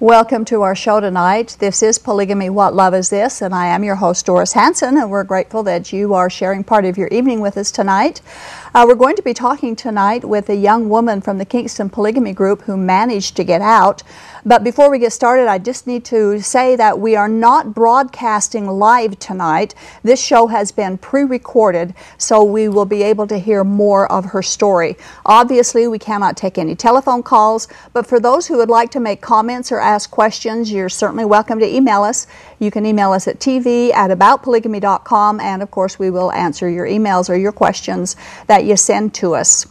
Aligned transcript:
Welcome 0.00 0.46
to 0.46 0.62
our 0.62 0.74
show 0.74 0.98
tonight. 1.00 1.58
This 1.58 1.82
is 1.82 1.98
Polygamy 1.98 2.48
What 2.48 2.72
Love 2.72 2.94
Is 2.94 3.10
This? 3.10 3.42
And 3.42 3.54
I 3.54 3.66
am 3.66 3.84
your 3.84 3.96
host, 3.96 4.24
Doris 4.24 4.54
Hanson, 4.54 4.96
and 4.96 5.10
we're 5.10 5.24
grateful 5.24 5.62
that 5.64 5.92
you 5.92 6.14
are 6.14 6.30
sharing 6.30 6.64
part 6.64 6.86
of 6.86 6.96
your 6.96 7.08
evening 7.08 7.42
with 7.42 7.58
us 7.58 7.70
tonight. 7.70 8.22
Uh, 8.72 8.84
we're 8.86 8.94
going 8.94 9.16
to 9.16 9.22
be 9.22 9.34
talking 9.34 9.74
tonight 9.74 10.24
with 10.24 10.48
a 10.48 10.54
young 10.54 10.88
woman 10.88 11.20
from 11.20 11.38
the 11.38 11.44
Kingston 11.44 11.90
Polygamy 11.90 12.32
Group 12.32 12.62
who 12.62 12.76
managed 12.76 13.34
to 13.34 13.42
get 13.42 13.60
out. 13.60 14.04
But 14.46 14.62
before 14.62 14.90
we 14.90 15.00
get 15.00 15.12
started, 15.12 15.48
I 15.48 15.58
just 15.58 15.88
need 15.88 16.04
to 16.06 16.40
say 16.40 16.76
that 16.76 16.98
we 16.98 17.16
are 17.16 17.28
not 17.28 17.74
broadcasting 17.74 18.66
live 18.66 19.18
tonight. 19.18 19.74
This 20.02 20.22
show 20.22 20.46
has 20.46 20.72
been 20.72 20.98
pre 20.98 21.24
recorded, 21.24 21.94
so 22.16 22.44
we 22.44 22.68
will 22.68 22.86
be 22.86 23.02
able 23.02 23.26
to 23.26 23.38
hear 23.38 23.64
more 23.64 24.10
of 24.10 24.26
her 24.26 24.40
story. 24.40 24.96
Obviously, 25.26 25.88
we 25.88 25.98
cannot 25.98 26.36
take 26.36 26.56
any 26.56 26.74
telephone 26.74 27.22
calls, 27.22 27.68
but 27.92 28.06
for 28.06 28.20
those 28.20 28.46
who 28.46 28.56
would 28.56 28.70
like 28.70 28.90
to 28.92 29.00
make 29.00 29.20
comments 29.20 29.72
or 29.72 29.80
ask 29.80 30.10
questions, 30.10 30.72
you're 30.72 30.88
certainly 30.88 31.24
welcome 31.24 31.58
to 31.58 31.66
email 31.66 32.02
us. 32.02 32.26
You 32.60 32.70
can 32.70 32.86
email 32.86 33.12
us 33.12 33.26
at 33.28 33.40
tv 33.40 33.92
at 33.92 34.16
aboutpolygamy.com, 34.16 35.40
and 35.40 35.60
of 35.60 35.70
course, 35.70 35.98
we 35.98 36.08
will 36.08 36.32
answer 36.32 36.68
your 36.68 36.86
emails 36.86 37.28
or 37.28 37.36
your 37.36 37.52
questions 37.52 38.16
that 38.46 38.59
you 38.64 38.76
send 38.76 39.14
to 39.14 39.34
us. 39.34 39.66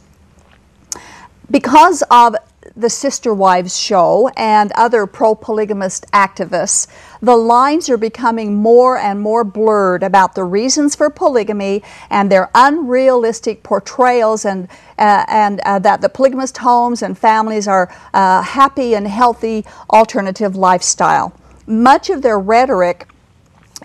Because 1.52 2.04
of 2.12 2.36
the 2.76 2.90
Sister 2.90 3.34
Wives 3.34 3.78
show 3.78 4.30
and 4.38 4.72
other 4.74 5.06
pro 5.06 5.36
polygamist 5.36 6.06
activists, 6.12 6.88
the 7.22 7.36
lines 7.36 7.90
are 7.90 7.98
becoming 7.98 8.56
more 8.56 8.98
and 8.98 9.20
more 9.20 9.44
blurred 9.44 10.04
about 10.04 10.36
the 10.36 10.44
reasons 10.44 10.96
for 10.96 11.10
polygamy 11.10 11.84
and 12.10 12.32
their 12.32 12.50
unrealistic 12.56 13.64
portrayals, 13.64 14.46
and, 14.46 14.70
uh, 14.98 15.26
and 15.28 15.60
uh, 15.66 15.80
that 15.80 16.02
the 16.02 16.10
polygamist 16.10 16.58
homes 16.60 17.02
and 17.02 17.18
families 17.18 17.68
are 17.68 17.94
uh, 18.14 18.42
happy 18.42 18.94
and 18.94 19.08
healthy 19.08 19.66
alternative 19.90 20.56
lifestyle. 20.56 21.34
Much 21.68 22.10
of 22.10 22.22
their 22.22 22.40
rhetoric 22.40 23.09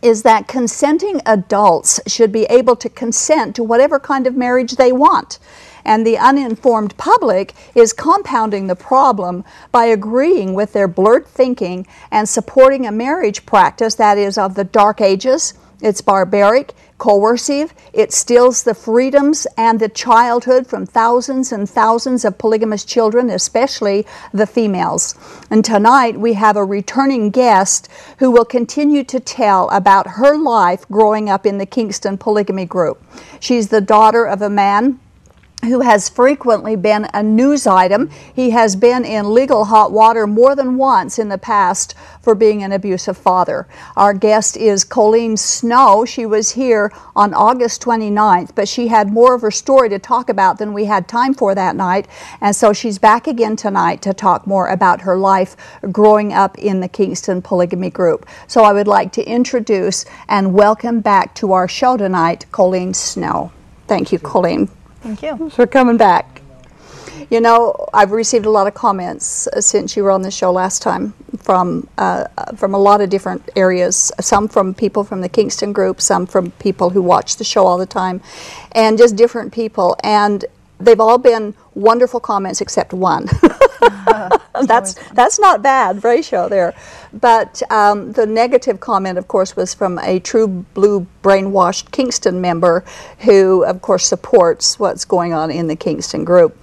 is 0.04 0.22
that 0.22 0.46
consenting 0.46 1.20
adults 1.26 1.98
should 2.06 2.30
be 2.30 2.44
able 2.44 2.76
to 2.76 2.88
consent 2.88 3.56
to 3.56 3.64
whatever 3.64 3.98
kind 3.98 4.26
of 4.26 4.36
marriage 4.36 4.72
they 4.72 4.92
want 4.92 5.38
and 5.84 6.06
the 6.06 6.18
uninformed 6.18 6.96
public 6.96 7.54
is 7.74 7.92
compounding 7.92 8.66
the 8.66 8.76
problem 8.76 9.44
by 9.70 9.84
agreeing 9.86 10.54
with 10.54 10.72
their 10.72 10.88
blurred 10.88 11.26
thinking 11.26 11.86
and 12.10 12.28
supporting 12.28 12.86
a 12.86 12.92
marriage 12.92 13.44
practice 13.46 13.94
that 13.96 14.18
is 14.18 14.38
of 14.38 14.54
the 14.54 14.64
dark 14.64 15.00
ages. 15.00 15.54
It's 15.84 16.00
barbaric, 16.00 16.72
coercive, 16.96 17.74
it 17.92 18.10
steals 18.10 18.62
the 18.62 18.72
freedoms 18.72 19.46
and 19.58 19.78
the 19.78 19.90
childhood 19.90 20.66
from 20.66 20.86
thousands 20.86 21.52
and 21.52 21.68
thousands 21.68 22.24
of 22.24 22.38
polygamous 22.38 22.86
children, 22.86 23.28
especially 23.28 24.06
the 24.32 24.46
females. 24.46 25.14
And 25.50 25.62
tonight 25.62 26.18
we 26.18 26.32
have 26.32 26.56
a 26.56 26.64
returning 26.64 27.28
guest 27.28 27.90
who 28.18 28.30
will 28.30 28.46
continue 28.46 29.04
to 29.04 29.20
tell 29.20 29.68
about 29.68 30.06
her 30.06 30.38
life 30.38 30.88
growing 30.88 31.28
up 31.28 31.44
in 31.44 31.58
the 31.58 31.66
Kingston 31.66 32.16
Polygamy 32.16 32.64
Group. 32.64 33.04
She's 33.38 33.68
the 33.68 33.82
daughter 33.82 34.24
of 34.24 34.40
a 34.40 34.48
man 34.48 35.00
who 35.64 35.80
has 35.80 36.08
frequently 36.08 36.76
been 36.76 37.08
a 37.12 37.22
news 37.22 37.66
item. 37.66 38.10
He 38.34 38.50
has 38.50 38.76
been 38.76 39.04
in 39.04 39.32
legal 39.32 39.64
hot 39.66 39.92
water 39.92 40.26
more 40.26 40.54
than 40.54 40.76
once 40.76 41.18
in 41.18 41.28
the 41.28 41.38
past 41.38 41.94
for 42.20 42.34
being 42.34 42.62
an 42.62 42.72
abusive 42.72 43.16
father. 43.16 43.66
Our 43.96 44.14
guest 44.14 44.56
is 44.56 44.84
Colleen 44.84 45.36
Snow. 45.36 46.04
She 46.04 46.26
was 46.26 46.52
here 46.52 46.92
on 47.14 47.34
August 47.34 47.82
29th, 47.82 48.54
but 48.54 48.68
she 48.68 48.88
had 48.88 49.12
more 49.12 49.34
of 49.34 49.42
her 49.42 49.50
story 49.50 49.88
to 49.90 49.98
talk 49.98 50.28
about 50.28 50.58
than 50.58 50.72
we 50.72 50.84
had 50.84 51.08
time 51.08 51.34
for 51.34 51.54
that 51.54 51.76
night. 51.76 52.08
And 52.40 52.54
so 52.54 52.72
she's 52.72 52.98
back 52.98 53.26
again 53.26 53.56
tonight 53.56 54.02
to 54.02 54.14
talk 54.14 54.46
more 54.46 54.68
about 54.68 55.02
her 55.02 55.16
life 55.16 55.56
growing 55.92 56.32
up 56.32 56.58
in 56.58 56.80
the 56.80 56.88
Kingston 56.88 57.42
Polygamy 57.42 57.90
Group. 57.90 58.26
So 58.46 58.62
I 58.64 58.72
would 58.72 58.88
like 58.88 59.12
to 59.12 59.24
introduce 59.24 60.04
and 60.28 60.54
welcome 60.54 61.00
back 61.00 61.34
to 61.36 61.52
our 61.52 61.68
show 61.68 61.96
tonight, 61.96 62.46
Colleen 62.52 62.94
Snow. 62.94 63.52
Thank 63.86 64.12
you, 64.12 64.18
Colleen. 64.18 64.68
Thank 65.04 65.22
you. 65.22 65.50
For 65.50 65.66
coming 65.66 65.98
back. 65.98 66.40
You 67.28 67.42
know, 67.42 67.74
I've 67.92 68.10
received 68.10 68.46
a 68.46 68.50
lot 68.50 68.66
of 68.66 68.72
comments 68.72 69.46
uh, 69.48 69.60
since 69.60 69.98
you 69.98 70.02
were 70.02 70.10
on 70.10 70.22
the 70.22 70.30
show 70.30 70.50
last 70.50 70.80
time 70.80 71.12
from 71.36 71.86
uh, 71.98 72.24
from 72.56 72.72
a 72.72 72.78
lot 72.78 73.02
of 73.02 73.10
different 73.10 73.50
areas. 73.54 74.10
Some 74.18 74.48
from 74.48 74.72
people 74.72 75.04
from 75.04 75.20
the 75.20 75.28
Kingston 75.28 75.74
group, 75.74 76.00
some 76.00 76.24
from 76.24 76.52
people 76.52 76.88
who 76.88 77.02
watch 77.02 77.36
the 77.36 77.44
show 77.44 77.66
all 77.66 77.76
the 77.76 77.84
time, 77.84 78.22
and 78.72 78.96
just 78.96 79.14
different 79.14 79.52
people. 79.52 79.94
And 80.02 80.42
they've 80.80 80.98
all 80.98 81.18
been 81.18 81.54
wonderful 81.74 82.20
comments 82.20 82.60
except 82.60 82.92
one. 82.92 83.28
uh, 83.82 84.38
that's 84.66 84.94
that's 85.12 85.38
not 85.38 85.62
bad 85.62 86.02
ratio 86.04 86.48
there, 86.48 86.74
but 87.12 87.62
um, 87.70 88.12
the 88.12 88.26
negative 88.26 88.80
comment, 88.80 89.18
of 89.18 89.28
course, 89.28 89.56
was 89.56 89.74
from 89.74 89.98
a 90.00 90.20
true 90.20 90.48
blue 90.74 91.06
brainwashed 91.22 91.90
Kingston 91.90 92.40
member, 92.40 92.84
who 93.20 93.64
of 93.64 93.82
course 93.82 94.06
supports 94.06 94.78
what's 94.78 95.04
going 95.04 95.32
on 95.32 95.50
in 95.50 95.66
the 95.66 95.76
Kingston 95.76 96.24
group 96.24 96.56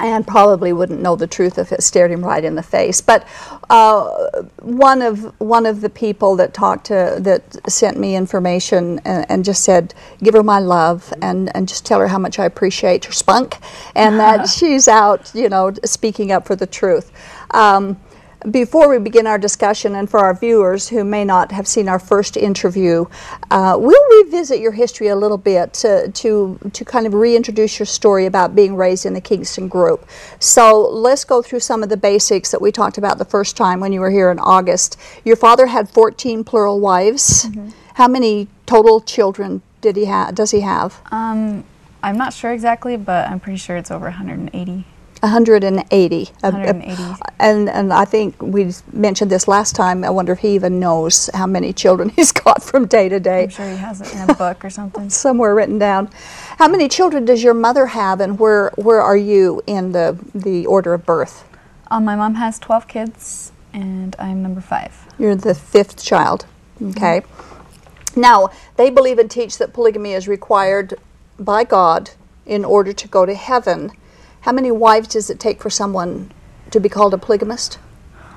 and 0.00 0.26
probably 0.26 0.72
wouldn't 0.72 1.00
know 1.00 1.16
the 1.16 1.26
truth 1.26 1.58
if 1.58 1.70
it 1.70 1.82
stared 1.82 2.10
him 2.10 2.24
right 2.24 2.44
in 2.44 2.54
the 2.54 2.62
face. 2.62 3.00
But 3.00 3.26
uh, 3.68 4.42
one 4.60 5.02
of 5.02 5.38
one 5.40 5.66
of 5.66 5.80
the 5.80 5.90
people 5.90 6.36
that 6.36 6.54
talked 6.54 6.86
to 6.86 7.18
that 7.20 7.70
sent 7.70 7.98
me 7.98 8.16
information 8.16 9.00
and, 9.04 9.26
and, 9.28 9.44
just 9.44 9.64
said, 9.64 9.94
"Give 10.22 10.34
her 10.34 10.42
my 10.42 10.58
love 10.58 11.12
and 11.20 11.54
and 11.54 11.68
just 11.68 11.84
tell 11.84 12.00
her 12.00 12.08
how 12.08 12.18
much 12.18 12.38
I 12.38 12.44
appreciate 12.46 13.04
her 13.04 13.12
spunk 13.12 13.58
and 13.94 14.18
that 14.18 14.48
she's 14.56 14.88
out, 14.88 15.30
you 15.34 15.48
know, 15.48 15.72
speaking 15.84 16.32
up 16.32 16.46
for 16.46 16.56
the 16.56 16.66
truth." 16.66 17.12
Um, 17.50 17.98
before 18.50 18.88
we 18.88 18.98
begin 18.98 19.26
our 19.26 19.38
discussion, 19.38 19.94
and 19.94 20.10
for 20.10 20.20
our 20.20 20.34
viewers 20.34 20.88
who 20.88 21.04
may 21.04 21.24
not 21.24 21.52
have 21.52 21.66
seen 21.66 21.88
our 21.88 21.98
first 21.98 22.36
interview, 22.36 23.04
uh, 23.50 23.76
we'll 23.78 24.22
revisit 24.22 24.60
your 24.60 24.72
history 24.72 25.08
a 25.08 25.16
little 25.16 25.38
bit 25.38 25.72
to, 25.74 26.10
to, 26.12 26.58
to 26.72 26.84
kind 26.84 27.06
of 27.06 27.14
reintroduce 27.14 27.78
your 27.78 27.86
story 27.86 28.26
about 28.26 28.54
being 28.54 28.76
raised 28.76 29.06
in 29.06 29.14
the 29.14 29.20
Kingston 29.20 29.68
group. 29.68 30.08
So 30.38 30.80
let's 30.80 31.24
go 31.24 31.42
through 31.42 31.60
some 31.60 31.82
of 31.82 31.88
the 31.88 31.96
basics 31.96 32.50
that 32.50 32.60
we 32.60 32.72
talked 32.72 32.98
about 32.98 33.18
the 33.18 33.24
first 33.24 33.56
time 33.56 33.80
when 33.80 33.92
you 33.92 34.00
were 34.00 34.10
here 34.10 34.30
in 34.30 34.38
August. 34.38 34.96
Your 35.24 35.36
father 35.36 35.66
had 35.66 35.88
14 35.88 36.44
plural 36.44 36.80
wives. 36.80 37.46
Mm-hmm. 37.46 37.70
How 37.94 38.08
many 38.08 38.48
total 38.66 39.00
children 39.00 39.62
did 39.80 39.96
he 39.96 40.06
have? 40.06 40.34
Does 40.34 40.50
he 40.50 40.60
have? 40.60 41.00
Um, 41.10 41.64
I'm 42.02 42.16
not 42.16 42.32
sure 42.32 42.52
exactly, 42.52 42.96
but 42.96 43.28
I'm 43.28 43.38
pretty 43.38 43.58
sure 43.58 43.76
it's 43.76 43.90
over 43.90 44.06
180. 44.06 44.86
180. 45.22 46.24
180. 46.40 47.22
and, 47.38 47.68
and 47.68 47.92
I 47.92 48.04
think 48.04 48.42
we 48.42 48.72
mentioned 48.92 49.30
this 49.30 49.46
last 49.46 49.76
time. 49.76 50.02
I 50.02 50.10
wonder 50.10 50.32
if 50.32 50.40
he 50.40 50.56
even 50.56 50.80
knows 50.80 51.30
how 51.32 51.46
many 51.46 51.72
children 51.72 52.08
he's 52.16 52.32
got 52.32 52.60
from 52.60 52.86
day 52.86 53.08
to 53.08 53.20
day. 53.20 53.44
I'm 53.44 53.50
sure 53.50 53.70
he 53.70 53.76
has 53.76 54.00
it 54.00 54.12
in 54.12 54.28
a 54.28 54.34
book 54.34 54.64
or 54.64 54.70
something. 54.70 55.08
Somewhere 55.10 55.54
written 55.54 55.78
down. 55.78 56.10
How 56.58 56.66
many 56.66 56.88
children 56.88 57.24
does 57.24 57.42
your 57.44 57.54
mother 57.54 57.86
have, 57.86 58.20
and 58.20 58.38
where, 58.38 58.70
where 58.74 59.00
are 59.00 59.16
you 59.16 59.62
in 59.68 59.92
the, 59.92 60.18
the 60.34 60.66
order 60.66 60.92
of 60.92 61.06
birth? 61.06 61.48
Um, 61.88 62.04
my 62.04 62.16
mom 62.16 62.34
has 62.34 62.58
12 62.58 62.88
kids, 62.88 63.52
and 63.72 64.16
I'm 64.18 64.42
number 64.42 64.60
five. 64.60 65.06
You're 65.20 65.36
the 65.36 65.54
fifth 65.54 66.02
child. 66.02 66.46
Okay. 66.82 67.20
Mm-hmm. 67.20 68.20
Now, 68.20 68.50
they 68.76 68.90
believe 68.90 69.18
and 69.18 69.30
teach 69.30 69.58
that 69.58 69.72
polygamy 69.72 70.14
is 70.14 70.26
required 70.26 70.94
by 71.38 71.62
God 71.62 72.10
in 72.44 72.64
order 72.64 72.92
to 72.92 73.08
go 73.08 73.24
to 73.24 73.34
heaven. 73.34 73.92
How 74.42 74.50
many 74.50 74.72
wives 74.72 75.06
does 75.06 75.30
it 75.30 75.38
take 75.38 75.62
for 75.62 75.70
someone 75.70 76.32
to 76.72 76.80
be 76.80 76.88
called 76.88 77.14
a 77.14 77.18
polygamist? 77.18 77.78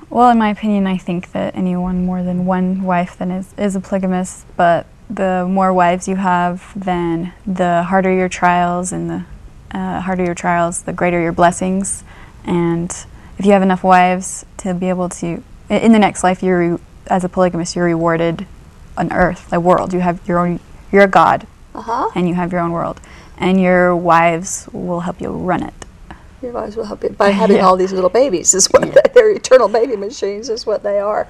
Well, 0.07 0.29
in 0.29 0.37
my 0.37 0.51
opinion, 0.51 0.85
I 0.85 0.97
think 0.97 1.31
that 1.31 1.55
anyone 1.55 2.05
more 2.05 2.21
than 2.21 2.45
one 2.45 2.83
wife 2.83 3.17
then 3.17 3.31
is, 3.31 3.55
is 3.57 3.75
a 3.75 3.79
polygamist, 3.79 4.45
but 4.55 4.85
the 5.09 5.47
more 5.49 5.73
wives 5.73 6.07
you 6.07 6.17
have, 6.17 6.71
then 6.75 7.33
the 7.47 7.81
harder 7.81 8.13
your 8.13 8.29
trials, 8.29 8.91
and 8.91 9.09
the 9.09 9.25
uh, 9.71 9.99
harder 10.01 10.23
your 10.23 10.35
trials, 10.35 10.83
the 10.83 10.93
greater 10.93 11.19
your 11.19 11.31
blessings. 11.31 12.03
And 12.43 12.91
if 13.39 13.45
you 13.47 13.53
have 13.53 13.63
enough 13.63 13.83
wives 13.83 14.45
to 14.57 14.75
be 14.75 14.89
able 14.89 15.09
to, 15.09 15.43
in 15.71 15.91
the 15.91 15.97
next 15.97 16.23
life, 16.23 16.43
you're 16.43 16.79
as 17.07 17.23
a 17.23 17.29
polygamist, 17.29 17.75
you're 17.75 17.85
rewarded 17.85 18.45
on 18.95 19.11
earth, 19.11 19.51
a 19.51 19.59
world. 19.59 19.91
You 19.91 20.01
have 20.01 20.19
your 20.27 20.37
own, 20.37 20.59
you're 20.91 21.01
a 21.01 21.07
god, 21.07 21.47
uh-huh. 21.73 22.11
and 22.13 22.27
you 22.27 22.35
have 22.35 22.51
your 22.51 22.61
own 22.61 22.73
world, 22.73 23.01
and 23.39 23.59
your 23.59 23.95
wives 23.95 24.69
will 24.71 24.99
help 24.99 25.19
you 25.19 25.29
run 25.29 25.63
it 25.63 25.84
You 26.45 26.51
might 26.51 26.67
as 26.67 26.75
well 26.77 26.85
help 26.85 27.03
it 27.03 27.17
by 27.17 27.29
having 27.29 27.57
Yeah. 27.57 27.65
all 27.65 27.75
these 27.75 27.91
little 27.91 28.09
babies. 28.09 28.53
Is 28.53 28.67
what 28.67 28.81
they, 28.83 29.01
they're 29.13 29.31
eternal 29.31 29.67
baby 29.67 29.95
machines. 29.95 30.49
Is 30.49 30.65
what 30.65 30.83
they 30.83 30.99
are. 30.99 31.27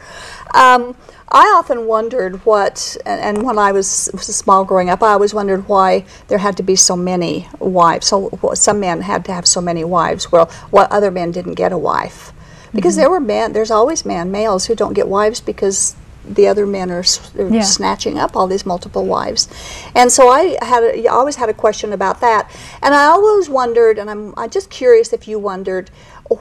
Um, 0.53 0.95
I 1.29 1.53
often 1.57 1.87
wondered 1.87 2.45
what, 2.45 2.97
and, 3.05 3.19
and 3.19 3.43
when 3.43 3.57
I 3.57 3.71
was, 3.71 4.09
was 4.13 4.23
small 4.35 4.63
growing 4.65 4.89
up, 4.89 5.01
I 5.01 5.13
always 5.13 5.33
wondered 5.33 5.67
why 5.67 6.05
there 6.27 6.37
had 6.37 6.55
to 6.57 6.63
be 6.63 6.75
so 6.75 6.95
many 6.95 7.47
wives. 7.59 8.07
So 8.07 8.29
some 8.53 8.79
men 8.79 9.01
had 9.01 9.25
to 9.25 9.33
have 9.33 9.47
so 9.47 9.61
many 9.61 9.83
wives. 9.83 10.31
Well, 10.31 10.45
what 10.69 10.91
other 10.91 11.09
men 11.11 11.31
didn't 11.31 11.55
get 11.55 11.71
a 11.71 11.77
wife 11.77 12.31
because 12.73 12.95
there 12.97 13.09
were 13.09 13.21
men. 13.21 13.53
There's 13.53 13.71
always 13.71 14.05
men, 14.05 14.31
males 14.31 14.65
who 14.65 14.75
don't 14.75 14.93
get 14.93 15.07
wives 15.07 15.39
because 15.41 15.95
the 16.27 16.47
other 16.47 16.65
men 16.65 16.91
are, 16.91 17.03
are 17.37 17.47
Yeah. 17.49 17.61
snatching 17.61 18.17
up 18.17 18.35
all 18.35 18.47
these 18.47 18.65
multiple 18.65 19.05
wives. 19.05 19.47
And 19.93 20.11
so 20.11 20.29
I 20.29 20.57
had 20.61 20.83
a, 20.83 21.07
always 21.07 21.35
had 21.35 21.49
a 21.49 21.53
question 21.53 21.93
about 21.93 22.21
that. 22.21 22.49
And 22.81 22.93
I 22.93 23.05
always 23.05 23.49
wondered, 23.49 23.97
and 23.99 24.09
I'm, 24.09 24.33
I'm 24.37 24.49
just 24.49 24.69
curious 24.69 25.13
if 25.13 25.27
you 25.27 25.39
wondered, 25.39 25.89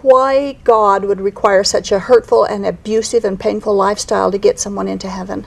why 0.00 0.54
God 0.64 1.04
would 1.04 1.20
require 1.20 1.62
such 1.62 1.92
a 1.92 1.98
hurtful 1.98 2.44
and 2.44 2.64
abusive 2.64 3.24
and 3.24 3.38
painful 3.38 3.74
lifestyle 3.74 4.30
to 4.30 4.38
get 4.38 4.58
someone 4.58 4.88
into 4.88 5.08
heaven. 5.08 5.46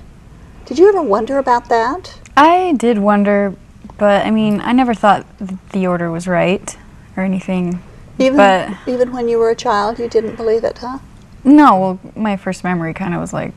Did 0.66 0.78
you 0.78 0.88
ever 0.90 1.02
wonder 1.02 1.38
about 1.40 1.70
that? 1.70 2.20
I 2.36 2.74
did 2.78 3.00
wonder, 3.00 3.56
but 3.98 4.26
I 4.26 4.32
mean, 4.32 4.62
I 4.62 4.74
never 4.74 4.94
thought 4.94 5.26
the 5.72 5.88
order 5.88 6.12
was 6.12 6.28
right 6.28 6.78
or 7.16 7.24
anything. 7.24 7.82
Even 8.20 8.38
But- 8.38 8.70
even 8.86 9.12
when 9.12 9.28
you 9.28 9.40
were 9.40 9.50
a 9.50 9.56
child, 9.56 9.98
you 9.98 10.08
didn't 10.08 10.36
believe 10.36 10.64
it, 10.64 10.78
huh? 10.80 11.00
No, 11.44 11.80
well, 11.80 12.00
my 12.16 12.36
first 12.36 12.64
memory 12.64 12.94
kind 12.94 13.14
of 13.14 13.22
was 13.22 13.32
like, 13.34 13.54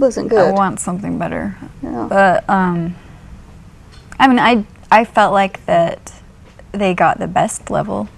Wasn't 0.00 0.32
I 0.32 0.50
want 0.52 0.80
something 0.80 1.18
better. 1.18 1.56
Yeah. 1.82 2.06
But 2.08 2.48
um, 2.48 2.94
I 4.18 4.28
mean, 4.28 4.38
I 4.38 4.64
I 4.90 5.04
felt 5.04 5.32
like 5.32 5.64
that 5.66 6.12
they 6.72 6.94
got 6.94 7.18
the 7.18 7.26
best 7.26 7.70
level, 7.70 8.08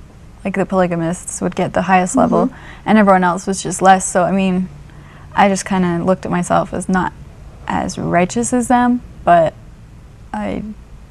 like 0.45 0.55
the 0.55 0.67
polygamists 0.67 1.41
would 1.41 1.55
get 1.57 1.73
the 1.73 1.83
highest 1.83 2.17
level, 2.17 2.47
Mm-hmm. 2.47 2.89
and 2.89 2.99
everyone 2.99 3.25
else 3.25 3.47
was 3.47 3.63
just 3.63 3.81
less. 3.83 4.05
So 4.11 4.23
I 4.25 4.33
mean, 4.33 4.69
I 5.35 5.49
just 5.49 5.65
kind 5.65 5.85
of 5.85 6.07
looked 6.07 6.25
at 6.25 6.31
myself 6.31 6.73
as 6.75 6.89
not 6.89 7.13
as 7.67 7.99
righteous 7.99 8.53
as 8.53 8.69
them, 8.69 9.01
but 9.25 9.55
I 10.33 10.63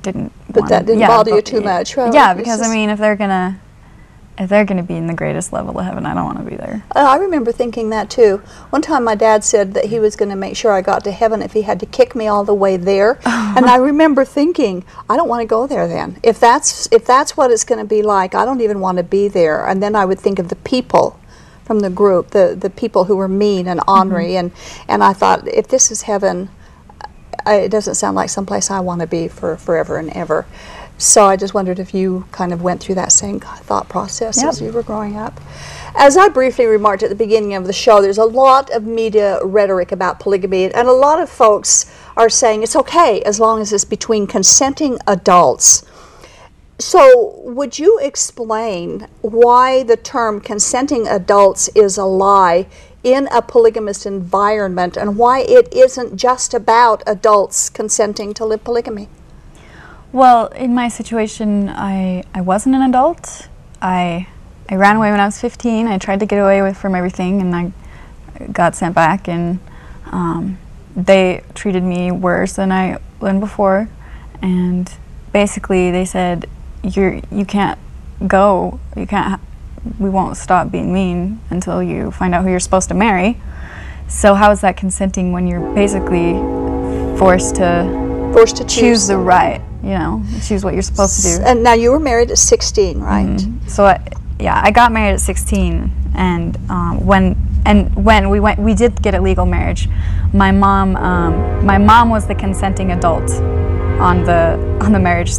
didn't. 0.01 0.31
But 0.49 0.67
that 0.69 0.85
didn't 0.85 1.07
bother 1.07 1.35
you 1.35 1.41
too 1.41 1.61
much, 1.61 1.95
right? 1.97 2.13
Yeah, 2.13 2.33
because 2.33 2.61
I 2.61 2.73
mean, 2.73 2.89
if 2.89 2.99
they're 2.99 3.15
gonna. 3.15 3.59
They're 4.39 4.63
going 4.63 4.77
to 4.77 4.83
be 4.83 4.95
in 4.95 5.07
the 5.07 5.13
greatest 5.13 5.51
level 5.51 5.77
of 5.77 5.85
heaven, 5.85 6.05
I 6.05 6.13
don't 6.13 6.23
want 6.23 6.37
to 6.37 6.45
be 6.45 6.55
there. 6.55 6.83
Uh, 6.95 6.99
I 6.99 7.17
remember 7.17 7.51
thinking 7.51 7.89
that 7.89 8.09
too. 8.09 8.37
One 8.69 8.81
time 8.81 9.03
my 9.03 9.15
dad 9.15 9.43
said 9.43 9.73
that 9.73 9.85
he 9.85 9.99
was 9.99 10.15
going 10.15 10.29
to 10.29 10.35
make 10.35 10.55
sure 10.55 10.71
I 10.71 10.81
got 10.81 11.03
to 11.03 11.11
heaven 11.11 11.41
if 11.41 11.51
he 11.51 11.63
had 11.63 11.79
to 11.81 11.85
kick 11.85 12.15
me 12.15 12.27
all 12.27 12.45
the 12.45 12.53
way 12.53 12.77
there. 12.77 13.19
and 13.25 13.65
I 13.65 13.75
remember 13.75 14.23
thinking, 14.23 14.85
I 15.09 15.17
don't 15.17 15.27
want 15.27 15.41
to 15.41 15.45
go 15.45 15.67
there 15.67 15.87
then. 15.87 16.19
If 16.23 16.39
that's 16.39 16.87
if 16.91 17.05
that's 17.05 17.35
what 17.35 17.51
it's 17.51 17.65
going 17.65 17.79
to 17.79 17.85
be 17.85 18.01
like, 18.01 18.33
I 18.33 18.45
don't 18.45 18.61
even 18.61 18.79
want 18.79 18.97
to 18.97 19.03
be 19.03 19.27
there. 19.27 19.67
And 19.67 19.83
then 19.83 19.93
I 19.93 20.05
would 20.05 20.19
think 20.19 20.39
of 20.39 20.47
the 20.47 20.55
people 20.55 21.19
from 21.65 21.81
the 21.81 21.89
group, 21.89 22.29
the 22.29 22.57
the 22.59 22.69
people 22.69 23.03
who 23.05 23.17
were 23.17 23.27
mean 23.27 23.67
and 23.67 23.81
ornery 23.87 24.37
and 24.37 24.51
and 24.87 25.03
I 25.03 25.11
thought 25.11 25.47
if 25.47 25.67
this 25.67 25.91
is 25.91 26.03
heaven, 26.03 26.49
I, 27.45 27.55
it 27.55 27.69
doesn't 27.69 27.95
sound 27.95 28.15
like 28.15 28.29
someplace 28.29 28.71
I 28.71 28.79
want 28.79 29.01
to 29.01 29.07
be 29.07 29.27
for 29.27 29.57
forever 29.57 29.97
and 29.97 30.09
ever. 30.11 30.45
So 30.99 31.23
I 31.23 31.37
just 31.37 31.53
wondered 31.53 31.79
if 31.79 31.93
you 31.93 32.25
kind 32.33 32.51
of 32.51 32.61
went 32.61 32.81
through 32.81 32.95
that 32.95 33.13
same 33.13 33.39
thought 33.39 33.87
process 33.87 34.35
Yep. 34.41 34.49
as 34.49 34.61
you 34.61 34.69
were 34.73 34.83
growing 34.83 35.15
up. 35.15 35.39
As 35.95 36.17
I 36.17 36.27
briefly 36.27 36.65
remarked 36.65 37.03
at 37.03 37.09
the 37.09 37.15
beginning 37.15 37.53
of 37.53 37.65
the 37.65 37.71
show, 37.73 38.01
there's 38.01 38.17
a 38.17 38.25
lot 38.25 38.69
of 38.71 38.83
media 38.83 39.39
rhetoric 39.45 39.93
about 39.93 40.19
polygamy, 40.19 40.65
and 40.65 40.89
a 40.89 40.91
lot 40.91 41.21
of 41.21 41.29
folks 41.29 41.89
are 42.17 42.27
saying 42.27 42.63
it's 42.63 42.75
okay 42.75 43.21
as 43.21 43.39
long 43.39 43.61
as 43.61 43.71
it's 43.71 43.85
between 43.85 44.27
consenting 44.27 44.99
adults. 45.07 45.85
So, 46.79 47.39
would 47.45 47.79
you 47.79 47.97
explain 48.01 49.07
why 49.21 49.83
the 49.83 49.95
term 49.95 50.41
consenting 50.41 51.07
adults 51.07 51.69
is 51.75 51.97
a 51.97 52.03
lie 52.03 52.67
in 53.05 53.29
a 53.31 53.41
polygamous 53.41 54.05
environment 54.05 54.97
and 54.97 55.17
why 55.17 55.39
it 55.39 55.73
isn't 55.73 56.17
just 56.17 56.53
about 56.53 57.03
adults 57.07 57.69
consenting 57.69 58.33
to 58.33 58.43
live 58.45 58.65
polygamy? 58.65 59.07
Well, 60.11 60.47
in 60.47 60.73
my 60.73 60.87
situation, 60.87 61.69
I, 61.69 62.23
I 62.33 62.41
wasn't 62.41 62.75
an 62.75 62.81
adult. 62.81 63.47
I 63.81 64.27
I 64.71 64.75
ran 64.75 64.97
away 64.97 65.09
when 65.09 65.19
I 65.19 65.25
was 65.25 65.39
15. 65.39 65.87
I 65.87 65.97
tried 65.97 66.19
to 66.19 66.27
get 66.27 66.37
away 66.37 66.61
with 66.61 66.77
from 66.77 66.93
everything, 66.93 67.41
and 67.41 67.55
I 67.55 67.71
got 68.51 68.75
sent 68.75 68.93
back. 68.93 69.27
And 69.27 69.59
um, 70.11 70.59
they 70.95 71.43
treated 71.55 71.83
me 71.83 72.11
worse 72.11 72.53
than 72.53 72.71
I 72.71 72.99
than 73.19 73.39
before. 73.39 73.89
And 74.41 74.91
basically, 75.33 75.91
they 75.91 76.05
said, 76.05 76.47
"You 76.83 77.21
you 77.31 77.45
can't 77.45 77.79
go. 78.27 78.79
You 78.95 79.07
can't. 79.07 79.41
We 79.99 80.09
won't 80.09 80.37
stop 80.37 80.71
being 80.71 80.93
mean 80.93 81.39
until 81.49 81.81
you 81.81 82.11
find 82.11 82.35
out 82.35 82.43
who 82.43 82.49
you're 82.49 82.59
supposed 82.59 82.89
to 82.89 82.95
marry." 82.95 83.41
So 84.07 84.33
how 84.33 84.49
is 84.51 84.61
that 84.61 84.75
consenting 84.75 85.31
when 85.33 85.45
you're 85.45 85.73
basically 85.75 86.33
forced 87.17 87.55
to 87.55 88.07
Forced 88.33 88.57
to 88.57 88.63
choose. 88.63 88.79
choose 88.79 89.07
the 89.07 89.17
right, 89.17 89.59
you 89.89 89.97
know, 89.97 90.23
choose 90.43 90.63
what 90.63 90.73
you're 90.75 90.83
supposed 90.83 91.23
to 91.23 91.37
do. 91.37 91.43
And 91.43 91.63
now 91.63 91.73
you 91.73 91.91
were 91.91 91.99
married 91.99 92.29
at 92.29 92.37
16, 92.37 92.99
right? 92.99 93.39
So, 93.67 93.85
I, 93.85 93.99
yeah, 94.39 94.61
I 94.63 94.69
got 94.69 94.91
married 94.91 95.15
at 95.15 95.21
16, 95.21 95.91
and 96.15 96.57
um, 96.69 97.05
when 97.05 97.35
and 97.65 97.93
when 97.95 98.29
we 98.29 98.39
went, 98.39 98.59
we 98.59 98.73
did 98.73 99.01
get 99.01 99.15
a 99.15 99.21
legal 99.21 99.45
marriage. 99.45 99.89
My 100.31 100.51
mom, 100.51 100.95
um, 100.95 101.65
my 101.65 101.77
mom 101.77 102.09
was 102.09 102.27
the 102.27 102.35
consenting 102.35 102.91
adult 102.91 103.29
on 103.99 104.23
the 104.23 104.77
on 104.81 104.91
the 104.91 104.99
marriage. 104.99 105.33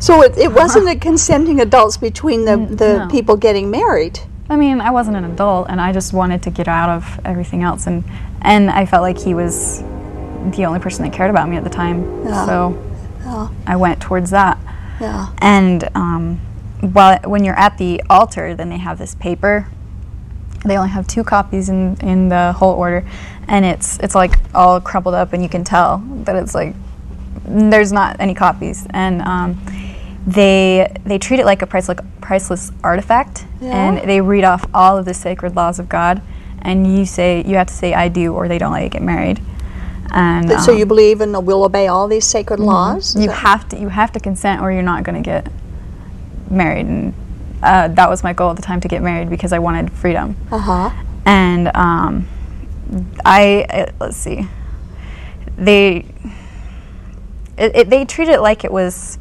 So 0.00 0.22
it, 0.22 0.36
it 0.36 0.52
wasn't 0.52 0.88
a 0.88 0.96
consenting 0.96 1.60
adults 1.60 1.96
between 1.96 2.44
the, 2.44 2.56
the 2.58 2.98
no. 2.98 3.08
people 3.08 3.36
getting 3.36 3.70
married. 3.70 4.20
I 4.50 4.56
mean, 4.56 4.80
I 4.80 4.90
wasn't 4.90 5.16
an 5.16 5.24
adult, 5.24 5.68
and 5.70 5.80
I 5.80 5.92
just 5.92 6.12
wanted 6.12 6.42
to 6.42 6.50
get 6.50 6.68
out 6.68 6.90
of 6.90 7.20
everything 7.24 7.62
else, 7.62 7.86
and 7.86 8.04
and 8.42 8.68
I 8.68 8.84
felt 8.84 9.02
like 9.02 9.18
he 9.18 9.32
was 9.32 9.80
the 10.54 10.64
only 10.66 10.80
person 10.80 11.04
that 11.04 11.12
cared 11.12 11.30
about 11.30 11.48
me 11.48 11.56
at 11.56 11.64
the 11.64 11.70
time. 11.70 12.24
Yeah. 12.24 12.46
So 12.46 12.95
Yeah. 13.26 13.48
I 13.66 13.76
went 13.76 14.00
towards 14.00 14.30
that. 14.30 14.56
Yeah. 15.00 15.28
And 15.38 15.88
um, 15.94 16.36
while, 16.80 17.18
when 17.24 17.44
you're 17.44 17.58
at 17.58 17.76
the 17.76 18.02
altar, 18.08 18.54
then 18.54 18.68
they 18.70 18.78
have 18.78 18.98
this 18.98 19.14
paper. 19.16 19.66
They 20.64 20.76
only 20.76 20.90
have 20.90 21.06
two 21.06 21.22
copies 21.24 21.68
in, 21.68 21.96
in 22.00 22.28
the 22.28 22.52
whole 22.52 22.74
order, 22.74 23.06
and 23.46 23.64
it's 23.64 23.98
it's 24.00 24.14
like 24.14 24.32
all 24.54 24.80
crumpled 24.80 25.14
up, 25.14 25.32
and 25.32 25.42
you 25.42 25.48
can 25.48 25.62
tell 25.64 25.98
that 26.24 26.34
it's 26.34 26.54
like 26.54 26.74
there's 27.44 27.92
not 27.92 28.16
any 28.20 28.34
copies, 28.34 28.86
and 28.90 29.22
um, 29.22 29.60
they 30.26 30.90
they 31.04 31.18
treat 31.18 31.38
it 31.40 31.46
like 31.46 31.62
a 31.62 31.66
priceless 31.66 31.98
priceless 32.20 32.72
artifact, 32.82 33.44
Yeah. 33.60 33.76
and 33.76 34.08
they 34.08 34.20
read 34.20 34.42
off 34.44 34.64
all 34.74 34.96
of 34.98 35.04
the 35.04 35.14
sacred 35.14 35.54
laws 35.54 35.78
of 35.78 35.88
God, 35.88 36.20
and 36.62 36.96
you 36.98 37.04
say 37.06 37.44
you 37.46 37.56
have 37.56 37.68
to 37.68 37.74
say 37.74 37.94
I 37.94 38.08
do, 38.08 38.34
or 38.34 38.48
they 38.48 38.58
don't 38.58 38.72
let 38.72 38.82
you 38.82 38.88
get 38.88 39.02
married. 39.02 39.40
And 40.12 40.50
so 40.60 40.72
um, 40.72 40.78
you 40.78 40.86
believe 40.86 41.20
and 41.20 41.46
will 41.46 41.64
obey 41.64 41.88
all 41.88 42.08
these 42.08 42.24
sacred 42.24 42.60
laws? 42.60 43.16
You 43.16 43.30
have 43.30 43.68
to 43.70 43.78
you 43.78 43.88
have 43.88 44.12
to 44.12 44.20
consent 44.20 44.62
or 44.62 44.72
you're 44.72 44.82
not 44.82 45.04
going 45.04 45.22
to 45.22 45.26
get 45.26 45.50
married. 46.50 46.86
And 46.86 47.14
uh, 47.62 47.88
that 47.88 48.08
was 48.08 48.22
my 48.22 48.32
goal 48.32 48.50
at 48.50 48.56
the 48.56 48.62
time 48.62 48.80
to 48.80 48.88
get 48.88 49.02
married 49.02 49.30
because 49.30 49.52
i 49.52 49.58
wanted 49.58 49.92
freedom. 49.92 50.36
Uh-huh. 50.50 50.90
and 51.24 51.68
um, 51.74 52.28
i 53.24 53.66
uh, 53.70 53.92
let's 54.00 54.16
see. 54.16 54.48
They 55.56 56.06
it, 57.56 57.74
it, 57.74 57.90
they 57.90 58.04
treat 58.04 58.28
it 58.28 58.40
like 58.40 58.64
it 58.64 58.72
was 58.72 59.18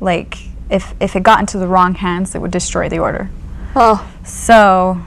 like 0.00 0.38
if 0.68 0.94
if 1.00 1.16
it 1.16 1.22
got 1.22 1.40
into 1.40 1.58
the 1.58 1.66
wrong 1.66 1.94
hands 1.94 2.34
it 2.34 2.40
would 2.40 2.50
destroy 2.50 2.88
the 2.88 2.98
order. 2.98 3.30
Oh, 3.76 4.12
so, 4.24 5.00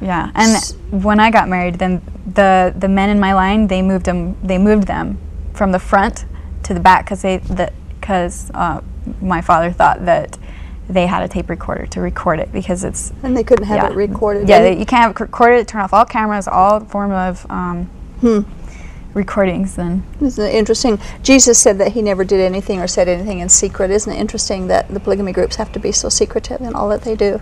yeah, 0.00 0.30
and 0.34 1.04
when 1.04 1.20
I 1.20 1.30
got 1.30 1.48
married, 1.48 1.76
then 1.76 2.02
the 2.26 2.74
the 2.76 2.88
men 2.88 3.08
in 3.10 3.18
my 3.18 3.32
line 3.32 3.66
they 3.68 3.82
moved 3.82 4.06
them 4.06 4.36
they 4.42 4.58
moved 4.58 4.86
them 4.86 5.18
from 5.54 5.72
the 5.72 5.78
front 5.78 6.24
to 6.64 6.74
the 6.74 6.80
back 6.80 7.04
because 7.04 7.22
they 7.22 7.38
because 8.00 8.50
uh, 8.54 8.80
my 9.20 9.40
father 9.40 9.70
thought 9.72 10.04
that 10.04 10.38
they 10.88 11.06
had 11.06 11.22
a 11.22 11.28
tape 11.28 11.50
recorder 11.50 11.86
to 11.86 12.00
record 12.00 12.38
it 12.38 12.52
because 12.52 12.84
it's 12.84 13.12
and 13.22 13.36
they 13.36 13.42
couldn't 13.42 13.64
have 13.66 13.78
yeah. 13.78 13.90
it 13.90 13.94
recorded. 13.94 14.48
Yeah, 14.48 14.60
they, 14.60 14.78
you 14.78 14.86
can't 14.86 15.02
have 15.02 15.10
it 15.12 15.20
recorded. 15.20 15.66
Turn 15.66 15.80
off 15.80 15.92
all 15.92 16.04
cameras, 16.04 16.46
all 16.46 16.80
form 16.80 17.12
of 17.12 17.48
um, 17.50 17.90
recordings. 19.16 19.74
Then 19.74 20.04
Isn't 20.20 20.44
it 20.44 20.54
interesting? 20.54 21.00
Jesus 21.22 21.58
said 21.58 21.78
that 21.78 21.92
he 21.92 22.02
never 22.02 22.22
did 22.24 22.40
anything 22.40 22.80
or 22.80 22.86
said 22.86 23.08
anything 23.08 23.40
in 23.40 23.48
secret. 23.48 23.90
Isn't 23.90 24.12
it 24.12 24.20
interesting 24.20 24.68
that 24.68 24.88
the 24.88 25.00
polygamy 25.00 25.32
groups 25.32 25.56
have 25.56 25.72
to 25.72 25.78
be 25.80 25.90
so 25.90 26.08
secretive 26.08 26.60
in 26.60 26.74
all 26.74 26.88
that 26.90 27.02
they 27.02 27.16
do? 27.16 27.40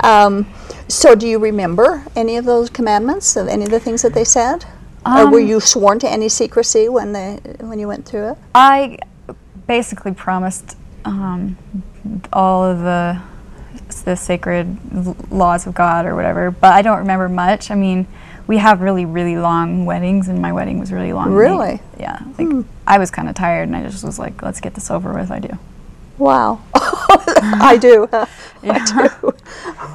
Um, 0.00 0.46
so, 0.88 1.14
do 1.14 1.26
you 1.26 1.38
remember 1.38 2.04
any 2.16 2.36
of 2.36 2.44
those 2.44 2.70
commandments, 2.70 3.36
of 3.36 3.48
any 3.48 3.64
of 3.64 3.70
the 3.70 3.80
things 3.80 4.02
that 4.02 4.14
they 4.14 4.24
said? 4.24 4.64
or 5.04 5.28
were 5.28 5.40
Um, 5.40 5.46
you 5.48 5.58
sworn 5.58 5.98
to 5.98 6.08
any 6.08 6.28
secrecy 6.28 6.88
when 6.88 7.12
they 7.12 7.40
when 7.58 7.78
you 7.80 7.88
went 7.88 8.06
through 8.06 8.30
it? 8.30 8.38
I 8.54 8.98
basically 9.66 10.12
promised 10.12 10.76
um, 11.04 11.58
all 12.32 12.64
of 12.64 12.78
the 12.78 13.20
the 14.04 14.16
sacred 14.16 14.78
laws 15.30 15.66
of 15.66 15.74
God 15.74 16.06
or 16.06 16.14
whatever, 16.14 16.50
but 16.50 16.72
I 16.72 16.82
don't 16.82 16.98
remember 16.98 17.28
much. 17.28 17.70
I 17.70 17.74
mean, 17.74 18.06
we 18.46 18.58
have 18.58 18.80
really 18.80 19.04
really 19.04 19.36
long 19.36 19.84
weddings, 19.84 20.28
and 20.28 20.40
my 20.40 20.52
wedding 20.52 20.78
was 20.78 20.92
really 20.92 21.12
long. 21.12 21.32
Really? 21.32 21.80
Yeah. 21.98 22.18
Like 22.38 22.64
I 22.86 22.98
was 22.98 23.10
kind 23.10 23.28
of 23.28 23.34
tired, 23.34 23.68
and 23.68 23.76
I 23.76 23.82
just 23.82 24.04
was 24.04 24.18
like, 24.18 24.42
"Let's 24.42 24.60
get 24.60 24.74
this 24.74 24.90
over 24.90 25.12
with." 25.12 25.30
I 25.30 25.38
do. 25.38 25.58
Wow, 26.18 26.60
I 26.74 27.78
do. 27.80 28.08
huh? 28.10 28.26
I 28.62 29.08
do. 29.08 29.32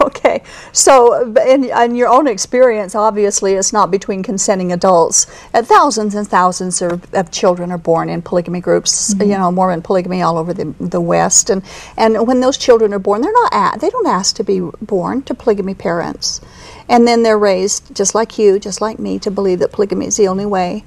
Okay, 0.01 0.43
so 0.73 1.31
in, 1.37 1.65
in 1.65 1.95
your 1.95 2.09
own 2.09 2.27
experience, 2.27 2.95
obviously, 2.95 3.53
it's 3.53 3.71
not 3.71 3.91
between 3.91 4.23
consenting 4.23 4.73
adults. 4.73 5.27
Uh, 5.53 5.61
thousands 5.61 6.15
and 6.15 6.27
thousands 6.27 6.81
of, 6.81 7.13
of 7.13 7.31
children 7.31 7.71
are 7.71 7.77
born 7.77 8.09
in 8.09 8.21
polygamy 8.21 8.59
groups. 8.59 9.15
You 9.19 9.37
know, 9.37 9.51
Mormon 9.51 9.81
polygamy 9.81 10.21
all 10.21 10.37
over 10.37 10.53
the, 10.53 10.73
the 10.79 10.99
West, 10.99 11.49
and 11.49 11.63
and 11.95 12.27
when 12.27 12.41
those 12.41 12.57
children 12.57 12.93
are 12.93 12.99
born, 12.99 13.21
they're 13.21 13.31
not 13.31 13.75
a 13.75 13.79
they 13.79 13.89
don't 13.89 14.07
ask 14.07 14.35
to 14.35 14.43
be 14.43 14.59
born 14.81 15.21
to 15.23 15.33
polygamy 15.33 15.75
parents, 15.75 16.41
and 16.89 17.07
then 17.07 17.23
they're 17.23 17.37
raised 17.37 17.95
just 17.95 18.15
like 18.15 18.37
you, 18.39 18.59
just 18.59 18.81
like 18.81 18.99
me, 18.99 19.19
to 19.19 19.31
believe 19.31 19.59
that 19.59 19.71
polygamy 19.71 20.07
is 20.07 20.17
the 20.17 20.27
only 20.27 20.45
way. 20.45 20.83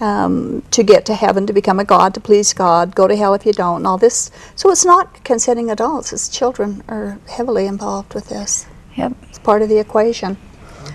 Um, 0.00 0.62
to 0.72 0.82
get 0.82 1.06
to 1.06 1.14
heaven, 1.14 1.46
to 1.46 1.52
become 1.54 1.80
a 1.80 1.84
God, 1.84 2.14
to 2.14 2.20
please 2.20 2.52
God, 2.52 2.94
go 2.94 3.08
to 3.08 3.16
hell 3.16 3.34
if 3.34 3.46
you 3.46 3.52
don't, 3.52 3.78
and 3.78 3.86
all 3.86 3.98
this. 3.98 4.30
So 4.56 4.70
it's 4.70 4.84
not 4.84 5.24
consenting 5.24 5.70
adults; 5.70 6.12
it's 6.12 6.28
children 6.28 6.82
are 6.88 7.18
heavily 7.28 7.66
involved 7.66 8.14
with 8.14 8.28
this. 8.28 8.66
Yep. 8.96 9.12
It's 9.30 9.38
part 9.38 9.62
of 9.62 9.68
the 9.70 9.78
equation. 9.78 10.36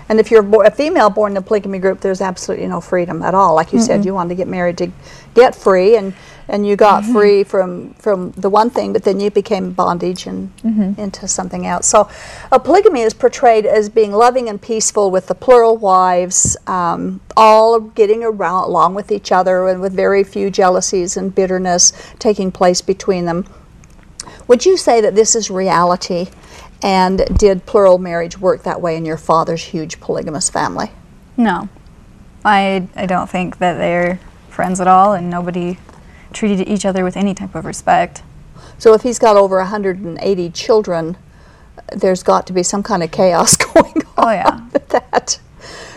And 0.08 0.20
if 0.20 0.30
you're 0.30 0.42
bo- 0.42 0.64
a 0.64 0.70
female 0.70 1.10
born 1.10 1.32
in 1.32 1.38
a 1.38 1.42
polygamy 1.42 1.78
group, 1.78 2.00
there's 2.00 2.20
absolutely 2.20 2.66
no 2.66 2.80
freedom 2.80 3.22
at 3.22 3.34
all. 3.34 3.54
Like 3.54 3.72
you 3.72 3.80
said, 3.80 4.04
you 4.04 4.14
want 4.14 4.28
to 4.30 4.34
get 4.34 4.48
married 4.48 4.78
to 4.78 4.92
get 5.34 5.54
free, 5.54 5.96
and, 5.96 6.14
and 6.50 6.66
you 6.66 6.74
got 6.74 7.04
free 7.04 7.44
from, 7.44 7.94
from 7.94 8.32
the 8.32 8.50
one 8.50 8.70
thing, 8.70 8.92
but 8.92 9.04
then 9.04 9.20
you 9.20 9.30
became 9.30 9.72
bondage 9.72 10.26
and 10.26 10.50
into 10.98 11.28
something 11.28 11.64
else. 11.64 11.86
So, 11.86 12.10
a 12.50 12.58
polygamy 12.58 13.02
is 13.02 13.14
portrayed 13.14 13.64
as 13.64 13.88
being 13.88 14.10
loving 14.12 14.48
and 14.48 14.60
peaceful 14.60 15.12
with 15.12 15.28
the 15.28 15.34
plural 15.34 15.76
wives, 15.76 16.56
um, 16.66 17.20
all 17.36 17.78
getting 17.78 18.24
around 18.24 18.64
along 18.64 18.94
with 18.94 19.12
each 19.12 19.30
other, 19.30 19.68
and 19.68 19.80
with 19.80 19.92
very 19.92 20.24
few 20.24 20.50
jealousies 20.50 21.16
and 21.16 21.32
bitterness 21.32 21.92
taking 22.18 22.50
place 22.50 22.82
between 22.82 23.26
them. 23.26 23.46
Would 24.48 24.66
you 24.66 24.76
say 24.76 25.00
that 25.00 25.14
this 25.14 25.36
is 25.36 25.50
reality? 25.50 26.28
And 26.82 27.38
did 27.38 27.66
plural 27.66 27.98
marriage 27.98 28.38
work 28.38 28.62
that 28.62 28.80
way 28.80 28.96
in 28.96 29.04
your 29.04 29.18
father's 29.18 29.62
huge 29.62 30.00
polygamous 30.00 30.48
family? 30.50 30.90
No, 31.36 31.68
I 32.44 32.88
I 32.96 33.06
don't 33.06 33.28
think 33.30 33.58
that 33.58 33.74
they're 33.74 34.18
friends 34.48 34.80
at 34.80 34.88
all, 34.88 35.12
and 35.12 35.30
nobody 35.30 35.78
treated 36.32 36.68
each 36.68 36.84
other 36.84 37.04
with 37.04 37.16
any 37.16 37.34
type 37.34 37.54
of 37.54 37.64
respect. 37.64 38.22
So 38.78 38.94
if 38.94 39.02
he's 39.02 39.18
got 39.18 39.36
over 39.36 39.58
180 39.58 40.50
children, 40.50 41.16
there's 41.94 42.22
got 42.22 42.46
to 42.46 42.52
be 42.52 42.62
some 42.62 42.82
kind 42.82 43.02
of 43.02 43.10
chaos 43.10 43.56
going 43.74 44.02
on 44.16 44.24
Oh 44.26 44.30
yeah. 44.30 44.60
with 44.72 44.88
that. 44.88 45.38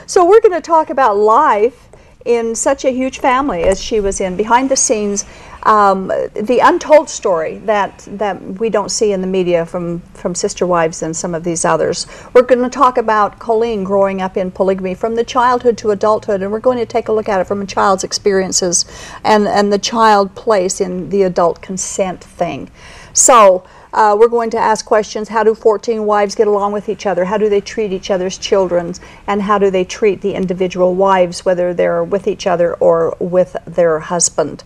So 0.06 0.26
we're 0.26 0.42
going 0.42 0.54
to 0.54 0.62
talk 0.62 0.90
about 0.90 1.18
life 1.18 1.90
in 2.26 2.56
such 2.56 2.86
a 2.86 2.92
huge 2.92 3.20
family 3.20 3.64
as 3.64 3.82
she 3.82 4.00
was 4.00 4.22
in, 4.22 4.38
behind 4.38 4.70
the 4.70 4.76
scenes, 4.76 5.26
um, 5.64 6.08
the 6.08 6.60
untold 6.62 7.10
story 7.10 7.58
that 7.60 8.06
that 8.12 8.42
we 8.60 8.70
don't 8.70 8.90
see 8.90 9.12
in 9.14 9.22
the 9.22 9.28
media 9.28 9.66
from 9.66 10.00
from 10.14 10.36
sister 10.36 10.68
wives 10.68 11.02
and 11.02 11.16
some 11.16 11.34
of 11.34 11.44
these 11.44 11.64
others. 11.64 12.06
We're 12.34 12.44
going 12.44 12.64
to 12.64 12.70
talk 12.70 12.98
about 12.98 13.40
Colleen 13.40 13.84
growing 13.84 14.22
up 14.22 14.36
in 14.36 14.52
polygamy 14.52 14.94
from 14.94 15.16
the 15.16 15.24
childhood 15.24 15.78
to 15.80 15.92
adulthood, 15.92 16.42
and 16.42 16.52
we're 16.52 16.60
going 16.60 16.80
to 16.80 16.86
take 16.86 17.08
a 17.08 17.14
look 17.14 17.30
at 17.30 17.40
it 17.40 17.48
from 17.48 17.62
a 17.62 17.66
child's 17.66 18.04
experiences 18.04 18.86
and 19.24 19.48
and 19.48 19.72
the 19.72 19.80
child 19.80 20.36
place 20.36 20.82
in 20.82 21.10
the 21.10 21.24
adult 21.24 21.62
consent 21.62 22.24
thing. 22.24 22.70
So. 23.14 23.66
Uh, 23.96 24.18
we're 24.20 24.28
going 24.28 24.50
to 24.50 24.58
ask 24.58 24.88
questions 24.88 25.30
how 25.30 25.44
do 25.44 25.54
14 25.54 26.04
wives 26.04 26.34
get 26.34 26.48
along 26.48 26.72
with 26.72 26.90
each 26.90 27.06
other? 27.06 27.26
How 27.26 27.38
do 27.38 27.48
they 27.48 27.62
treat 27.62 27.94
each 27.94 28.10
other's 28.10 28.40
children? 28.40 28.96
And 29.28 29.40
how 29.40 29.60
do 29.60 29.70
they 29.70 29.84
treat 29.84 30.22
the 30.22 30.34
individual 30.34 30.96
wives, 30.96 31.46
whether 31.46 31.76
they're 31.76 32.04
with 32.04 32.28
each 32.28 32.48
other 32.48 32.74
or 32.74 33.16
with 33.20 33.56
their 33.68 34.00
husband? 34.00 34.64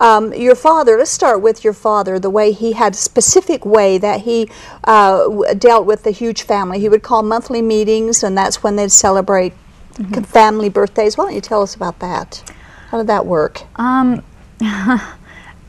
Um, 0.00 0.34
your 0.34 0.54
father, 0.54 0.98
let's 0.98 1.10
start 1.10 1.40
with 1.40 1.62
your 1.62 1.72
father, 1.72 2.18
the 2.18 2.30
way 2.30 2.52
he 2.52 2.72
had 2.72 2.94
a 2.94 2.96
specific 2.96 3.64
way 3.64 3.98
that 3.98 4.22
he 4.22 4.48
uh, 4.84 5.54
dealt 5.54 5.86
with 5.86 6.02
the 6.02 6.10
huge 6.10 6.42
family. 6.42 6.80
He 6.80 6.88
would 6.88 7.02
call 7.02 7.22
monthly 7.22 7.62
meetings, 7.62 8.22
and 8.22 8.36
that's 8.36 8.62
when 8.62 8.76
they'd 8.76 8.92
celebrate 8.92 9.52
c- 9.96 10.22
family 10.22 10.68
birthdays. 10.68 11.16
Why 11.16 11.26
don't 11.26 11.34
you 11.34 11.40
tell 11.40 11.62
us 11.62 11.74
about 11.74 12.00
that? 12.00 12.42
How 12.88 12.98
did 12.98 13.06
that 13.06 13.26
work? 13.26 13.62
Um, 13.76 14.22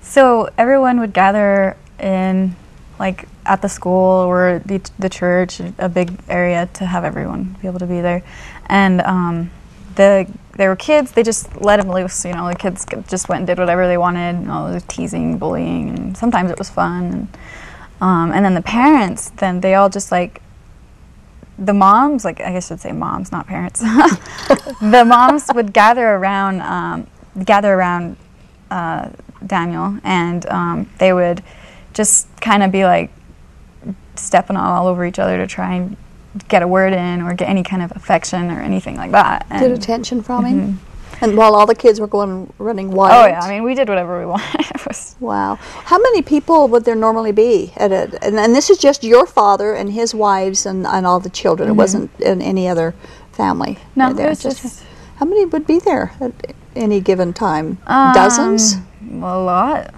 so 0.01 0.49
everyone 0.57 0.99
would 0.99 1.13
gather 1.13 1.77
in, 1.99 2.55
like, 2.99 3.27
at 3.45 3.61
the 3.61 3.69
school 3.69 4.25
or 4.25 4.59
the, 4.65 4.81
the 4.97 5.09
church, 5.09 5.61
a 5.77 5.87
big 5.87 6.19
area 6.27 6.67
to 6.73 6.85
have 6.85 7.03
everyone 7.03 7.55
be 7.61 7.67
able 7.67 7.79
to 7.79 7.85
be 7.85 8.01
there. 8.01 8.23
And 8.67 9.01
um, 9.01 9.51
the 9.95 10.27
there 10.55 10.69
were 10.69 10.75
kids. 10.75 11.11
They 11.11 11.23
just 11.23 11.61
let 11.61 11.77
them 11.77 11.91
loose. 11.91 12.25
You 12.25 12.33
know, 12.33 12.47
the 12.47 12.55
kids 12.55 12.85
just 13.07 13.29
went 13.29 13.39
and 13.39 13.47
did 13.47 13.59
whatever 13.59 13.87
they 13.87 13.97
wanted. 13.97 14.47
All 14.49 14.71
the 14.71 14.81
teasing, 14.81 15.37
bullying, 15.37 15.89
and 15.89 16.17
sometimes 16.17 16.51
it 16.51 16.57
was 16.57 16.69
fun. 16.69 17.03
And, 17.03 17.37
um, 18.01 18.31
and 18.31 18.43
then 18.43 18.53
the 18.53 18.61
parents, 18.61 19.31
then 19.31 19.61
they 19.61 19.75
all 19.75 19.89
just 19.89 20.11
like 20.11 20.41
the 21.57 21.73
moms, 21.73 22.25
like 22.25 22.41
I 22.41 22.51
guess 22.51 22.71
I 22.71 22.75
should 22.75 22.81
say 22.81 22.91
moms, 22.91 23.31
not 23.31 23.47
parents. 23.47 23.79
the 24.81 25.03
moms 25.05 25.49
would 25.53 25.73
gather 25.73 26.07
around, 26.07 26.61
um, 26.61 27.07
gather 27.43 27.73
around 27.73 28.17
uh, 28.71 29.09
Daniel, 29.45 29.99
and 30.03 30.45
um, 30.47 30.89
they 30.99 31.13
would 31.13 31.43
just 31.93 32.27
kind 32.41 32.63
of 32.63 32.71
be 32.71 32.83
like 32.83 33.11
stepping 34.15 34.55
all 34.55 34.87
over 34.87 35.05
each 35.05 35.19
other 35.19 35.37
to 35.37 35.47
try 35.47 35.75
and 35.75 35.97
get 36.47 36.61
a 36.61 36.67
word 36.67 36.93
in 36.93 37.21
or 37.21 37.33
get 37.33 37.49
any 37.49 37.63
kind 37.63 37.81
of 37.81 37.91
affection 37.95 38.51
or 38.51 38.61
anything 38.61 38.95
like 38.97 39.11
that. 39.11 39.47
Get 39.49 39.63
And- 39.63 39.73
attention 39.73 40.21
from 40.21 40.45
him? 40.45 40.79
And 41.21 41.37
while 41.37 41.55
all 41.55 41.65
the 41.65 41.75
kids 41.75 42.01
were 42.01 42.07
going 42.07 42.51
running 42.59 42.91
wild? 42.91 43.13
oh 43.25 43.27
yeah, 43.27 43.39
I 43.39 43.49
mean 43.49 43.63
we 43.63 43.73
did 43.73 43.87
whatever 43.87 44.19
we 44.19 44.25
wanted. 44.33 44.59
It 44.59 44.85
was- 44.85 45.15
Wow. 45.21 45.55
How 45.85 45.97
many 45.97 46.21
people 46.21 46.67
would 46.67 46.83
there 46.83 46.95
normally 46.95 47.31
be 47.31 47.71
at 47.77 47.91
it? 47.93 48.15
And, 48.21 48.37
and 48.37 48.53
this 48.53 48.69
is 48.69 48.77
just 48.77 49.01
your 49.03 49.25
father 49.25 49.73
and 49.73 49.93
his 49.93 50.13
wives 50.13 50.65
and, 50.65 50.85
and 50.85 51.05
all 51.07 51.21
the 51.21 51.29
children. 51.29 51.69
It 51.69 51.73
wasn't 51.73 52.11
in 52.19 52.41
any 52.41 52.67
other 52.67 52.93
family. 53.31 53.75
Mm-hmm. 53.75 53.99
no, 53.99 54.13
there. 54.13 54.27
it 54.27 54.29
was 54.29 54.43
just 54.43 54.83
How 55.15 55.25
many 55.25 55.45
would 55.45 55.65
be 55.65 55.79
there 55.79 56.11
at 56.19 56.33
any 56.75 56.99
given 56.99 57.31
time? 57.31 57.77
Dozens? 57.87 58.75
um, 58.75 59.23
A 59.23 59.39
lot. 59.41 59.93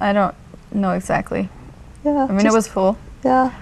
I 0.00 0.12
don't 0.12 0.34
know 0.72 0.90
exactly. 0.90 1.48
Yeah. 2.04 2.24
I 2.24 2.32
mean, 2.32 2.40
it 2.40 2.42
just- 2.42 2.54
was 2.56 2.66
full. 2.66 2.98
Yeah. 3.24 3.52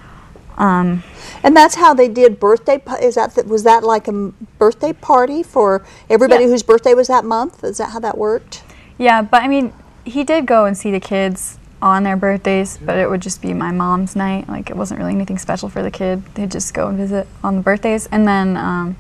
Um, 0.56 1.02
And 1.42 1.56
that's 1.56 1.74
how 1.74 1.94
they 1.94 2.08
did 2.08 2.38
birthday. 2.38 2.80
Is 3.02 3.16
that 3.16 3.46
was 3.46 3.64
that 3.64 3.82
like 3.82 4.06
a 4.08 4.12
birthday 4.58 4.92
party 4.92 5.42
for 5.42 5.82
everybody 6.08 6.44
Yeah. 6.44 6.50
whose 6.50 6.62
birthday 6.62 6.94
was 6.94 7.08
that 7.08 7.24
month? 7.24 7.64
Is 7.64 7.78
that 7.78 7.90
how 7.90 8.00
that 8.00 8.16
worked? 8.18 8.62
yeah, 8.98 9.22
but 9.22 9.42
I 9.42 9.48
mean, 9.48 9.72
he 10.04 10.22
did 10.22 10.46
go 10.46 10.64
and 10.66 10.76
see 10.78 10.90
the 10.92 11.00
kids 11.00 11.58
on 11.82 12.04
their 12.04 12.16
birthdays, 12.16 12.78
but 12.78 12.96
it 12.96 13.10
would 13.10 13.20
just 13.20 13.42
be 13.42 13.52
my 13.52 13.70
mom's 13.72 14.14
night. 14.14 14.48
Like 14.48 14.70
it 14.70 14.76
wasn't 14.76 15.00
really 15.00 15.12
anything 15.12 15.38
special 15.38 15.68
for 15.68 15.82
the 15.82 15.90
kid. 15.90 16.22
They'd 16.34 16.50
just 16.52 16.72
go 16.72 16.86
and 16.88 16.96
visit 16.96 17.26
on 17.42 17.56
the 17.56 17.62
birthdays, 17.62 18.06
and 18.12 18.26
then 18.26 18.56
um, 18.56 18.96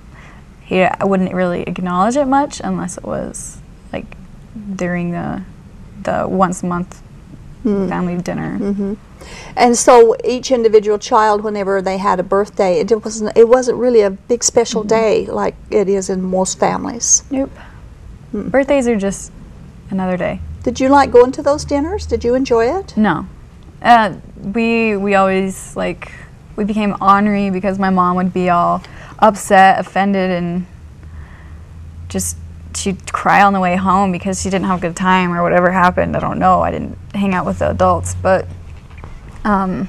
he 0.64 0.82
I 0.82 1.04
wouldn't 1.04 1.32
really 1.32 1.62
acknowledge 1.62 2.16
it 2.16 2.26
much 2.26 2.60
unless 2.64 2.98
it 2.98 3.04
was 3.04 3.58
like 3.92 4.16
during 4.74 5.12
the 5.12 5.42
the 6.02 6.26
once 6.28 6.62
a 6.62 6.66
month 6.66 7.00
family 7.62 8.16
dinner. 8.20 8.96
And 9.56 9.76
so 9.76 10.16
each 10.24 10.50
individual 10.50 10.98
child, 10.98 11.42
whenever 11.44 11.80
they 11.82 11.98
had 11.98 12.20
a 12.20 12.22
birthday, 12.22 12.80
it 12.80 13.04
wasn't 13.04 13.36
it 13.36 13.48
wasn't 13.48 13.78
really 13.78 14.00
a 14.02 14.10
big 14.10 14.42
special 14.44 14.82
Mm-hmm. 14.82 14.88
day 14.88 15.26
like 15.26 15.54
it 15.70 15.88
is 15.88 16.10
in 16.10 16.22
most 16.22 16.58
families. 16.58 17.22
Nope. 17.30 17.50
Birthdays 18.32 18.88
are 18.88 18.96
just 18.96 19.30
another 19.90 20.16
day. 20.16 20.40
Did 20.64 20.80
you 20.80 20.88
like 20.88 21.10
going 21.10 21.30
to 21.32 21.42
those 21.42 21.64
dinners? 21.64 22.06
Did 22.06 22.24
you 22.24 22.34
enjoy 22.34 22.66
it? 22.78 22.96
No. 22.96 23.26
Uh, 23.82 24.14
we 24.54 24.96
we 24.96 25.14
always 25.14 25.76
like 25.76 26.10
we 26.56 26.64
became 26.64 26.96
ornery 27.00 27.50
because 27.50 27.78
my 27.78 27.90
mom 27.90 28.16
would 28.16 28.32
be 28.32 28.48
all 28.50 28.82
upset, 29.18 29.78
offended, 29.78 30.30
and 30.30 30.66
just 32.08 32.36
she'd 32.74 33.12
cry 33.12 33.42
on 33.42 33.52
the 33.52 33.60
way 33.60 33.76
home 33.76 34.10
because 34.10 34.40
she 34.42 34.50
didn't 34.50 34.66
have 34.66 34.78
a 34.78 34.88
good 34.88 34.96
time 34.96 35.32
or 35.32 35.42
whatever 35.42 35.70
happened. 35.70 36.16
I 36.16 36.20
don't 36.20 36.38
know. 36.38 36.60
I 36.60 36.70
didn't 36.70 36.96
hang 37.14 37.34
out 37.34 37.46
with 37.46 37.58
the 37.60 37.70
adults, 37.70 38.14
but 38.14 38.46
um, 39.44 39.88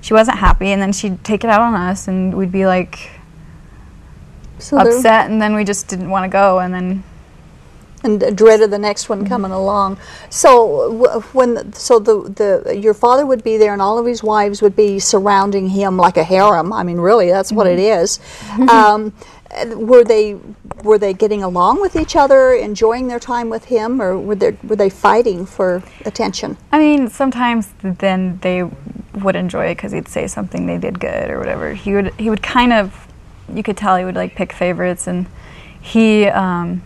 she 0.00 0.14
wasn't 0.14 0.38
happy, 0.38 0.68
and 0.68 0.80
then 0.80 0.92
she'd 0.92 1.22
take 1.24 1.44
it 1.44 1.50
out 1.50 1.60
on 1.60 1.74
us, 1.74 2.08
and 2.08 2.34
we'd 2.34 2.52
be 2.52 2.66
like 2.66 3.10
So 4.58 4.76
upset, 4.78 5.30
and 5.30 5.40
then 5.40 5.54
we 5.54 5.64
just 5.64 5.88
didn't 5.88 6.10
want 6.10 6.24
to 6.24 6.28
go, 6.28 6.58
and 6.58 6.72
then 6.72 7.04
and 8.04 8.36
dreaded 8.36 8.70
the 8.70 8.78
next 8.78 9.08
one 9.08 9.26
coming 9.26 9.52
along. 9.52 9.96
So 10.28 11.22
when 11.32 11.72
so 11.72 11.98
the 11.98 12.62
the 12.64 12.76
your 12.76 12.94
father 12.94 13.24
would 13.24 13.44
be 13.44 13.56
there, 13.58 13.72
and 13.72 13.80
all 13.80 13.98
of 13.98 14.06
his 14.06 14.22
wives 14.22 14.60
would 14.60 14.74
be 14.74 14.98
surrounding 14.98 15.68
him 15.68 15.96
like 15.96 16.16
a 16.16 16.24
harem. 16.24 16.72
I 16.72 16.82
mean, 16.82 16.98
really, 16.98 17.30
that's 17.30 17.52
what 17.52 17.66
it 17.66 17.78
is. 17.78 18.18
Um, 18.50 18.68
and 18.70 19.12
were 19.76 20.04
they 20.04 20.38
were 20.82 20.98
they 20.98 21.12
getting 21.12 21.42
along 21.42 21.80
with 21.80 21.94
each 21.96 22.16
other, 22.16 22.52
enjoying 22.52 23.06
their 23.08 23.20
time 23.20 23.50
with 23.50 23.66
him, 23.66 24.00
or 24.00 24.18
were 24.18 24.34
they 24.34 24.56
were 24.64 24.76
they 24.76 24.90
fighting 24.90 25.46
for 25.46 25.82
attention? 26.04 26.56
I 26.72 26.78
mean, 26.78 27.08
sometimes 27.08 27.68
then 27.82 28.38
they 28.42 28.64
would 29.14 29.36
enjoy 29.36 29.66
it 29.66 29.74
because 29.76 29.92
he'd 29.92 30.08
say 30.08 30.26
something 30.26 30.66
they 30.66 30.78
did 30.78 30.98
good 30.98 31.30
or 31.30 31.38
whatever. 31.38 31.74
He 31.74 31.92
would 31.94 32.12
he 32.14 32.30
would 32.30 32.42
kind 32.42 32.72
of, 32.72 33.06
you 33.52 33.62
could 33.62 33.76
tell 33.76 33.96
he 33.96 34.04
would 34.04 34.16
like 34.16 34.34
pick 34.34 34.52
favorites, 34.52 35.06
and 35.06 35.26
he 35.80 36.26
um, 36.26 36.82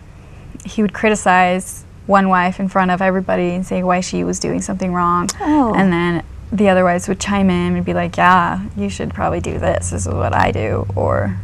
he 0.65 0.81
would 0.81 0.93
criticize 0.93 1.85
one 2.05 2.29
wife 2.29 2.59
in 2.59 2.67
front 2.69 2.91
of 2.91 3.01
everybody 3.01 3.49
and 3.51 3.65
say 3.65 3.83
why 3.83 3.99
she 4.01 4.23
was 4.23 4.39
doing 4.39 4.61
something 4.61 4.93
wrong, 4.93 5.29
Oh. 5.41 5.73
and 5.73 5.91
then 5.91 6.23
the 6.51 6.69
other 6.69 6.83
wives 6.85 7.07
would 7.09 7.19
chime 7.19 7.49
in 7.49 7.75
and 7.75 7.85
be 7.85 7.93
like, 7.93 8.15
"Yeah, 8.17 8.61
you 8.77 8.89
should 8.89 9.13
probably 9.13 9.39
do 9.41 9.57
this. 9.59 9.89
This 9.91 10.05
is 10.05 10.13
what 10.13 10.33
I 10.33 10.51
do," 10.51 10.85
or 10.95 11.37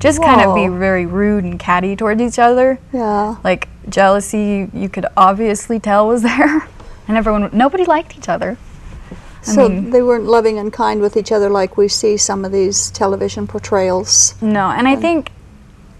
just 0.00 0.22
kind 0.22 0.40
of 0.40 0.54
be 0.54 0.68
very 0.68 1.06
rude 1.06 1.44
and 1.44 1.58
catty 1.58 1.96
towards 1.96 2.20
each 2.20 2.38
other. 2.38 2.78
Yeah. 2.92 3.36
Like 3.44 3.68
jealousy, 3.88 4.68
you 4.72 4.88
could 4.88 5.06
obviously 5.16 5.80
tell 5.80 6.06
was 6.08 6.22
there, 6.30 6.68
and 7.08 7.16
everyone, 7.16 7.50
nobody 7.52 7.84
liked 7.84 8.16
each 8.16 8.28
other. 8.28 8.56
I 9.10 9.42
So 9.42 9.68
mean- 9.68 9.90
they 9.90 10.02
weren't 10.02 10.24
loving 10.24 10.58
and 10.58 10.72
kind 10.72 11.00
with 11.00 11.16
each 11.16 11.32
other 11.32 11.48
like 11.48 11.76
we 11.76 11.88
see 11.88 12.16
some 12.16 12.44
of 12.44 12.52
these 12.52 12.90
television 12.90 13.46
portrayals. 13.46 14.34
No, 14.42 14.68
and 14.70 14.86
I 14.88 14.96
think 14.96 15.30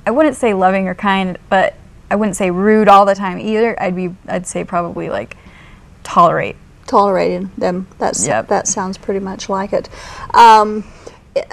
I 0.06 0.10
wouldn't 0.10 0.36
say 0.36 0.54
loving 0.54 0.88
or 0.88 0.94
kind, 0.94 1.38
but 1.48 1.74
I 2.10 2.16
wouldn't 2.16 2.36
say 2.36 2.50
rude 2.50 2.88
all 2.88 3.04
the 3.04 3.14
time 3.14 3.38
either. 3.38 3.80
I'd 3.82 3.94
be, 3.96 4.14
I'd 4.26 4.46
say 4.46 4.64
probably 4.64 5.08
like 5.10 5.36
tolerate. 6.02 6.56
tolerating 6.86 7.50
them. 7.58 7.86
That's 7.98 8.26
Yep. 8.26 8.48
that 8.48 8.66
sounds 8.66 8.96
pretty 8.96 9.20
much 9.20 9.48
like 9.50 9.72
it. 9.74 9.88
Um, 10.32 10.84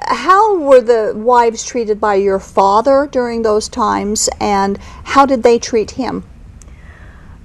how 0.08 0.58
were 0.60 0.82
the 0.82 1.14
wives 1.16 1.64
treated 1.64 2.00
by 2.00 2.16
your 2.16 2.40
father 2.40 3.08
during 3.12 3.42
those 3.42 3.70
times, 3.70 4.30
and 4.40 4.78
how 5.04 5.26
did 5.26 5.44
they 5.44 5.60
treat 5.60 5.92
him? 5.92 6.24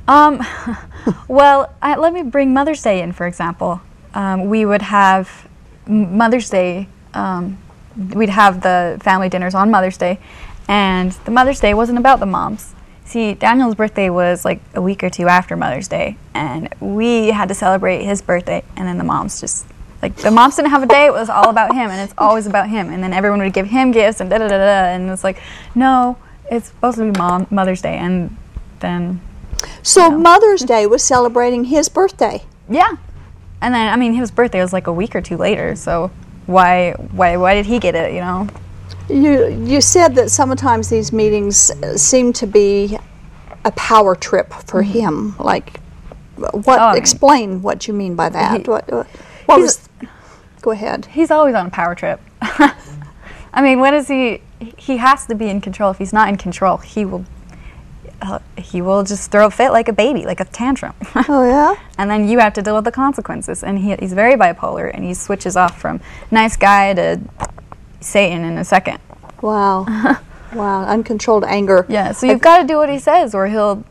Um, 0.09 0.45
well, 1.29 1.73
I, 1.81 1.97
let 1.97 2.13
me 2.13 2.23
bring 2.23 2.53
Mother's 2.53 2.83
Day 2.83 3.01
in, 3.03 3.13
for 3.13 3.27
example. 3.27 3.81
Um, 4.15 4.47
we 4.47 4.65
would 4.65 4.83
have 4.83 5.49
Mother's 5.87 6.51
Day, 6.51 6.89
um, 7.15 7.59
we'd 8.15 8.29
have 8.29 8.63
the 8.63 8.99
family 9.03 9.29
dinners 9.29 9.55
on 9.55 9.71
Mother's 9.71 9.97
Day, 9.97 10.19
and 10.69 11.13
the 11.13 11.31
Mother's 11.31 11.61
Day 11.61 11.75
wasn't 11.75 11.99
about 11.99 12.21
the 12.21 12.27
moms. 12.27 12.75
See, 13.05 13.35
Daniel's 13.35 13.75
birthday 13.75 14.09
was 14.09 14.45
like 14.45 14.61
a 14.75 14.81
week 14.81 15.03
or 15.03 15.11
two 15.11 15.27
after 15.27 15.57
Mother's 15.57 15.89
Day, 15.89 16.17
and 16.33 16.73
we 16.81 17.33
had 17.33 17.49
to 17.49 17.55
celebrate 17.55 18.05
his 18.05 18.23
birthday, 18.23 18.63
and 18.77 18.87
then 18.87 18.99
the 18.99 19.05
moms 19.05 19.41
just. 19.41 19.67
Like 20.02 20.16
the 20.16 20.30
moms 20.30 20.57
didn't 20.57 20.71
have 20.71 20.83
a 20.83 20.87
day; 20.87 21.07
it 21.07 21.12
was 21.12 21.28
all 21.28 21.50
about 21.50 21.75
him, 21.75 21.90
and 21.90 22.00
it's 22.00 22.14
always 22.16 22.47
about 22.47 22.69
him. 22.71 22.90
And 22.90 23.02
then 23.02 23.12
everyone 23.12 23.40
would 23.40 23.52
give 23.52 23.66
him 23.66 23.90
gifts, 23.92 24.21
and 24.21 24.30
da 24.30 24.38
da 24.38 24.49
da 24.49 24.57
da. 24.57 24.85
And 24.95 25.11
it's 25.11 25.25
like, 25.25 25.38
no, 25.75 26.16
it's 26.50 26.69
supposed 26.69 26.99
to 26.99 27.12
be 27.12 27.19
mom 27.19 27.47
Mother's 27.50 27.83
Day, 27.83 27.97
and 27.99 28.37
then 28.80 29.21
So 29.83 30.11
Mother's 30.11 30.62
Day 30.62 30.87
was 30.87 31.02
celebrating 31.02 31.64
his 31.64 31.88
birthday. 31.88 32.42
Yeah. 32.69 32.97
And 33.61 33.75
then 33.75 33.92
I 33.92 33.97
mean 33.97 34.14
his 34.14 34.30
birthday 34.30 34.61
was 34.61 34.73
like 34.73 34.87
a 34.87 34.92
week 34.92 35.14
or 35.14 35.21
two 35.21 35.37
later, 35.37 35.76
so 35.76 36.11
why 36.47 36.92
why 37.12 37.37
why 37.37 37.54
did 37.54 37.66
he 37.66 37.78
get 37.78 37.95
it, 37.95 38.14
you 38.14 38.21
know? 38.21 38.49
You 39.09 39.49
you 39.49 39.80
said 39.80 40.14
that 40.14 40.30
sometimes 40.30 40.88
these 40.88 41.12
meetings 41.12 41.71
uh, 41.71 41.97
seem 41.97 42.33
to 42.35 42.47
be 42.47 42.97
a 43.64 43.73
power 43.73 44.14
trip 44.14 44.52
for 44.52 44.83
him. 44.83 45.35
Like, 45.38 45.78
what? 46.37 46.66
Oh, 46.66 46.73
I 46.73 46.92
mean- 46.92 46.99
explain 47.02 47.61
what 47.61 47.87
you 47.87 47.92
mean 47.92 48.14
by 48.14 48.30
that. 48.30 48.62
He- 48.62 48.71
what? 48.71 48.90
What, 48.90 49.07
what 49.50 49.61
he's- 49.61 49.88
was? 50.00 50.09
Go 50.62 50.73
ahead. 50.73 51.07
He's 51.07 51.30
always 51.30 51.54
on 51.54 51.66
a 51.66 51.71
power 51.71 51.95
trip. 51.95 52.21
I 52.42 53.62
mean, 53.62 53.80
what 53.80 53.95
is 53.95 54.09
he 54.09 54.42
he 54.76 54.99
has 54.99 55.26
to 55.26 55.35
be 55.35 55.49
in 55.49 55.61
control. 55.61 55.90
If 55.90 55.99
he's 55.99 56.12
not 56.12 56.28
in 56.28 56.37
control, 56.37 56.76
he 56.78 57.04
will 57.04 57.25
uh, 58.23 58.38
he 58.59 58.83
will 58.83 59.02
just 59.02 59.30
throw 59.30 59.47
a 59.47 59.50
fit 59.50 59.73
like 59.73 59.88
a 59.88 59.92
baby, 59.92 60.25
like 60.25 60.40
a 60.40 60.45
tantrum. 60.45 60.95
Oh 61.28 61.47
yeah. 61.47 61.75
and 61.97 62.11
then 62.11 62.28
you 62.28 62.38
have 62.38 62.52
to 62.54 62.62
deal 62.62 62.75
with 62.75 62.85
the 62.85 62.92
consequences. 62.92 63.64
And 63.64 63.78
he, 63.78 63.97
he's 63.97 64.12
very 64.12 64.35
bipolar, 64.35 64.90
and 64.92 65.04
he 65.04 65.14
switches 65.14 65.57
off 65.57 65.80
from 65.80 66.00
nice 66.30 66.57
guy 66.57 66.92
to 66.95 67.21
Satan 68.00 68.45
in 68.45 68.59
a 68.59 68.64
second. 68.64 68.99
Wow. 69.40 69.87
wow. 70.54 70.85
Uncontrolled 70.85 71.45
anger. 71.45 71.87
Yeah, 71.88 72.12
so 72.12 72.26
you've 72.26 72.42
got 72.42 72.61
to 72.61 72.66
do 72.66 72.76
what 72.76 72.90
he 72.90 72.99
says, 72.99 73.35
or 73.35 73.47
he'll 73.47 73.85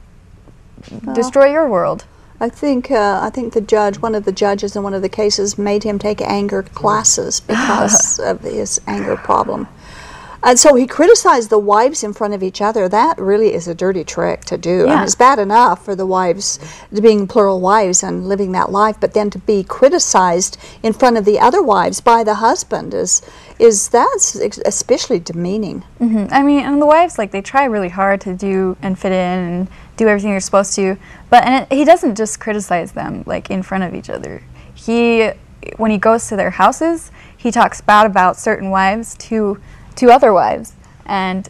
destroy 1.14 1.52
your 1.52 1.68
world. 1.68 2.06
I 2.42 2.50
think 2.50 2.90
uh, 2.90 3.20
I 3.22 3.30
think 3.30 3.54
the 3.54 3.62
judge, 3.62 4.00
one 4.00 4.16
of 4.16 4.24
the 4.26 4.32
judges 4.32 4.76
in 4.76 4.84
one 4.84 4.94
of 4.94 5.02
the 5.02 5.10
cases, 5.10 5.58
made 5.58 5.84
him 5.84 6.00
take 6.00 6.22
anger 6.22 6.64
classes 6.64 7.40
because 7.52 8.20
of 8.20 8.42
his 8.42 8.80
anger 8.88 9.18
problem. 9.18 9.68
And 10.42 10.58
so 10.58 10.76
he 10.76 10.88
criticized 10.88 11.50
the 11.50 11.60
wives 11.60 12.02
in 12.02 12.14
front 12.14 12.34
of 12.34 12.42
each 12.42 12.62
other. 12.62 12.88
That 12.88 13.20
really 13.20 13.54
is 13.54 13.68
a 13.68 13.76
dirty 13.76 14.06
trick 14.06 14.46
to 14.46 14.58
do. 14.58 14.88
I 14.88 14.96
mean, 14.96 15.04
it's 15.04 15.16
bad 15.16 15.38
enough 15.38 15.84
for 15.84 15.96
the 15.96 16.06
wives 16.06 16.60
being 16.94 17.28
plural 17.28 17.60
wives 17.60 18.04
and 18.04 18.28
living 18.30 18.54
that 18.54 18.72
life, 18.72 18.96
but 19.02 19.14
then 19.14 19.30
to 19.32 19.40
be 19.40 19.64
criticized 19.64 20.58
in 20.82 20.94
front 20.94 21.18
of 21.18 21.26
the 21.26 21.40
other 21.40 21.62
wives 21.62 22.00
by 22.00 22.24
the 22.24 22.36
husband 22.36 22.94
is 22.94 23.22
is 23.60 23.90
that's 23.90 24.36
especially 24.36 25.20
demeaning. 25.20 25.82
hmm 25.98 26.28
I 26.32 26.42
mean, 26.42 26.64
and 26.64 26.82
the 26.82 26.86
wives 26.86 27.18
like 27.18 27.32
they 27.32 27.42
try 27.42 27.66
really 27.66 27.90
hard 27.90 28.22
to 28.22 28.34
do 28.34 28.78
and 28.82 28.98
fit 28.98 29.12
in 29.12 29.40
and 29.40 29.68
do 30.00 30.08
everything 30.08 30.32
you're 30.32 30.40
supposed 30.40 30.74
to, 30.76 30.98
but 31.30 31.44
and 31.44 31.68
it, 31.70 31.76
he 31.76 31.86
doesn't 31.86 32.16
just 32.16 32.40
criticize 32.40 32.94
them 32.94 33.24
like 33.26 33.52
in 33.52 33.62
front 33.62 33.84
of 33.84 33.94
each 33.94 34.10
other. 34.10 34.42
He, 34.74 35.30
when 35.78 35.92
he 35.92 35.98
goes 35.98 36.28
to 36.30 36.36
their 36.36 36.52
houses, 36.52 37.12
he 37.36 37.52
talks 37.52 37.82
bad 37.82 38.06
about 38.06 38.38
certain 38.38 38.70
wives 38.70 39.16
to 39.30 39.60
to 39.96 40.10
other 40.12 40.32
wives, 40.34 40.74
and 41.06 41.50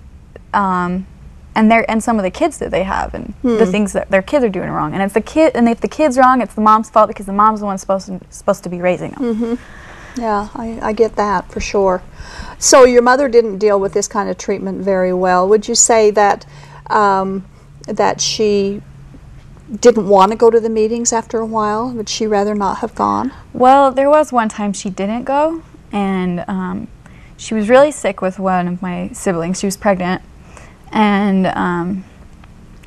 um, 0.54 1.06
and 1.56 1.70
their 1.72 1.90
and 1.90 2.04
some 2.04 2.18
of 2.18 2.24
the 2.24 2.32
kids 2.32 2.58
that 2.58 2.72
they 2.72 2.84
have 2.84 3.14
and 3.14 3.34
the 3.44 3.66
things 3.72 3.94
that 3.94 4.10
their 4.10 4.22
kids 4.24 4.44
are 4.44 4.50
doing 4.50 4.70
wrong. 4.70 4.94
And 4.94 5.02
it's 5.04 5.14
the 5.14 5.22
kid, 5.22 5.52
and 5.56 5.70
if 5.70 5.80
the 5.80 5.88
kid's 5.88 6.18
wrong, 6.18 6.42
it's 6.42 6.56
the 6.56 6.62
mom's 6.62 6.90
fault 6.90 7.08
because 7.08 7.26
the 7.28 7.34
mom's 7.34 7.60
the 7.60 7.66
one 7.68 7.78
supposed 7.78 8.08
to 8.08 8.20
supposed 8.30 8.64
to 8.64 8.70
be 8.70 8.82
raising 8.82 9.12
them. 9.12 9.24
Yeah, 10.18 10.50
I, 10.56 10.80
I 10.82 10.94
get 10.94 11.16
that 11.18 11.52
for 11.52 11.60
sure. 11.60 12.02
So 12.58 12.84
your 12.86 13.04
mother 13.04 13.30
didn't 13.30 13.60
deal 13.60 13.80
with 13.80 13.94
this 13.94 14.08
kind 14.08 14.28
of 14.30 14.38
treatment 14.38 14.82
very 14.82 15.14
well. 15.14 15.48
Would 15.48 15.68
you 15.68 15.76
say 15.76 16.12
that 16.12 16.46
um, 16.88 17.46
that 17.88 18.22
she 18.22 18.82
didn't 19.80 20.08
want 20.08 20.32
to 20.32 20.38
go 20.38 20.50
to 20.50 20.60
the 20.60 20.70
meetings 20.70 21.14
after 21.14 21.40
a 21.40 21.46
while? 21.46 21.92
Would 21.92 22.10
she 22.10 22.26
rather 22.26 22.56
not 22.56 22.80
have 22.80 22.96
gone? 22.96 23.32
Well, 23.54 23.92
there 23.92 24.10
was 24.10 24.32
one 24.32 24.50
time 24.50 24.74
she 24.74 24.90
didn't 24.90 25.24
go, 25.24 25.64
and 25.92 26.44
um, 26.48 26.88
she 27.38 27.54
was 27.54 27.70
really 27.70 27.92
sick 27.92 28.22
with 28.22 28.40
one 28.40 28.68
of 28.68 28.82
my 28.82 29.10
siblings. 29.10 29.60
She 29.60 29.68
was 29.68 29.78
pregnant, 29.78 30.22
and 30.92 31.48
um, 31.48 32.04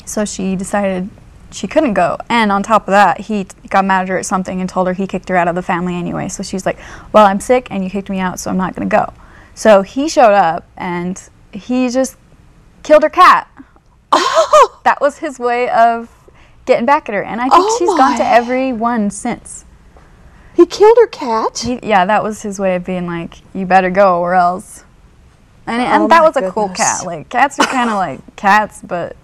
so 0.04 0.24
she 0.24 0.56
decided 0.56 1.08
she 1.52 1.66
couldn't 1.66 1.94
go. 1.94 2.18
And 2.28 2.50
on 2.50 2.62
top 2.62 2.82
of 2.88 2.92
that, 2.92 3.20
he 3.20 3.46
got 3.68 3.84
mad 3.84 4.02
at 4.02 4.08
her 4.08 4.18
at 4.18 4.26
something 4.26 4.60
and 4.60 4.68
told 4.68 4.86
her 4.88 4.92
he 4.94 5.06
kicked 5.06 5.28
her 5.28 5.36
out 5.36 5.48
of 5.48 5.54
the 5.54 5.62
family 5.62 5.94
anyway. 5.94 6.28
So 6.28 6.42
she's 6.42 6.66
like, 6.66 6.78
"Well, 7.12 7.26
I'm 7.26 7.40
sick, 7.40 7.68
and 7.70 7.84
you 7.84 7.90
kicked 7.90 8.10
me 8.10 8.18
out, 8.18 8.40
so 8.40 8.50
I'm 8.50 8.56
not 8.56 8.74
going 8.74 8.88
to 8.88 8.96
go." 8.96 9.12
So 9.54 9.82
he 9.82 10.08
showed 10.08 10.34
up, 10.34 10.66
and 10.76 11.22
he 11.52 11.88
just 11.90 12.16
killed 12.82 13.02
her 13.02 13.10
cat. 13.10 13.48
That 14.84 15.00
was 15.00 15.18
his 15.18 15.38
way 15.38 15.68
of 15.70 16.08
getting 16.66 16.86
back 16.86 17.08
at 17.08 17.14
her, 17.14 17.22
and 17.22 17.40
I 17.40 17.44
think 17.44 17.54
Oh 17.64 17.76
she's 17.78 17.88
gone 17.88 18.16
to 18.18 18.24
every 18.26 18.72
one 18.72 19.10
since. 19.10 19.64
He 20.54 20.66
killed 20.66 20.96
her 21.00 21.06
cat. 21.06 21.58
He, 21.58 21.78
yeah, 21.82 22.04
that 22.04 22.22
was 22.22 22.42
his 22.42 22.58
way 22.58 22.74
of 22.76 22.84
being 22.84 23.06
like, 23.06 23.36
"You 23.54 23.64
better 23.64 23.90
go, 23.90 24.20
or 24.20 24.34
else." 24.34 24.84
And, 25.66 25.80
Oh 25.80 25.84
and 25.86 26.10
that 26.10 26.20
my 26.20 26.26
was 26.26 26.36
a 26.36 26.50
cool 26.50 26.68
cat. 26.70 27.06
Like 27.06 27.28
cats 27.28 27.58
are 27.60 27.66
kind 27.66 27.88
of 27.90 27.96
like 27.96 28.20
cats, 28.36 28.80
but 28.82 29.16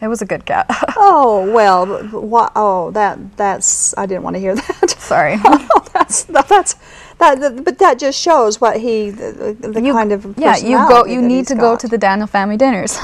it 0.00 0.08
was 0.08 0.20
a 0.20 0.26
good 0.26 0.44
cat. 0.44 0.66
Oh 0.96 1.50
well, 1.52 1.86
wha- 2.12 2.50
oh 2.56 2.90
that 2.92 3.36
that's 3.36 3.96
I 3.96 4.06
didn't 4.06 4.24
want 4.24 4.34
to 4.36 4.40
hear 4.40 4.54
that. 4.56 4.90
Sorry. 4.98 5.36
oh, 5.44 5.86
that's 5.92 6.24
that's 6.24 6.74
that, 7.18 7.64
but 7.64 7.78
that 7.78 7.98
just 8.00 8.20
shows 8.20 8.60
what 8.60 8.80
he 8.80 9.10
the, 9.10 9.56
the 9.60 9.80
You- 9.80 9.92
kind 9.92 10.10
of 10.12 10.36
yeah, 10.36 10.56
you 10.56 10.76
go. 10.88 11.04
You 11.06 11.22
need 11.22 11.46
to 11.48 11.54
go 11.54 11.76
to 11.76 11.86
the 11.88 11.98
Daniel 11.98 12.26
family 12.26 12.56
dinners. 12.56 12.98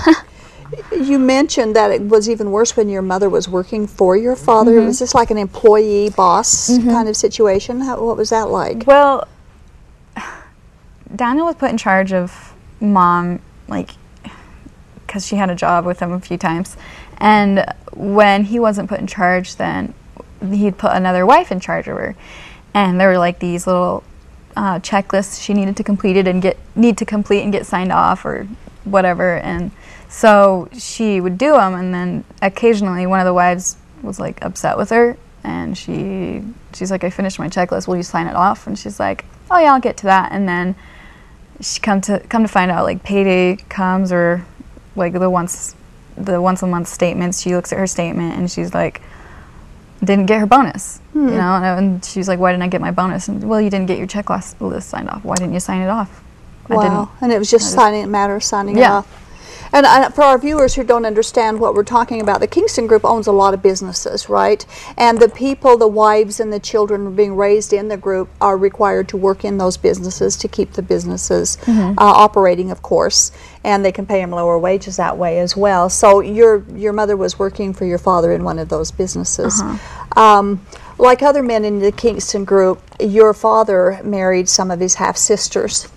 You 0.92 1.18
mentioned 1.18 1.74
that 1.76 1.90
it 1.90 2.02
was 2.02 2.28
even 2.28 2.50
worse 2.50 2.76
when 2.76 2.88
your 2.88 3.02
mother 3.02 3.28
was 3.28 3.48
working 3.48 3.86
for 3.86 4.16
your 4.16 4.36
father. 4.36 4.72
Mm-hmm. 4.72 4.86
Was 4.86 4.98
this 4.98 5.14
like 5.14 5.30
an 5.30 5.38
employee 5.38 6.10
boss 6.10 6.68
kind 6.78 7.08
of 7.08 7.16
situation? 7.16 7.80
How, 7.80 8.04
what 8.04 8.16
was 8.16 8.30
that 8.30 8.50
like? 8.50 8.86
well, 8.86 9.26
Daniel 11.14 11.46
was 11.46 11.56
put 11.56 11.70
in 11.70 11.76
charge 11.76 12.12
of 12.12 12.54
mom, 12.80 13.40
like, 13.68 13.90
because 15.06 15.26
she 15.26 15.36
had 15.36 15.50
a 15.50 15.54
job 15.54 15.84
with 15.84 16.00
him 16.00 16.12
a 16.12 16.20
few 16.20 16.36
times, 16.36 16.76
and 17.18 17.64
when 17.92 18.44
he 18.44 18.58
wasn't 18.58 18.88
put 18.88 19.00
in 19.00 19.06
charge, 19.06 19.56
then 19.56 19.92
he'd 20.52 20.78
put 20.78 20.92
another 20.92 21.26
wife 21.26 21.50
in 21.50 21.58
charge 21.60 21.88
of 21.88 21.96
her, 21.96 22.16
and 22.74 23.00
there 23.00 23.08
were 23.08 23.18
like 23.18 23.40
these 23.40 23.66
little 23.66 24.04
uh, 24.56 24.78
checklists 24.78 25.42
she 25.42 25.52
needed 25.52 25.76
to 25.76 25.84
complete 25.84 26.16
it 26.16 26.26
and 26.26 26.42
get 26.42 26.56
need 26.74 26.96
to 26.98 27.04
complete 27.04 27.42
and 27.42 27.52
get 27.52 27.66
signed 27.66 27.92
off 27.92 28.24
or 28.24 28.46
whatever, 28.84 29.36
and 29.38 29.72
so 30.10 30.68
she 30.76 31.20
would 31.20 31.38
do 31.38 31.52
them, 31.52 31.74
and 31.74 31.94
then 31.94 32.24
occasionally 32.42 33.06
one 33.06 33.20
of 33.20 33.26
the 33.26 33.32
wives 33.32 33.76
was 34.02 34.18
like 34.20 34.44
upset 34.44 34.76
with 34.76 34.90
her, 34.90 35.16
and 35.44 35.78
she 35.78 36.42
she's 36.74 36.90
like, 36.90 37.04
I 37.04 37.10
finished 37.10 37.38
my 37.38 37.48
checklist. 37.48 37.88
Will 37.88 37.96
you 37.96 38.02
sign 38.02 38.26
it 38.26 38.34
off? 38.34 38.66
And 38.66 38.78
she's 38.78 39.00
like, 39.00 39.24
Oh 39.50 39.58
yeah, 39.58 39.72
I'll 39.72 39.80
get 39.80 39.96
to 39.98 40.04
that, 40.04 40.32
and 40.32 40.48
then 40.48 40.74
she 41.60 41.80
come 41.80 42.00
to 42.02 42.20
come 42.28 42.42
to 42.42 42.48
find 42.48 42.70
out 42.70 42.84
like 42.84 43.02
payday 43.02 43.56
comes 43.68 44.10
or 44.12 44.44
like 44.96 45.12
the 45.12 45.30
once 45.30 45.76
the 46.16 46.40
once 46.40 46.62
a 46.62 46.66
month 46.66 46.88
statements 46.88 47.40
she 47.40 47.54
looks 47.54 47.72
at 47.72 47.78
her 47.78 47.86
statement 47.86 48.36
and 48.36 48.50
she's 48.50 48.74
like 48.74 49.00
didn't 50.02 50.26
get 50.26 50.40
her 50.40 50.46
bonus 50.46 51.00
you 51.14 51.20
hmm. 51.20 51.36
know? 51.36 51.54
And, 51.54 52.04
she's 52.04 52.28
like 52.28 52.38
why 52.38 52.52
didn't 52.52 52.62
i 52.62 52.68
get 52.68 52.80
my 52.80 52.90
bonus? 52.90 53.28
And 53.28 53.46
well 53.48 53.60
you 53.60 53.70
didn't 53.70 53.86
get 53.86 53.98
your 53.98 54.06
checklist 54.06 54.60
list 54.60 54.88
signed 54.88 55.08
off. 55.10 55.24
Why 55.24 55.36
didn't 55.36 55.52
you 55.52 55.60
sign 55.60 55.82
it 55.82 55.88
off? 55.88 56.24
Wow, 56.68 57.10
and 57.20 57.32
it 57.32 57.38
was 57.38 57.50
just 57.50 57.64
just- 57.64 57.74
signing 57.74 58.04
a 58.04 58.06
matter 58.06 58.36
of 58.36 58.44
signing 58.44 58.78
it 58.78 58.82
off. 58.82 59.29
And 59.72 59.86
uh, 59.86 60.10
for 60.10 60.22
our 60.22 60.38
viewers 60.38 60.74
who 60.74 60.84
don't 60.84 61.04
understand 61.04 61.60
what 61.60 61.74
we're 61.74 61.84
talking 61.84 62.20
about, 62.20 62.40
the 62.40 62.46
Kingston 62.46 62.86
Group 62.86 63.04
owns 63.04 63.26
a 63.26 63.32
lot 63.32 63.54
of 63.54 63.62
businesses, 63.62 64.28
right? 64.28 64.64
And 64.96 65.18
the 65.20 65.28
people, 65.28 65.76
the 65.76 65.88
wives 65.88 66.40
and 66.40 66.52
the 66.52 66.60
children 66.60 67.14
being 67.14 67.36
raised 67.36 67.72
in 67.72 67.88
the 67.88 67.96
group 67.96 68.28
are 68.40 68.56
required 68.56 69.08
to 69.10 69.16
work 69.16 69.44
in 69.44 69.58
those 69.58 69.76
businesses 69.76 70.36
to 70.38 70.48
keep 70.48 70.72
the 70.72 70.82
businesses 70.82 71.56
uh, 71.98 72.02
operating, 72.04 72.70
of 72.70 72.82
course. 72.82 73.32
And 73.64 73.84
they 73.84 73.92
can 73.92 74.06
pay 74.06 74.20
them 74.20 74.30
lower 74.30 74.58
wages 74.58 74.96
that 74.96 75.16
way 75.16 75.38
as 75.38 75.56
well. 75.56 75.88
So 75.90 76.20
your 76.20 76.64
your 76.74 76.92
mother 76.92 77.16
was 77.16 77.38
working 77.38 77.72
for 77.74 77.84
your 77.84 77.98
father 77.98 78.32
in 78.32 78.42
one 78.42 78.58
of 78.58 78.68
those 78.68 78.90
businesses. 78.90 79.60
Um, 80.16 80.66
like 80.98 81.22
other 81.22 81.42
men 81.42 81.64
in 81.64 81.78
the 81.78 81.92
Kingston 81.92 82.44
Group, 82.44 82.82
your 82.98 83.32
father 83.32 84.00
married 84.02 84.48
some 84.48 84.70
of 84.70 84.80
his 84.80 84.94
half 84.96 85.16
sisters 85.16 85.88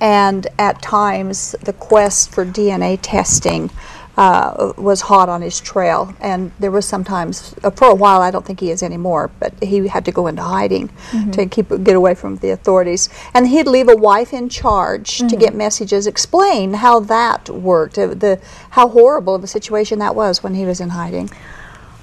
and 0.00 0.46
at 0.58 0.80
times 0.82 1.52
the 1.62 1.72
quest 1.72 2.32
for 2.32 2.44
DNA 2.44 2.98
testing 3.00 3.70
uh, 4.16 4.72
was 4.76 5.00
hot 5.02 5.28
on 5.28 5.40
his 5.40 5.60
trail. 5.60 6.14
And 6.20 6.52
there 6.58 6.70
was 6.70 6.84
sometimes, 6.84 7.54
uh, 7.64 7.70
for 7.70 7.88
a 7.88 7.94
while, 7.94 8.20
I 8.20 8.30
don't 8.30 8.44
think 8.44 8.60
he 8.60 8.70
is 8.70 8.82
anymore, 8.82 9.30
but 9.40 9.54
he 9.62 9.88
had 9.88 10.04
to 10.04 10.12
go 10.12 10.26
into 10.26 10.42
hiding 10.42 10.90
to 11.32 11.46
keep 11.46 11.68
get 11.82 11.96
away 11.96 12.14
from 12.14 12.36
the 12.36 12.50
authorities. 12.50 13.08
And 13.32 13.48
he'd 13.48 13.66
leave 13.66 13.88
a 13.88 13.96
wife 13.96 14.32
in 14.32 14.48
charge 14.48 15.18
to 15.18 15.36
get 15.36 15.54
messages. 15.54 16.06
Explain 16.06 16.74
how 16.74 17.00
that 17.00 17.48
worked, 17.48 17.98
uh, 17.98 18.08
the 18.08 18.40
how 18.70 18.88
horrible 18.88 19.34
of 19.34 19.44
a 19.44 19.46
situation 19.46 19.98
that 20.00 20.14
was 20.14 20.42
when 20.42 20.54
he 20.54 20.64
was 20.66 20.80
in 20.80 20.90
hiding. 20.90 21.30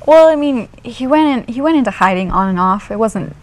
Well, 0.08 0.28
I 0.28 0.36
mean, 0.36 0.70
he 0.84 1.06
went 1.06 1.50
in, 1.50 1.54
he 1.54 1.62
went 1.62 1.78
into 1.78 1.92
hiding 1.92 2.32
on 2.32 2.48
and 2.48 2.60
off. 2.60 2.90
It 2.90 2.98
wasn't 2.98 3.36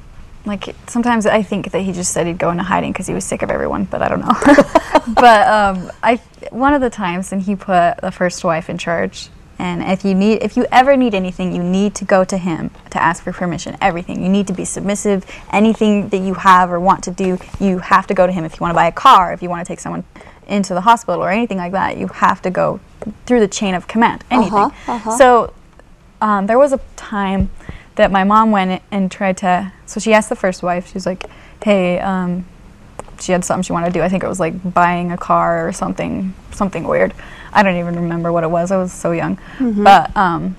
like 0.47 0.75
sometimes 0.87 1.27
I 1.27 1.43
think 1.43 1.71
that 1.71 1.81
he 1.81 1.93
just 1.93 2.13
said 2.13 2.27
he'd 2.27 2.39
go 2.39 2.51
into 2.51 2.63
hiding 2.63 2.93
because 2.93 3.07
he 3.07 3.15
was 3.15 3.25
sick 3.25 3.43
of 3.43 3.51
everyone, 3.51 3.85
but 3.85 4.03
I 4.03 4.09
don't 4.09 4.21
know. 4.21 5.15
but 5.15 5.49
um, 5.49 5.91
I 6.03 6.17
one 6.51 6.75
of 6.75 6.81
the 6.81 6.91
times, 6.91 7.33
and 7.33 7.43
he 7.43 7.57
put 7.57 7.97
the 7.99 8.11
first 8.11 8.45
wife 8.45 8.69
in 8.69 8.79
charge. 8.79 9.31
And 9.57 9.83
if 9.83 10.05
you 10.05 10.15
need, 10.15 10.43
if 10.43 10.57
you 10.57 10.67
ever 10.73 10.97
need 10.97 11.15
anything, 11.15 11.55
you 11.55 11.63
need 11.63 11.95
to 11.97 12.05
go 12.05 12.25
to 12.25 12.37
him 12.37 12.71
to 12.91 13.01
ask 13.01 13.23
for 13.23 13.33
permission. 13.33 13.77
Everything 13.81 14.21
you 14.21 14.29
need 14.29 14.49
to 14.49 14.53
be 14.53 14.65
submissive. 14.65 15.25
Anything 15.53 16.09
that 16.09 16.19
you 16.19 16.35
have 16.35 16.71
or 16.71 16.81
want 16.81 17.05
to 17.05 17.13
do, 17.13 17.39
you 17.61 17.79
have 17.79 18.07
to 18.09 18.15
go 18.15 18.27
to 18.27 18.33
him. 18.33 18.45
If 18.45 18.55
you 18.55 18.59
want 18.61 18.73
to 18.73 18.75
buy 18.75 18.89
a 18.89 18.93
car, 18.93 19.33
if 19.33 19.43
you 19.43 19.49
want 19.49 19.65
to 19.65 19.71
take 19.71 19.79
someone 19.79 20.05
into 20.49 20.75
the 20.75 20.81
hospital 20.81 21.23
or 21.23 21.31
anything 21.31 21.59
like 21.59 21.73
that, 21.73 21.97
you 21.97 22.09
have 22.09 22.43
to 22.43 22.51
go 22.51 22.81
through 23.27 23.41
the 23.41 23.49
chain 23.49 23.75
of 23.75 23.87
command. 23.87 24.25
Anything. 24.31 24.59
Uh-huh, 24.59 24.93
uh-huh. 24.93 25.17
So 25.19 25.55
um, 26.21 26.47
there 26.47 26.59
was 26.59 26.73
a 26.73 26.81
time 26.97 27.51
that 27.97 28.11
my 28.11 28.25
mom 28.25 28.51
went 28.51 28.83
and 28.91 29.11
tried 29.11 29.37
to. 29.39 29.73
So 29.87 30.01
she 30.01 30.13
asked 30.13 30.29
the 30.29 30.37
first 30.37 30.63
wife. 30.63 30.93
She's 30.93 31.07
like, 31.07 31.25
"Hey, 31.63 31.99
um, 32.01 32.47
she 33.21 33.33
had 33.33 33.45
something 33.45 33.63
she 33.63 33.73
wanted 33.73 33.87
to 33.87 33.93
do. 33.93 34.03
I 34.03 34.09
think 34.09 34.23
it 34.25 34.29
was 34.29 34.41
like 34.41 34.75
buying 34.75 35.13
a 35.13 35.17
car 35.17 35.67
or 35.67 35.73
something, 35.73 36.35
something 36.53 36.85
weird. 36.85 37.15
I 37.53 37.63
don't 37.63 37.77
even 37.77 37.95
remember 37.97 38.33
what 38.33 38.43
it 38.45 38.51
was. 38.51 38.71
I 38.73 38.77
was 38.77 38.93
so 38.93 39.13
young. 39.13 39.39
But 39.85 40.17
um, 40.17 40.57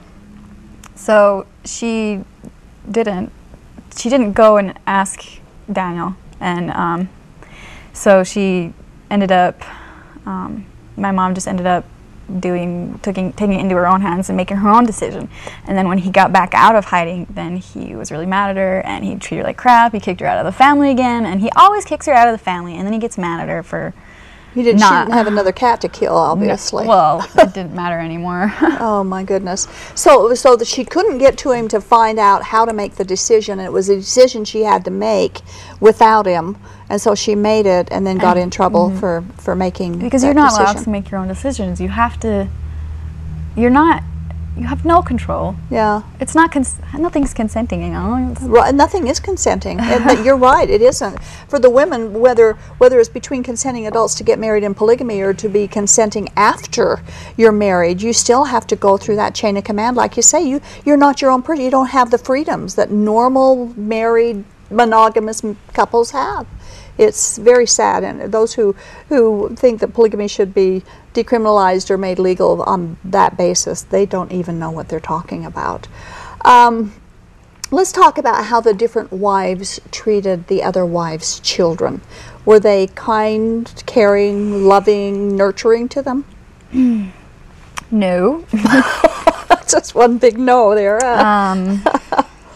so 0.96 1.46
she 1.66 2.24
didn't. 2.90 3.32
She 3.98 4.10
didn't 4.10 4.34
go 4.34 4.58
and 4.58 4.78
ask 4.88 5.24
Daniel, 5.72 6.16
and 6.40 6.72
um, 6.72 7.10
so 7.94 8.24
she 8.24 8.74
ended 9.10 9.32
up. 9.32 9.62
Um, 10.26 10.66
my 10.98 11.12
mom 11.12 11.36
just 11.36 11.48
ended 11.48 11.66
up 11.66 11.86
doing 12.40 13.00
taking 13.00 13.34
taking 13.34 13.60
it 13.60 13.62
into 13.62 13.76
her 13.76 13.88
own 13.88 14.02
hands 14.02 14.30
and 14.30 14.38
making 14.38 14.58
her 14.58 14.70
own 14.70 14.86
decision. 14.86 15.30
And 15.66 15.78
then 15.78 15.88
when 15.88 16.00
he 16.00 16.10
got 16.10 16.32
back 16.32 16.54
out 16.54 16.76
of 16.76 16.86
hiding, 16.86 17.28
then 17.30 17.58
he 17.58 17.96
was 17.96 18.12
really 18.12 18.26
mad 18.26 18.52
at 18.52 18.58
her 18.58 18.82
and 18.82 19.04
he 19.04 19.16
treated 19.16 19.44
her 19.44 19.48
like 19.48 19.58
crap. 19.58 19.94
He 19.94 20.00
kicked 20.00 20.22
her 20.22 20.28
out 20.28 20.38
of 20.38 20.46
the 20.46 20.58
family 20.58 20.92
again, 20.92 21.26
and 21.26 21.42
he 21.42 21.50
always 21.52 21.86
kicks 21.86 22.06
her 22.06 22.14
out 22.14 22.28
of 22.28 22.34
the 22.34 22.44
family. 22.44 22.76
And 22.76 22.86
then 22.86 22.94
he 22.94 23.00
gets 23.00 23.18
mad 23.18 23.42
at 23.42 23.50
her 23.50 23.64
for 23.64 23.94
He 24.56 24.64
didn't, 24.64 24.80
Not- 24.80 25.12
have 25.12 25.28
another 25.28 25.52
cat 25.52 25.82
to 25.82 25.90
kill, 25.90 26.16
obviously. 26.16 26.88
well, 26.88 27.28
it 27.38 27.54
didn't 27.54 27.76
matter 27.76 28.00
anymore. 28.00 28.54
Oh 28.78 29.04
my 29.04 29.24
goodness! 29.24 29.68
So, 29.96 30.34
so 30.36 30.56
that 30.56 30.68
she 30.68 30.86
couldn't 30.86 31.18
get 31.18 31.38
to 31.40 31.52
him 31.52 31.68
to 31.70 31.82
find 31.82 32.20
out 32.20 32.44
how 32.44 32.66
to 32.66 32.74
make 32.74 32.96
the 32.96 33.04
decision. 33.04 33.60
And 33.60 33.68
It 33.68 33.72
was 33.72 33.90
a 33.90 33.96
decision 33.96 34.46
she 34.46 34.62
had 34.62 34.86
to 34.86 34.92
make 34.92 35.42
without 35.80 36.26
him, 36.26 36.58
and 36.90 37.02
so 37.02 37.16
she 37.16 37.36
made 37.36 37.66
it, 37.66 37.88
and 37.92 38.06
then 38.06 38.18
got 38.18 38.38
in 38.38 38.50
trouble 38.50 38.96
for 38.98 39.24
for 39.38 39.56
making 39.56 39.94
mm-hmm. 39.94 40.02
because 40.04 40.24
you're 40.24 40.34
not 40.34 40.54
allowed 40.54 40.84
to 40.84 40.90
make 40.90 41.12
your 41.12 41.20
own 41.20 41.28
decisions. 41.28 41.82
You 41.82 41.90
have 41.90 42.20
to. 42.22 42.48
You're 43.56 43.70
not. 43.70 44.04
You 44.58 44.68
have 44.68 44.86
no 44.86 45.02
control. 45.02 45.56
Yeah, 45.70 46.04
It's 46.22 46.34
not. 46.34 46.50
Cons- 46.52 46.80
nothing's 46.98 47.34
consenting. 47.34 47.82
You 47.84 47.90
know. 47.90 48.32
It's- 48.32 48.48
right. 48.48 48.74
Nothing 48.74 49.08
is 49.08 49.20
consenting. 49.20 49.80
and 49.82 50.26
you're 50.26 50.38
right. 50.38 50.70
It 50.70 50.82
isn't 50.82 51.22
for 51.50 51.60
the 51.60 51.70
women. 51.70 52.14
Whether 52.22 52.54
whether 52.78 53.00
it's 53.02 53.10
between 53.10 53.44
consenting 53.44 53.86
adults 53.86 54.16
to 54.16 54.24
get 54.24 54.40
married 54.40 54.64
in 54.64 54.74
polygamy 54.74 55.20
or 55.22 55.34
to 55.34 55.50
be 55.50 55.68
consenting 55.68 56.30
after 56.38 57.02
you're 57.36 57.52
married, 57.52 58.02
you 58.02 58.14
still 58.14 58.46
have 58.46 58.66
to 58.68 58.76
go 58.78 58.96
through 58.98 59.18
that 59.18 59.36
chain 59.36 59.58
of 59.58 59.66
command. 59.66 59.98
Like 59.98 60.16
you 60.16 60.24
say, 60.24 60.42
you 60.48 60.62
you're 60.86 60.98
not 60.98 61.22
your 61.22 61.32
own 61.32 61.42
person. 61.42 61.66
You 61.66 61.72
don't 61.72 61.90
have 61.90 62.10
the 62.12 62.18
freedoms 62.18 62.76
that 62.76 62.92
normal 62.92 63.74
married 63.76 64.46
monogamous 64.72 65.44
m- 65.44 65.58
couples 65.74 66.12
have. 66.12 66.48
It's 66.98 67.38
very 67.38 67.68
sad, 67.68 68.04
and 68.06 68.32
those 68.32 68.54
who 68.54 68.74
who 69.10 69.54
think 69.58 69.82
that 69.82 69.94
polygamy 69.94 70.30
should 70.30 70.54
be 70.54 70.82
decriminalized 71.16 71.90
or 71.90 71.98
made 71.98 72.20
legal 72.20 72.62
on 72.64 72.98
that 73.04 73.38
basis, 73.38 73.82
they 73.82 74.06
don't 74.06 74.32
even 74.32 74.60
know 74.60 74.70
what 74.70 74.90
they're 74.90 75.00
talking 75.00 75.46
about. 75.46 75.88
Um, 76.42 76.94
let's 77.72 77.92
talk 77.92 78.18
about 78.18 78.46
how 78.46 78.62
the 78.62 78.74
different 78.74 79.12
wives 79.12 79.80
treated 79.92 80.48
the 80.48 80.62
other 80.62 80.86
wives' 80.86 81.40
children. 81.40 82.02
Were 82.46 82.60
they 82.60 82.88
kind, 82.88 83.84
caring, 83.88 84.66
loving, 84.66 85.36
nurturing 85.36 85.90
to 85.90 86.02
them? 86.04 86.26
no. 87.92 88.46
That's 88.52 89.72
just 89.72 89.96
one 89.96 90.20
big 90.20 90.38
no 90.38 90.76
there. 90.76 91.04
Um, 91.06 91.84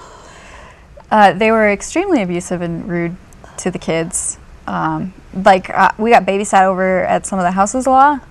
uh, 1.12 1.34
they 1.34 1.52
were 1.52 1.70
extremely 1.70 2.22
abusive 2.22 2.62
and 2.62 2.88
rude 2.88 3.16
to 3.58 3.72
the 3.72 3.80
kids. 3.80 4.38
Um, 4.68 5.14
like 5.34 5.70
uh, 5.72 5.92
we 5.98 6.12
got 6.12 6.26
babysat 6.26 6.64
over 6.64 7.04
at 7.06 7.26
some 7.26 7.40
of 7.40 7.44
the 7.44 7.52
houses 7.52 7.88
a 7.88 7.90
lot, 7.90 8.28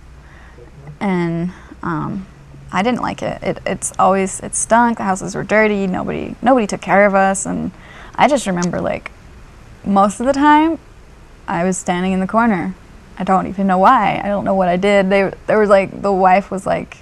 and 1.01 1.53
um, 1.83 2.27
I 2.73 2.83
didn't 2.83 3.01
like 3.01 3.23
it. 3.23 3.43
it. 3.43 3.59
It's 3.67 3.93
always 3.99 4.41
it 4.41 4.55
stunk. 4.55 4.99
The 4.99 5.05
houses 5.05 5.35
were 5.35 5.45
dirty. 5.45 5.87
Nobody 5.87 6.35
nobody 6.43 6.67
took 6.67 6.81
care 6.81 7.07
of 7.07 7.15
us, 7.15 7.47
and 7.47 7.71
I 8.15 8.29
just 8.29 8.47
remember 8.47 8.81
like 8.81 9.11
most 9.85 10.21
of 10.21 10.27
the 10.27 10.33
time 10.33 10.79
I 11.47 11.65
was 11.65 11.79
standing 11.79 12.13
in 12.13 12.21
the 12.21 12.27
corner. 12.27 12.75
I 13.19 13.25
don't 13.25 13.49
even 13.49 13.67
know 13.67 13.79
why. 13.79 14.21
I 14.23 14.29
don't 14.29 14.45
know 14.45 14.55
what 14.55 14.69
I 14.69 14.77
did. 14.77 15.11
They 15.11 15.33
there 15.47 15.59
was 15.59 15.71
like 15.71 16.03
the 16.03 16.13
wife 16.13 16.51
was 16.51 16.67
like 16.67 16.99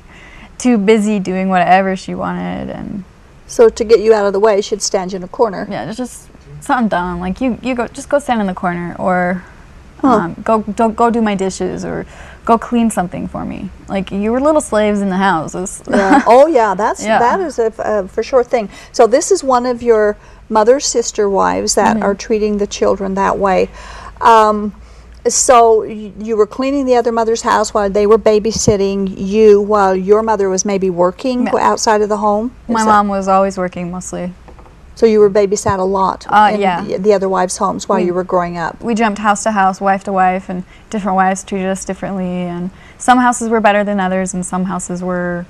too 0.58 0.78
busy 0.78 1.18
doing 1.18 1.48
whatever 1.48 1.94
she 1.96 2.14
wanted 2.14 2.70
and 2.70 3.04
so 3.46 3.68
to 3.68 3.84
get 3.84 4.00
you 4.00 4.12
out 4.12 4.26
of 4.26 4.32
the 4.32 4.40
way, 4.40 4.60
she'd 4.60 4.82
stand 4.82 5.12
you 5.12 5.16
in 5.16 5.22
a 5.22 5.28
corner. 5.28 5.66
yeah, 5.70 5.88
it's 5.88 5.96
just 5.96 6.28
something 6.60 6.88
dumb. 6.88 7.20
Like 7.20 7.40
you, 7.40 7.58
you 7.62 7.74
go 7.74 7.86
just 7.86 8.08
go 8.08 8.18
stand 8.18 8.40
in 8.40 8.46
the 8.46 8.54
corner 8.54 8.96
or 8.98 9.44
Huh. 10.00 10.08
um, 10.08 10.36
go 10.44 10.62
don't 10.62 10.94
go 10.96 11.10
do 11.10 11.22
my 11.22 11.34
dishes 11.34 11.84
or 11.84 12.04
go 12.44 12.56
clean 12.58 12.90
something 12.90 13.26
for 13.28 13.44
me. 13.44 13.70
Like 13.88 14.10
you 14.12 14.30
were 14.30 14.40
little 14.40 14.60
slaves 14.60 15.00
in 15.00 15.08
the 15.08 15.16
house. 15.16 15.54
It 15.54 15.60
was- 15.60 15.82
Yeah. 15.90 16.22
oh 16.26 16.46
yeah, 16.46 16.74
that's 16.74 17.04
Yeah. 17.04 17.18
that 17.18 17.40
is 17.40 17.58
a, 17.58 17.72
a 17.78 18.06
for 18.08 18.22
sure 18.22 18.44
thing. 18.44 18.68
So 18.92 19.06
this 19.06 19.30
is 19.32 19.42
one 19.42 19.66
of 19.66 19.82
your 19.82 20.16
mother's 20.48 20.86
sister 20.86 21.28
wives 21.28 21.74
that 21.74 22.00
are 22.02 22.14
treating 22.14 22.58
the 22.58 22.66
children 22.66 23.14
that 23.14 23.36
way. 23.38 23.68
Um, 24.20 24.74
so 25.28 25.80
y- 25.80 26.12
you 26.18 26.36
were 26.36 26.46
cleaning 26.46 26.86
the 26.86 26.94
other 26.94 27.10
mother's 27.10 27.42
house 27.42 27.74
while 27.74 27.90
they 27.90 28.06
were 28.06 28.18
babysitting 28.18 29.12
you, 29.16 29.60
while 29.60 29.96
your 29.96 30.22
mother 30.22 30.48
was 30.48 30.64
maybe 30.64 30.88
working 30.88 31.46
Yeah. 31.46 31.56
outside 31.70 32.00
of 32.00 32.08
the 32.08 32.18
home. 32.18 32.52
Is 32.68 32.74
my 32.74 32.84
mom 32.84 33.08
was 33.08 33.26
always 33.26 33.58
working 33.58 33.90
mostly. 33.90 34.32
So 34.96 35.04
you 35.06 35.20
were 35.20 35.30
babysat 35.30 35.78
a 35.78 35.84
lot 35.84 36.26
Uh, 36.28 36.50
in 36.54 36.60
yeah. 36.60 36.80
the, 36.82 36.96
the 36.98 37.12
other 37.12 37.28
wives' 37.28 37.58
homes 37.58 37.86
while 37.88 38.00
Mm. 38.00 38.06
you 38.06 38.14
were 38.14 38.24
growing 38.24 38.56
up. 38.58 38.82
We 38.82 38.94
jumped 38.94 39.18
house 39.20 39.42
to 39.44 39.52
house, 39.52 39.78
wife 39.80 40.02
to 40.04 40.12
wife, 40.12 40.48
and 40.48 40.64
different 40.90 41.16
wives 41.16 41.44
treated 41.44 41.68
us 41.68 41.84
differently. 41.84 42.24
And 42.48 42.70
some 42.98 43.18
houses 43.18 43.48
were 43.50 43.60
better 43.60 43.84
than 43.84 44.00
others, 44.00 44.32
and 44.34 44.44
some 44.44 44.64
houses 44.64 45.02
were 45.02 45.44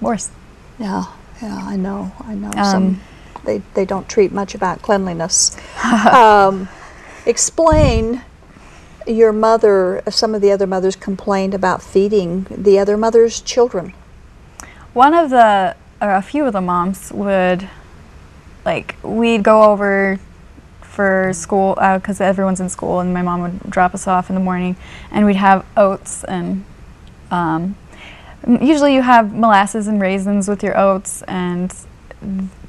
worse. 0.00 0.30
Yeah, 0.78 1.04
yeah, 1.40 1.60
I 1.64 1.76
know, 1.76 2.10
I 2.26 2.34
know. 2.34 2.50
Um, 2.56 2.64
Some 2.64 3.00
they 3.44 3.62
they 3.74 3.84
don't 3.84 4.08
treat 4.08 4.32
much 4.32 4.54
about 4.54 4.82
cleanliness. 4.82 5.56
um, 6.10 6.68
explain 7.26 8.22
your 9.06 9.32
mother. 9.32 10.02
Some 10.10 10.34
of 10.34 10.40
the 10.40 10.50
other 10.50 10.66
mothers 10.66 10.96
complained 10.96 11.54
about 11.54 11.82
feeding 11.82 12.46
the 12.50 12.78
other 12.80 12.96
mother's 12.96 13.40
children. 13.40 13.92
One 14.92 15.14
of 15.14 15.30
the, 15.30 15.76
or 16.00 16.12
a 16.14 16.22
few 16.22 16.44
of 16.46 16.52
the 16.52 16.60
moms 16.60 17.12
would, 17.12 17.68
like, 18.64 18.96
we'd 19.02 19.42
go 19.42 19.64
over 19.64 20.18
for 20.80 21.32
school 21.32 21.74
because 21.74 22.20
everyone's 22.20 22.60
in 22.60 22.68
school, 22.68 23.00
and 23.00 23.12
my 23.12 23.22
mom 23.22 23.42
would 23.42 23.60
drop 23.70 23.94
us 23.94 24.06
off 24.06 24.28
in 24.30 24.34
the 24.34 24.40
morning, 24.40 24.76
and 25.10 25.26
we'd 25.26 25.36
have 25.36 25.64
oats 25.76 26.24
and. 26.24 26.64
Um, 27.30 27.74
usually, 28.60 28.94
you 28.94 29.02
have 29.02 29.34
molasses 29.34 29.88
and 29.88 30.00
raisins 30.00 30.48
with 30.48 30.62
your 30.62 30.78
oats, 30.78 31.22
and 31.22 31.74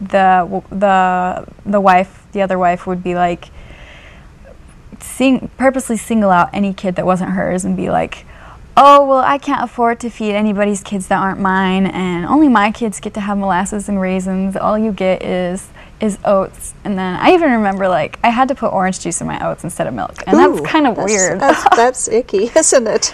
the 0.02 0.64
the 0.70 1.48
the 1.66 1.82
wife, 1.82 2.26
the 2.32 2.42
other 2.42 2.58
wife, 2.58 2.88
would 2.88 3.04
be 3.04 3.14
like, 3.16 3.50
sing 5.00 5.52
purposely 5.58 5.98
single 5.98 6.32
out 6.32 6.50
any 6.52 6.74
kid 6.74 6.96
that 6.96 7.06
wasn't 7.06 7.32
hers 7.32 7.64
and 7.64 7.78
be 7.78 7.90
like, 7.90 8.26
oh, 8.76 9.06
well, 9.06 9.20
I 9.20 9.38
can't 9.38 9.64
afford 9.64 10.00
to 10.02 10.10
feed 10.10 10.34
anybody's 10.34 10.82
kids 10.82 11.08
that 11.08 11.20
aren't 11.20 11.40
mine, 11.40 11.86
and 11.86 12.26
only 12.26 12.48
my 12.48 12.72
kids 12.72 13.00
get 13.00 13.14
to 13.14 13.22
have 13.22 13.38
molasses 13.38 13.88
and 13.88 14.02
raisins. 14.02 14.56
All 14.58 14.78
you 14.78 14.92
get 14.92 15.24
is 15.24 15.70
is 16.00 16.18
oats. 16.26 16.74
And 16.84 16.98
then 16.98 17.16
I 17.16 17.32
even 17.34 17.52
remember 17.52 17.88
like 17.88 18.20
I 18.24 18.30
had 18.30 18.48
to 18.50 18.56
put 18.56 18.72
orange 18.74 19.00
juice 19.00 19.22
in 19.22 19.28
my 19.28 19.46
oats 19.48 19.64
instead 19.64 19.88
of 19.88 19.94
milk, 19.94 20.24
and 20.28 20.36
Ooh, 20.38 20.56
that's 20.58 20.68
kind 20.72 20.88
of 20.88 20.96
that's- 20.96 21.10
weird. 21.12 21.40
That's, 21.40 21.64
that's 21.76 22.08
icky, 22.08 22.52
isn't 22.56 22.88
it? 22.88 23.14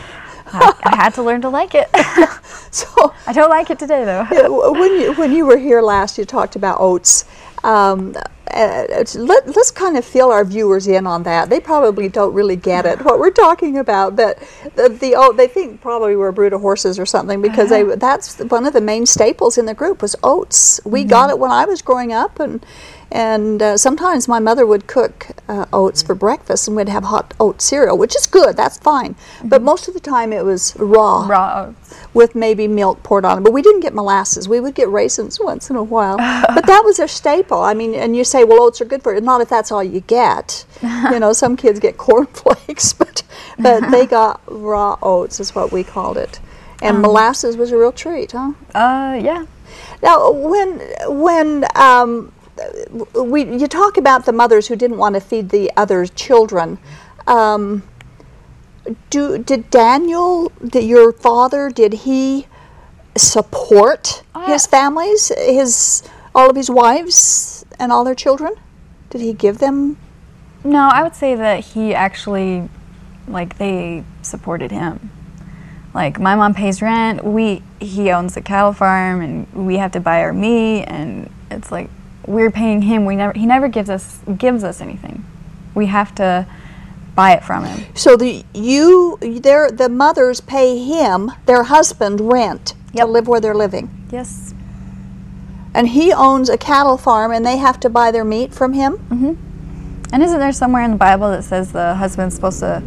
I, 0.53 0.73
I 0.83 0.95
had 0.97 1.13
to 1.13 1.23
learn 1.23 1.41
to 1.41 1.49
like 1.49 1.73
it. 1.75 1.89
So 2.73 3.13
I 3.27 3.33
don't 3.33 3.49
like 3.49 3.69
it 3.69 3.79
today 3.79 4.05
though. 4.05 4.25
Yeah, 4.31 4.47
when 4.47 4.91
you 4.97 5.13
when 5.15 5.33
you 5.33 5.45
were 5.45 5.57
here 5.57 5.81
last, 5.81 6.17
you 6.17 6.23
talked 6.23 6.55
about 6.55 6.77
oats. 6.79 7.25
Um, 7.63 8.15
uh, 8.53 9.05
let, 9.15 9.47
us 9.47 9.71
kind 9.71 9.97
of 9.97 10.03
fill 10.03 10.31
our 10.31 10.43
viewers 10.43 10.87
in 10.87 11.07
on 11.07 11.23
that. 11.23 11.49
They 11.49 11.59
probably 11.59 12.09
don't 12.09 12.33
really 12.33 12.55
get 12.55 12.85
it 12.85 13.03
what 13.05 13.19
we're 13.19 13.31
talking 13.31 13.77
about, 13.77 14.15
but 14.15 14.39
the, 14.75 14.89
the 14.89 15.15
oat 15.15 15.37
they 15.37 15.47
think 15.47 15.81
probably 15.81 16.15
we're 16.15 16.29
a 16.29 16.33
brood 16.33 16.53
of 16.53 16.61
horses 16.61 16.99
or 16.99 17.05
something 17.05 17.41
because 17.41 17.69
they 17.69 17.83
that's 17.83 18.39
one 18.39 18.65
of 18.65 18.73
the 18.73 18.81
main 18.81 19.05
staples 19.05 19.57
in 19.57 19.65
the 19.65 19.73
group 19.73 20.01
was 20.01 20.15
oats. 20.23 20.81
We 20.85 21.03
got 21.03 21.29
it 21.29 21.39
when 21.39 21.51
I 21.51 21.65
was 21.65 21.81
growing 21.81 22.11
up, 22.11 22.39
and 22.39 22.65
and 23.11 23.61
uh, 23.61 23.77
sometimes 23.77 24.27
my 24.27 24.39
mother 24.39 24.65
would 24.65 24.87
cook 24.87 25.27
uh, 25.49 25.65
oats 25.73 26.01
for 26.01 26.15
breakfast, 26.15 26.67
and 26.67 26.77
we'd 26.77 26.87
have 26.89 27.03
hot 27.03 27.33
oat 27.39 27.61
cereal, 27.61 27.97
which 27.97 28.15
is 28.15 28.25
good. 28.25 28.55
That's 28.55 28.77
fine. 28.77 29.15
But 29.43 29.61
most 29.61 29.87
of 29.87 29.93
the 29.93 29.99
time 29.99 30.31
it 30.31 30.45
was 30.45 30.75
raw 30.77 31.27
Raw 31.27 31.65
oats. 31.65 31.95
with 32.13 32.35
maybe 32.35 32.67
milk 32.67 33.03
poured 33.03 33.25
on 33.25 33.39
it. 33.39 33.41
But 33.41 33.53
we 33.53 33.61
didn't 33.61 33.81
get 33.81 33.93
molasses. 33.93 34.47
We 34.47 34.59
would 34.59 34.75
get 34.75 34.87
raisins 34.89 35.39
once 35.39 35.69
in 35.69 35.75
a 35.75 35.83
while. 35.83 36.17
but 36.55 36.65
that 36.67 36.83
was 36.85 36.97
their 36.97 37.07
staple. 37.07 37.61
I 37.61 37.73
mean, 37.73 37.93
and 37.95 38.15
you 38.15 38.23
say, 38.23 38.43
well, 38.45 38.63
oats 38.63 38.79
are 38.81 38.85
good 38.85 39.03
for 39.03 39.13
it. 39.13 39.23
Not 39.23 39.41
if 39.41 39.49
that's 39.49 39.71
all 39.71 39.83
you 39.83 39.99
get. 40.01 40.65
you 40.81 41.19
know, 41.19 41.33
some 41.33 41.57
kids 41.57 41.79
get 41.79 41.97
cornflakes, 42.07 42.93
but 43.01 43.23
but 43.59 43.91
they 43.91 44.05
got 44.05 44.41
raw 44.47 44.97
oats, 45.01 45.39
is 45.39 45.53
what 45.53 45.71
we 45.71 45.83
called 45.83 46.17
it. 46.17 46.39
And 46.81 46.99
molasses 46.99 47.57
was 47.57 47.71
a 47.71 47.77
real 47.77 47.91
treat, 47.91 48.31
huh? 48.31 48.53
Uh, 48.73 49.19
yeah. 49.21 49.45
Now, 50.01 50.31
when 50.31 50.79
when 51.07 51.65
um, 51.75 52.31
we 53.15 53.43
you 53.43 53.67
talk 53.67 53.97
about 53.97 54.25
the 54.25 54.33
mothers 54.33 54.67
who 54.67 54.75
didn't 54.75 54.97
want 54.97 55.15
to 55.15 55.21
feed 55.21 55.49
the 55.49 55.71
other 55.75 56.05
children, 56.05 56.77
um, 57.27 57.83
do 59.09 59.37
did 59.37 59.69
Daniel, 59.69 60.51
did 60.65 60.83
your 60.83 61.11
father, 61.11 61.69
did 61.69 61.93
he 61.93 62.47
support 63.15 64.23
his 64.45 64.65
families, 64.65 65.31
his 65.37 66.03
all 66.33 66.49
of 66.49 66.55
his 66.55 66.69
wives 66.69 67.65
and 67.79 67.91
all 67.91 68.03
their 68.03 68.15
children? 68.15 68.53
Did 69.09 69.21
he 69.21 69.33
give 69.33 69.57
them? 69.57 69.97
No, 70.63 70.89
I 70.91 71.03
would 71.03 71.15
say 71.15 71.35
that 71.35 71.65
he 71.65 71.93
actually, 71.93 72.69
like, 73.27 73.57
they 73.57 74.03
supported 74.21 74.71
him. 74.71 75.11
Like, 75.93 76.19
my 76.19 76.35
mom 76.35 76.53
pays 76.53 76.81
rent. 76.81 77.23
We 77.23 77.63
he 77.79 78.11
owns 78.11 78.37
a 78.37 78.41
cattle 78.41 78.71
farm, 78.71 79.21
and 79.21 79.51
we 79.53 79.77
have 79.77 79.91
to 79.93 79.99
buy 79.99 80.21
our 80.21 80.31
meat, 80.31 80.83
and 80.83 81.29
it's 81.49 81.71
like 81.71 81.89
we're 82.27 82.51
paying 82.51 82.83
him. 82.83 83.05
We 83.05 83.15
never 83.15 83.33
he 83.37 83.45
never 83.45 83.67
gives 83.67 83.89
us 83.89 84.19
gives 84.37 84.63
us 84.63 84.81
anything. 84.81 85.25
We 85.73 85.87
have 85.87 86.13
to 86.15 86.45
buy 87.15 87.33
it 87.33 87.43
from 87.43 87.65
him. 87.65 87.85
So 87.95 88.15
the 88.15 88.43
you 88.53 89.17
their 89.21 89.69
the 89.71 89.89
mothers 89.89 90.41
pay 90.41 90.77
him 90.77 91.31
their 91.45 91.63
husband 91.63 92.21
rent 92.31 92.73
Yep. 92.93 93.05
to 93.05 93.11
live 93.11 93.27
where 93.29 93.39
they're 93.39 93.55
living, 93.55 93.89
Yes. 94.11 94.53
and 95.73 95.87
he 95.87 96.11
owns 96.11 96.49
a 96.49 96.57
cattle 96.57 96.97
farm, 96.97 97.31
and 97.31 97.45
they 97.45 97.55
have 97.55 97.79
to 97.81 97.89
buy 97.89 98.11
their 98.11 98.25
meat 98.25 98.53
from 98.53 98.73
him. 98.73 98.97
Mm-hmm. 99.09 99.33
And 100.13 100.23
isn't 100.23 100.39
there 100.39 100.51
somewhere 100.51 100.83
in 100.83 100.91
the 100.91 100.97
Bible 100.97 101.31
that 101.31 101.45
says 101.45 101.71
the 101.71 101.95
husband's 101.95 102.35
supposed 102.35 102.59
to 102.59 102.83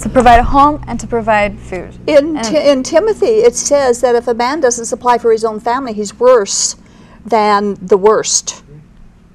to, 0.00 0.08
provide 0.10 0.38
a 0.38 0.44
home 0.44 0.84
and 0.86 1.00
to 1.00 1.08
provide 1.08 1.58
food? 1.58 1.90
In, 2.06 2.40
Ti- 2.42 2.68
in 2.70 2.82
Timothy, 2.84 3.26
it 3.42 3.56
says 3.56 4.00
that 4.02 4.14
if 4.14 4.28
a 4.28 4.34
man 4.34 4.60
doesn't 4.60 4.84
supply 4.84 5.18
for 5.18 5.32
his 5.32 5.44
own 5.44 5.58
family, 5.58 5.92
he's 5.92 6.18
worse 6.18 6.76
than 7.24 7.74
the 7.80 7.96
worst. 7.96 8.62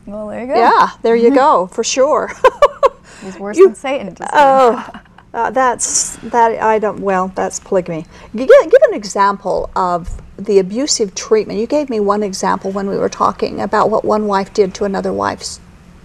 Well, 0.05 0.27
there 0.27 0.41
you 0.41 0.47
go. 0.47 0.55
Yeah, 0.55 0.89
there 1.01 1.15
you 1.15 1.33
go, 1.33 1.67
for 1.71 1.83
sure. 1.83 2.31
He's 3.21 3.37
worse 3.37 3.57
You- 3.57 3.67
than 3.67 3.75
Satan. 3.75 4.15
Oh, 4.33 4.87
uh, 5.33 5.51
that's 5.51 6.15
that. 6.17 6.61
I 6.61 6.79
don't. 6.79 6.99
Well, 7.01 7.31
that's 7.35 7.59
polygamy. 7.59 8.05
Give, 8.35 8.47
give 8.47 8.81
an 8.87 8.93
example 8.93 9.69
of 9.75 10.19
the 10.37 10.57
abusive 10.59 11.13
treatment. 11.15 11.59
You 11.59 11.67
gave 11.67 11.89
me 11.89 11.99
one 11.99 12.23
example 12.23 12.71
when 12.71 12.87
we 12.87 12.97
were 12.97 13.09
talking 13.09 13.59
about 13.61 13.89
what 13.89 14.03
one 14.05 14.25
wife 14.25 14.53
did 14.53 14.73
to 14.75 14.85
another 14.85 15.11
wife's 15.13 15.59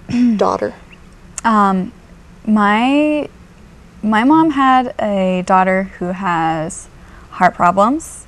daughter. 0.37 0.75
Um, 1.45 1.93
my 2.47 3.29
my 4.03 4.25
mom 4.25 4.51
had 4.51 4.95
a 5.01 5.43
daughter 5.47 5.85
who 5.99 6.07
has 6.07 6.89
heart 7.31 7.55
problems, 7.55 8.27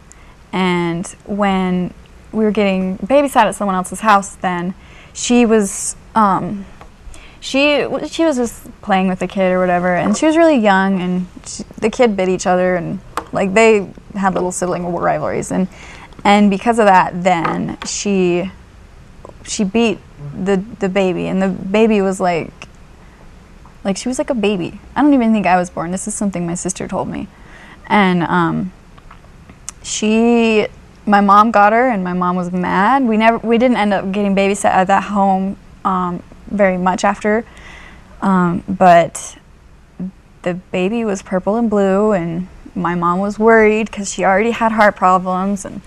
and 0.53 1.07
when 1.27 1.93
we 2.37 2.45
were 2.45 2.51
getting 2.51 2.99
babysat 2.99 3.47
at 3.47 3.55
someone 3.55 3.75
else's 3.75 4.01
house, 4.01 4.35
then 4.37 4.75
she 5.13 5.47
was 5.47 5.97
um, 6.15 6.67
she 7.41 7.87
she 8.09 8.25
was 8.25 8.37
just 8.37 8.69
playing 8.83 9.09
with 9.09 9.19
the 9.19 9.27
kid 9.27 9.53
or 9.53 9.59
whatever, 9.59 9.95
and 9.97 10.17
she 10.17 10.27
was 10.27 10.37
really 10.37 10.59
young, 10.59 11.01
and 11.01 11.27
she, 11.47 11.65
the 11.79 11.91
kid 11.91 12.17
bit 12.17 12.29
each 12.29 12.47
other, 12.47 12.77
and 12.77 13.01
like 13.33 13.55
they 13.55 13.89
had 14.15 14.35
little 14.35 14.53
sibling 14.53 14.85
rivalries, 14.85 15.51
and 15.51 15.67
and 16.25 16.51
because 16.51 16.79
of 16.79 16.87
that, 16.87 17.23
then 17.23 17.79
she 17.87 18.51
she 19.45 19.65
beat 19.65 19.99
the 20.45 20.63
the 20.79 20.89
baby, 20.89 21.27
and 21.27 21.41
the 21.41 21.49
baby 21.49 22.01
was 22.03 22.21
like 22.21 22.53
like 23.83 23.97
she 23.97 24.09
was 24.09 24.19
like 24.19 24.31
a 24.31 24.35
baby. 24.35 24.79
I 24.95 25.03
don't 25.03 25.15
even 25.15 25.33
think 25.33 25.47
I 25.47 25.57
was 25.57 25.71
born. 25.71 25.91
This 25.91 26.07
is 26.07 26.15
something 26.15 26.47
my 26.47 26.55
sister 26.55 26.87
told 26.87 27.09
me, 27.09 27.29
and 27.87 28.25
um, 28.25 28.73
she, 29.87 30.67
my 31.07 31.21
mom 31.21 31.51
got 31.51 31.73
her, 31.73 31.89
and 31.89 32.03
my 32.03 32.13
mom 32.13 32.37
was 32.37 32.51
mad. 32.53 33.05
We 33.05 33.17
never, 33.17 33.39
we 33.39 33.59
didn't 33.59 33.77
end 33.77 33.95
up 33.95 34.11
getting 34.13 34.35
babysat 34.35 34.65
at 34.65 34.89
that 34.89 35.05
home 35.05 35.57
um, 35.85 36.23
very 36.49 36.77
much 36.77 37.05
after, 37.05 37.45
um, 38.21 38.65
but 38.69 39.39
the 40.43 40.55
baby 40.55 41.05
was 41.05 41.23
purple 41.23 41.57
and 41.57 41.71
blue, 41.71 42.13
and 42.13 42.49
my 42.75 42.95
mom 42.95 43.21
was 43.21 43.39
worried 43.39 43.87
because 43.87 44.13
she 44.13 44.25
already 44.25 44.51
had 44.51 44.73
heart 44.73 44.97
problems, 44.97 45.65
and 45.65 45.81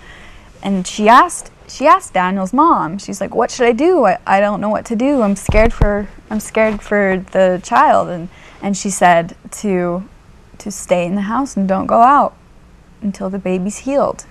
and 0.62 0.86
she 0.86 1.08
asked 1.08 1.50
she 1.68 1.86
asked 1.86 2.14
Daniel's 2.14 2.52
mom. 2.52 2.98
She's 2.98 3.20
like, 3.20 3.34
"What 3.34 3.50
should 3.50 3.66
I 3.66 3.72
do? 3.72 4.04
I, 4.06 4.18
I 4.26 4.40
don't 4.40 4.60
know 4.60 4.68
what 4.68 4.84
to 4.86 4.96
do. 4.96 5.22
I'm 5.22 5.36
scared 5.36 5.72
for 5.72 6.08
I'm 6.28 6.40
scared 6.40 6.82
for 6.82 7.24
the 7.32 7.60
child." 7.62 8.08
And 8.08 8.28
and 8.62 8.76
she 8.76 8.90
said 8.90 9.36
to 9.62 10.08
to 10.58 10.70
stay 10.70 11.06
in 11.06 11.14
the 11.14 11.22
house 11.22 11.56
and 11.56 11.66
don't 11.68 11.86
go 11.86 12.02
out 12.02 12.34
until 13.02 13.30
the 13.30 13.38
baby's 13.38 13.78
healed. 13.78 14.26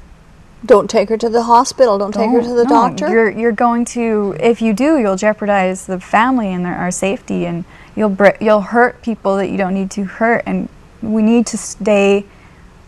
Don't 0.65 0.89
take 0.89 1.07
her 1.09 1.17
to 1.17 1.29
the 1.29 1.43
hospital. 1.43 1.97
Don't, 1.97 2.13
take 2.13 2.29
her 2.31 2.41
to 2.41 2.53
the 2.53 2.65
No, 2.65 2.69
doctor. 2.69 3.09
You're 3.09 3.29
you're 3.31 3.51
going 3.53 3.85
to 3.85 4.35
if 4.39 4.61
you 4.61 4.73
do, 4.73 4.99
you'll 4.99 5.15
jeopardize 5.15 5.85
the 5.85 5.99
family 5.99 6.51
and 6.51 6.65
their, 6.65 6.75
our 6.75 6.91
safety, 6.91 7.45
and 7.45 7.63
you'll 7.95 8.09
br- 8.09 8.37
you'll 8.41 8.61
hurt 8.61 9.01
people 9.01 9.37
that 9.37 9.49
you 9.49 9.57
don't 9.57 9.73
need 9.73 9.89
to 9.91 10.03
hurt, 10.03 10.43
and 10.45 10.67
we 11.01 11.21
need 11.21 11.47
to 11.47 11.57
stay 11.57 12.25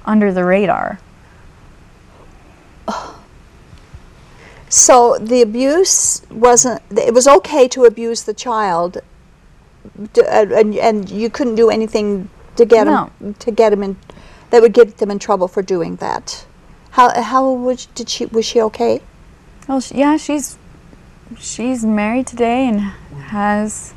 under 0.05 0.33
the 0.33 0.43
radar. 0.43 0.99
So 4.69 5.17
the 5.19 5.41
abuse 5.41 6.21
wasn't. 6.31 6.81
It 6.91 7.13
was 7.13 7.27
okay 7.27 7.67
to 7.69 7.83
abuse 7.85 8.23
the 8.23 8.33
child, 8.33 8.97
uh, 10.17 10.21
and 10.25 10.75
and 10.75 11.09
you 11.09 11.29
couldn't 11.29 11.55
do 11.55 11.69
anything 11.69 12.29
to 12.55 12.65
get 12.65 12.85
No. 12.87 13.11
him 13.19 13.33
to 13.35 13.51
get 13.51 13.73
him 13.73 13.83
in. 13.83 13.97
That 14.49 14.61
would 14.61 14.73
get 14.73 14.97
them 14.97 15.11
in 15.11 15.19
trouble 15.19 15.47
for 15.49 15.61
doing 15.61 15.97
that. 15.97 16.45
How 16.91 17.21
how 17.21 17.51
was 17.51 17.85
did 17.87 18.09
she 18.09 18.25
was 18.25 18.45
she 18.45 18.61
okay? 18.61 19.01
Well, 19.67 19.81
sh 19.81 19.91
yeah, 19.93 20.17
she's 20.17 20.57
she's 21.39 21.85
married 21.85 22.27
today 22.27 22.67
and 22.67 22.79
has 23.29 23.93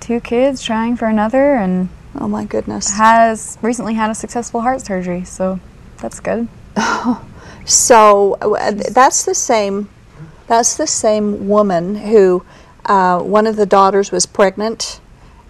two 0.00 0.20
kids, 0.20 0.62
trying 0.62 0.96
for 0.96 1.06
another, 1.06 1.54
and 1.54 1.88
Oh 2.18 2.28
my 2.28 2.44
goodness. 2.44 2.90
has 2.96 3.58
recently 3.60 3.94
had 3.94 4.10
a 4.10 4.14
successful 4.14 4.60
heart 4.62 4.80
surgery. 4.80 5.24
So 5.24 5.60
that's 5.98 6.20
good. 6.20 6.48
So 7.66 8.34
uh, 8.34 8.70
that's 8.70 9.24
the 9.24 9.34
same. 9.34 9.88
That's 10.46 10.76
the 10.76 10.86
same 10.86 11.48
woman 11.48 11.96
who 11.96 12.44
uh, 12.84 13.18
one 13.20 13.46
of 13.48 13.56
the 13.56 13.66
daughters 13.66 14.12
was 14.12 14.24
pregnant, 14.24 15.00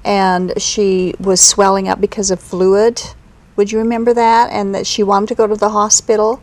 and 0.03 0.55
she 0.61 1.15
was 1.21 1.43
swelling 1.43 1.89
up 1.89 2.01
because 2.01 2.31
of 2.31 2.41
fluid. 2.41 3.03
Would 3.57 3.71
you 3.71 3.79
remember 3.79 4.15
that? 4.15 4.51
And 4.51 4.75
that 4.75 4.87
she 4.87 5.03
wanted 5.03 5.29
to 5.29 5.35
go 5.35 5.47
to 5.47 5.57
the 5.57 5.69
hospital, 5.71 6.43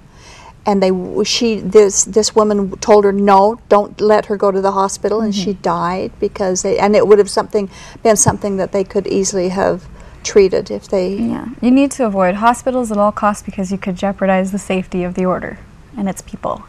and 0.66 0.82
they 0.82 1.24
she 1.24 1.60
this 1.60 2.06
this 2.06 2.36
woman 2.36 2.72
told 2.78 3.04
her 3.04 3.12
no, 3.12 3.60
don't 3.70 4.00
let 4.00 4.28
her 4.28 4.38
go 4.38 4.52
to 4.52 4.62
the 4.62 4.72
hospital, 4.72 5.22
and 5.22 5.36
she 5.36 5.52
mm-hmm. 5.52 5.62
died 5.62 6.12
because 6.20 6.62
they 6.62 6.80
and 6.80 6.96
it 6.96 7.08
would 7.08 7.20
have 7.20 7.30
something 7.30 7.70
been 8.02 8.16
something 8.16 8.58
that 8.58 8.72
they 8.72 8.84
could 8.84 9.08
easily 9.08 9.50
have 9.50 9.88
treated 10.24 10.72
if 10.72 10.88
they 10.88 11.16
Yeah, 11.16 11.50
you 11.62 11.72
need 11.72 11.92
to 11.92 12.06
avoid 12.06 12.36
hospitals 12.36 12.92
at 12.92 12.98
all 12.98 13.12
costs 13.12 13.44
because 13.44 13.72
you 13.72 13.78
could 13.78 13.98
jeopardize 13.98 14.52
the 14.52 14.60
safety 14.60 15.04
of 15.04 15.16
the 15.16 15.26
order 15.26 15.60
and 15.98 16.08
its 16.08 16.22
people. 16.22 16.64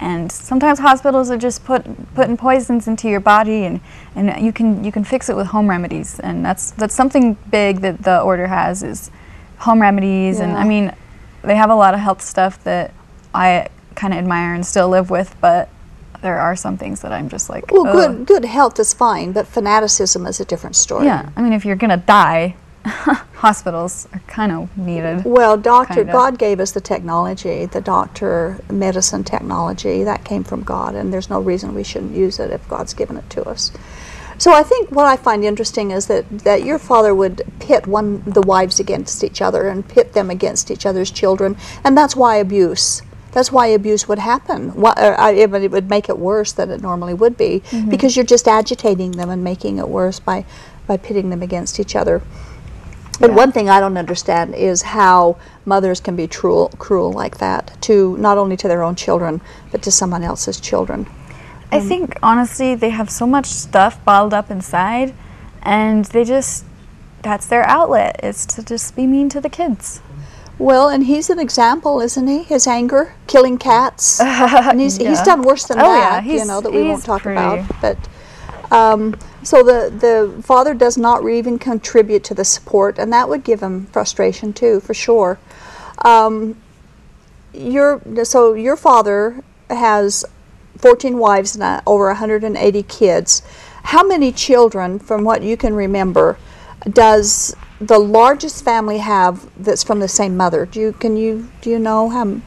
And 0.00 0.30
sometimes 0.30 0.78
hospitals 0.78 1.28
are 1.28 1.36
just 1.36 1.64
put 1.64 1.84
putting 2.14 2.36
poisons 2.36 2.86
into 2.86 3.08
your 3.08 3.18
body, 3.18 3.64
and, 3.64 3.80
and 4.14 4.44
you 4.44 4.52
can 4.52 4.84
you 4.84 4.92
can 4.92 5.02
fix 5.02 5.28
it 5.28 5.34
with 5.34 5.48
home 5.48 5.68
remedies, 5.68 6.20
and 6.20 6.44
that's 6.44 6.70
that's 6.70 6.94
something 6.94 7.36
big 7.50 7.80
that 7.80 8.04
the 8.04 8.20
order 8.20 8.46
has 8.46 8.84
is 8.84 9.10
home 9.58 9.82
remedies, 9.82 10.38
and 10.38 10.52
I 10.52 10.62
mean, 10.62 10.94
they 11.42 11.56
have 11.56 11.70
a 11.70 11.74
lot 11.74 11.94
of 11.94 12.00
health 12.00 12.22
stuff 12.22 12.62
that 12.62 12.92
I 13.34 13.68
kind 13.94 14.12
of 14.12 14.18
admire 14.18 14.54
and 14.54 14.64
still 14.64 14.88
live 14.88 15.10
with, 15.10 15.34
but 15.40 15.68
there 16.22 16.38
are 16.38 16.56
some 16.56 16.76
things 16.76 17.00
that 17.00 17.12
I'm 17.12 17.28
just 17.28 17.48
like, 17.48 17.70
Well, 17.70 17.86
"Ugh." 17.86 17.94
good 17.94 18.26
good 18.26 18.44
health 18.44 18.78
is 18.78 18.92
fine, 18.92 19.32
but 19.32 19.46
fanaticism 19.46 20.26
is 20.26 20.40
a 20.40 20.44
different 20.44 20.76
story. 20.76 21.06
Yeah, 21.06 21.28
I 21.36 21.42
mean, 21.42 21.52
if 21.52 21.64
you're 21.64 21.76
gonna 21.76 21.96
die, 21.96 22.56
hospitals 22.84 24.08
are 24.12 24.20
kind 24.26 24.52
of 24.52 24.76
needed. 24.76 25.24
Well, 25.24 25.56
doctor, 25.56 26.04
Kinda. 26.04 26.12
God 26.12 26.38
gave 26.38 26.60
us 26.60 26.72
the 26.72 26.80
technology, 26.80 27.66
the 27.66 27.80
doctor 27.80 28.58
medicine 28.70 29.24
technology. 29.24 30.04
That 30.04 30.24
came 30.24 30.44
from 30.44 30.62
God, 30.62 30.94
and 30.94 31.12
there's 31.12 31.30
no 31.30 31.40
reason 31.40 31.74
we 31.74 31.84
shouldn't 31.84 32.14
use 32.14 32.38
it 32.38 32.50
if 32.50 32.66
God's 32.68 32.94
given 32.94 33.16
it 33.16 33.28
to 33.30 33.48
us. 33.48 33.70
So 34.38 34.52
I 34.52 34.62
think 34.62 34.90
what 34.92 35.06
I 35.06 35.16
find 35.16 35.44
interesting 35.44 35.90
is 35.90 36.06
that, 36.06 36.24
that 36.40 36.62
your 36.62 36.78
father 36.78 37.12
would 37.12 37.42
pit 37.58 37.88
one 37.88 38.22
the 38.24 38.40
wives 38.40 38.78
against 38.78 39.24
each 39.24 39.42
other 39.42 39.66
and 39.66 39.86
pit 39.86 40.12
them 40.12 40.30
against 40.30 40.70
each 40.70 40.86
other's 40.86 41.10
children, 41.10 41.56
and 41.82 41.98
that's 41.98 42.14
why 42.14 42.36
abuse. 42.36 43.02
That's 43.32 43.52
why 43.52 43.66
abuse 43.68 44.08
would 44.08 44.18
happen. 44.18 44.70
Why, 44.70 44.90
uh, 44.92 45.14
I, 45.18 45.32
it 45.32 45.50
would 45.50 45.90
make 45.90 46.08
it 46.08 46.18
worse 46.18 46.52
than 46.52 46.70
it 46.70 46.80
normally 46.80 47.14
would 47.14 47.36
be 47.36 47.62
because 47.88 48.16
you're 48.16 48.24
just 48.24 48.48
agitating 48.48 49.12
them 49.12 49.28
and 49.30 49.44
making 49.44 49.78
it 49.78 49.88
worse 49.88 50.18
by 50.18 50.44
by 50.86 50.96
pitting 50.96 51.28
them 51.28 51.42
against 51.42 51.78
each 51.78 51.94
other. 51.94 52.22
But 53.20 53.30
Yeah. 53.30 53.36
one 53.36 53.52
thing 53.52 53.68
I 53.68 53.80
don't 53.80 53.98
understand 53.98 54.54
is 54.54 54.82
how 54.82 55.36
mothers 55.66 56.00
can 56.00 56.16
be 56.16 56.26
cruel, 56.26 56.70
cruel 56.78 57.12
like 57.12 57.38
that 57.38 57.76
to 57.82 58.16
not 58.18 58.38
only 58.38 58.56
to 58.56 58.68
their 58.68 58.82
own 58.82 58.94
children, 58.94 59.40
but 59.70 59.82
to 59.82 59.90
someone 59.90 60.22
else's 60.24 60.58
children. 60.60 61.06
I 61.70 61.80
think 61.80 62.18
honestly, 62.22 62.74
they 62.74 62.90
have 62.90 63.10
so 63.10 63.26
much 63.26 63.46
stuff 63.46 64.02
bottled 64.04 64.32
up 64.32 64.50
inside, 64.50 65.12
and 65.62 66.06
they 66.06 66.24
just 66.24 66.64
that's 67.20 67.46
their 67.46 67.66
outlet 67.68 68.20
is 68.22 68.46
to 68.46 68.62
just 68.62 68.96
be 68.96 69.06
mean 69.06 69.28
to 69.28 69.40
the 69.40 69.50
kids. 69.50 70.00
Well, 70.58 70.88
and 70.88 71.04
he's 71.04 71.30
an 71.30 71.38
example, 71.38 72.00
isn't 72.00 72.26
he? 72.26 72.42
His 72.42 72.66
anger, 72.66 73.14
killing 73.26 73.58
cats, 73.58 74.20
and 74.20 74.80
he's, 74.80 74.96
he's 74.96 75.22
done 75.22 75.42
worse 75.42 75.66
than 75.66 75.78
Oh, 75.78 75.94
yeah, 75.94 76.20
that. 76.20 76.26
You 76.26 76.44
know 76.44 76.60
that 76.60 76.72
we 76.72 76.82
won't 76.82 77.04
talk 77.04 77.22
pretty- 77.22 77.38
about. 77.38 77.80
But 77.80 77.96
um, 78.72 79.16
so 79.42 79.62
the 79.62 79.90
the 79.90 80.42
father 80.42 80.74
does 80.74 80.98
not 80.98 81.26
even 81.26 81.58
contribute 81.58 82.24
to 82.24 82.34
the 82.34 82.44
support, 82.44 82.98
and 82.98 83.12
that 83.12 83.28
would 83.28 83.44
give 83.44 83.60
him 83.62 83.86
frustration 83.86 84.52
too, 84.52 84.80
for 84.80 84.94
sure. 84.94 85.38
Um, 86.04 86.56
your 87.52 88.02
so 88.24 88.54
your 88.54 88.76
father 88.76 89.42
has 89.70 90.24
14 90.78 91.18
wives 91.18 91.54
and 91.54 91.62
uh, 91.62 91.80
over 91.86 92.06
180 92.08 92.82
kids. 92.84 93.42
How 93.84 94.06
many 94.06 94.32
children, 94.32 94.98
from 94.98 95.24
what 95.24 95.42
you 95.42 95.56
can 95.56 95.74
remember, 95.74 96.36
does 96.90 97.54
the 97.80 97.98
largest 97.98 98.64
family 98.64 98.98
have 98.98 99.48
that's 99.62 99.82
from 99.82 100.00
the 100.00 100.08
same 100.08 100.36
mother? 100.36 100.66
Do 100.66 100.80
you 100.80 100.92
can 100.92 101.16
you 101.16 101.48
do 101.60 101.70
you 101.70 101.78
know 101.78 102.08
how? 102.08 102.40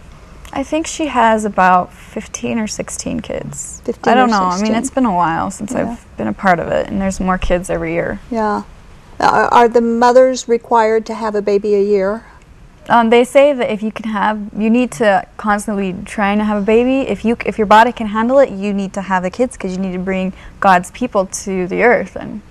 I 0.54 0.64
think 0.64 0.86
she 0.86 1.08
has 1.08 1.46
about 1.46 1.94
15 1.94 2.60
or 2.60 2.68
16 2.68 3.22
kids. 3.22 3.82
15 3.86 4.12
I 4.12 4.16
don't 4.16 4.30
know. 4.30 4.44
I 4.44 4.62
mean, 4.62 4.76
it's 4.76 4.90
been 4.90 5.06
a 5.06 5.16
while 5.16 5.50
since 5.50 5.72
Yeah. 5.72 5.92
I've 5.92 6.18
been 6.18 6.28
a 6.28 6.34
part 6.34 6.60
of 6.60 6.68
it, 6.68 6.88
and 6.88 7.00
there's 7.00 7.22
more 7.22 7.38
kids 7.38 7.70
every 7.70 7.94
year. 7.94 8.20
Yeah. 8.30 8.64
Are, 9.22 9.46
are 9.46 9.70
the 9.70 9.80
mothers 9.80 10.50
required 10.50 11.06
to 11.06 11.14
have 11.14 11.36
a 11.36 11.42
baby 11.42 11.76
a 11.76 11.82
year? 11.82 12.26
Um, 12.90 13.10
they 13.12 13.24
say 13.24 13.54
that 13.54 13.72
if 13.72 13.82
you 13.82 13.92
can 13.92 14.10
have, 14.10 14.50
you 14.58 14.70
need 14.70 14.92
to 14.94 15.26
constantly 15.38 15.96
trying 16.04 16.40
to 16.40 16.44
have 16.44 16.62
a 16.62 16.66
baby. 16.66 17.08
If 17.08 17.24
you, 17.24 17.38
if 17.46 17.58
your 17.58 17.68
body 17.68 17.94
can 17.94 18.08
handle 18.08 18.40
it, 18.40 18.50
you 18.50 18.74
need 18.74 18.92
to 18.96 19.04
have 19.04 19.24
the 19.24 19.30
kids 19.30 19.56
because 19.56 19.72
you 19.72 19.78
need 19.78 19.94
to 19.94 20.00
bring 20.00 20.34
God's 20.60 20.92
people 20.92 21.28
to 21.28 21.68
the 21.68 21.84
earth, 21.84 22.18
and 22.18 22.42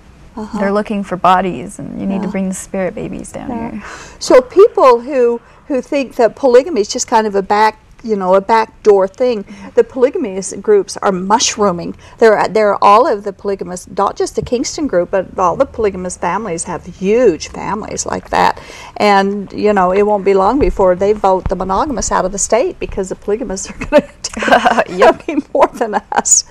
they're 0.59 0.73
looking 0.73 1.03
for 1.05 1.16
bodies, 1.16 1.79
and 1.79 2.01
you 2.01 2.07
need 2.07 2.23
to 2.23 2.29
Uh-huh. 2.29 2.33
Bring 2.33 2.49
the 2.49 2.55
spirit 2.55 2.95
babies 2.95 3.33
down 3.33 3.51
Yeah. 3.51 3.71
here. 3.73 3.83
So 4.19 4.40
people 4.40 5.01
who 5.01 5.40
who 5.69 5.81
think 5.81 6.16
that 6.16 6.35
polygamy 6.37 6.81
is 6.81 6.88
just 6.88 7.07
kind 7.09 7.27
of 7.27 7.35
a 7.37 7.43
back 7.43 7.79
you 8.03 8.16
know 8.16 8.35
a 8.35 8.40
backdoor 8.40 9.07
thing, 9.09 9.45
the 9.75 9.85
polygamist 9.85 10.61
groups 10.62 10.97
are 10.99 11.12
mushrooming. 11.12 11.95
There 12.19 12.49
there 12.49 12.71
are 12.73 12.79
all 12.83 13.07
of 13.07 13.25
the 13.25 13.33
polygamous, 13.33 13.87
not 13.97 14.16
just 14.16 14.37
the 14.37 14.43
Kingston 14.43 14.87
group, 14.87 15.11
but 15.11 15.38
all 15.38 15.57
the 15.57 15.66
polygamous 15.66 16.16
families 16.16 16.64
have 16.64 16.87
huge 16.87 17.49
families 17.49 18.07
like 18.07 18.31
that. 18.31 18.59
And 18.97 19.53
you 19.53 19.73
know 19.75 19.93
it 19.93 20.03
won't 20.07 20.25
be 20.25 20.35
long 20.35 20.59
before 20.59 20.95
they 20.97 21.12
vote 21.12 21.49
the 21.51 21.57
monogamous 21.57 22.11
out 22.12 22.25
of 22.25 22.33
the 22.33 22.38
state 22.38 22.79
because 22.81 23.11
the 23.11 23.16
polygamists 23.16 23.71
are 23.71 23.79
going 23.87 24.09
to 24.23 25.19
be 25.27 25.37
more 25.55 25.69
than 25.75 25.95
us. 26.12 26.45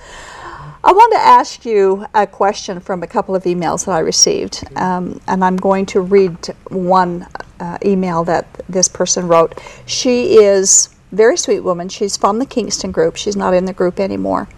I 0.82 0.92
want 0.92 1.12
to 1.12 1.18
ask 1.18 1.66
you 1.66 2.06
a 2.14 2.26
question 2.26 2.80
from 2.80 3.02
a 3.02 3.06
couple 3.06 3.36
of 3.36 3.44
emails 3.44 3.84
that 3.84 3.92
I 3.92 3.98
received, 3.98 4.64
um, 4.76 5.20
and 5.26 5.44
I'm 5.44 5.56
going 5.56 5.84
to 5.86 6.00
read 6.00 6.38
one 6.70 7.26
uh, 7.60 7.76
email 7.84 8.24
that 8.24 8.46
this 8.66 8.88
person 8.88 9.28
wrote. 9.28 9.60
She 9.84 10.38
is 10.38 10.88
very 11.12 11.36
sweet 11.36 11.60
woman. 11.60 11.90
She's 11.90 12.16
from 12.16 12.38
the 12.38 12.46
Kingston 12.46 12.92
group. 12.92 13.16
She's 13.16 13.36
not 13.36 13.52
in 13.52 13.66
the 13.66 13.74
group 13.74 14.00
anymore, 14.00 14.48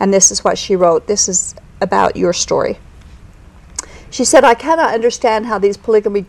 and 0.00 0.12
this 0.12 0.32
is 0.32 0.42
what 0.42 0.58
she 0.58 0.74
wrote. 0.74 1.06
This 1.06 1.28
is 1.28 1.54
about 1.80 2.16
your 2.16 2.32
story. 2.32 2.78
She 4.10 4.24
said, 4.24 4.42
I 4.42 4.54
cannot 4.54 4.92
understand 4.92 5.46
how 5.46 5.60
these 5.60 5.76
polygamy 5.76 6.26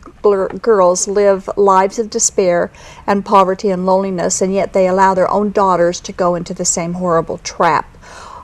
girls 0.61 1.07
live 1.07 1.49
lives 1.57 1.97
of 1.97 2.11
despair 2.11 2.71
and 3.07 3.25
poverty 3.25 3.71
and 3.71 3.83
loneliness, 3.87 4.43
and 4.43 4.53
yet 4.53 4.73
they 4.73 4.87
allow 4.87 5.15
their 5.15 5.31
own 5.31 5.51
daughters 5.51 5.99
to 6.01 6.11
go 6.11 6.35
into 6.35 6.53
the 6.53 6.65
same 6.65 6.93
horrible 6.93 7.39
trap. 7.39 7.87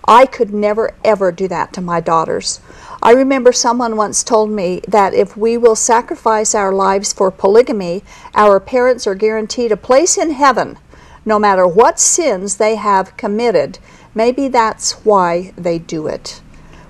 I 0.08 0.26
could 0.26 0.54
never 0.54 0.94
ever 1.04 1.32
do 1.32 1.48
that 1.48 1.74
to 1.74 1.82
my 1.82 2.00
daughters. 2.00 2.62
I 3.02 3.12
remember 3.12 3.52
someone 3.52 3.98
once 3.98 4.24
told 4.24 4.50
me 4.50 4.82
that 4.88 5.14
if 5.14 5.36
we 5.36 5.58
will 5.58 5.76
sacrifice 5.76 6.56
our 6.56 6.72
lives 6.72 7.12
for 7.12 7.32
polygamy, 7.32 8.04
our 8.34 8.60
parents 8.60 9.08
are 9.08 9.16
guaranteed 9.16 9.72
a 9.72 9.78
place 9.78 10.18
in 10.18 10.32
heaven, 10.32 10.78
no 11.26 11.40
matter 11.40 11.68
what 11.68 12.00
sins 12.00 12.58
they 12.58 12.76
have 12.76 13.18
committed. 13.18 13.80
Maybe 14.14 14.48
that's 14.48 14.94
why 15.06 15.54
they 15.58 15.80
do 15.80 16.08
it. 16.08 16.42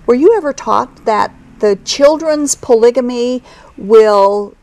Were 0.06 0.16
you 0.16 0.36
ever 0.38 0.54
taught 0.54 1.06
that 1.06 1.34
the 1.60 1.78
children's 1.78 2.54
polygamy 2.56 3.42
will 3.78 4.56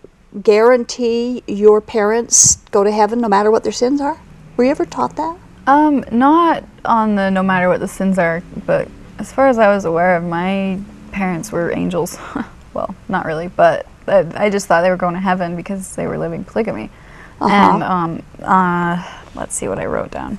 guarantee 0.43 1.43
your 1.47 1.81
parents 1.81 2.57
go 2.71 2.85
to 2.85 2.91
heaven 2.91 3.21
no 3.21 3.29
matter 3.29 3.51
what 3.51 3.65
their 3.65 3.73
sins 3.73 4.01
are? 4.01 4.21
Were 4.57 4.65
you 4.65 4.71
ever 4.71 4.87
taught 4.87 5.17
that? 5.17 5.37
Um, 5.67 6.05
not 6.11 6.65
on 6.85 7.15
the 7.15 7.31
no 7.31 7.43
matter 7.43 7.69
what 7.69 7.81
the 7.81 7.89
sins 7.89 8.19
are, 8.19 8.43
but 8.67 8.89
as 9.19 9.33
far 9.33 9.49
as 9.49 9.59
I 9.59 9.69
was 9.69 9.85
aware 9.85 10.17
of, 10.17 10.25
my 10.25 10.81
parents 11.13 11.53
were 11.53 11.73
angels. 11.73 12.19
well, 12.75 12.95
not 13.09 13.25
really, 13.27 13.49
but 13.49 13.87
I, 14.07 14.27
I 14.47 14.51
just 14.51 14.67
thought 14.67 14.83
they 14.83 14.91
were 14.91 14.97
going 14.97 15.15
to 15.15 15.21
heaven 15.21 15.57
because 15.57 15.95
they 15.97 16.07
were 16.07 16.19
living 16.19 16.45
polygamy. 16.45 16.91
Uh-huh. 17.41 17.55
And 17.55 17.83
um, 17.83 18.23
uh, 18.43 19.21
let's 19.35 19.55
see 19.55 19.69
what 19.69 19.79
I 19.79 19.87
wrote 19.87 20.11
down. 20.11 20.39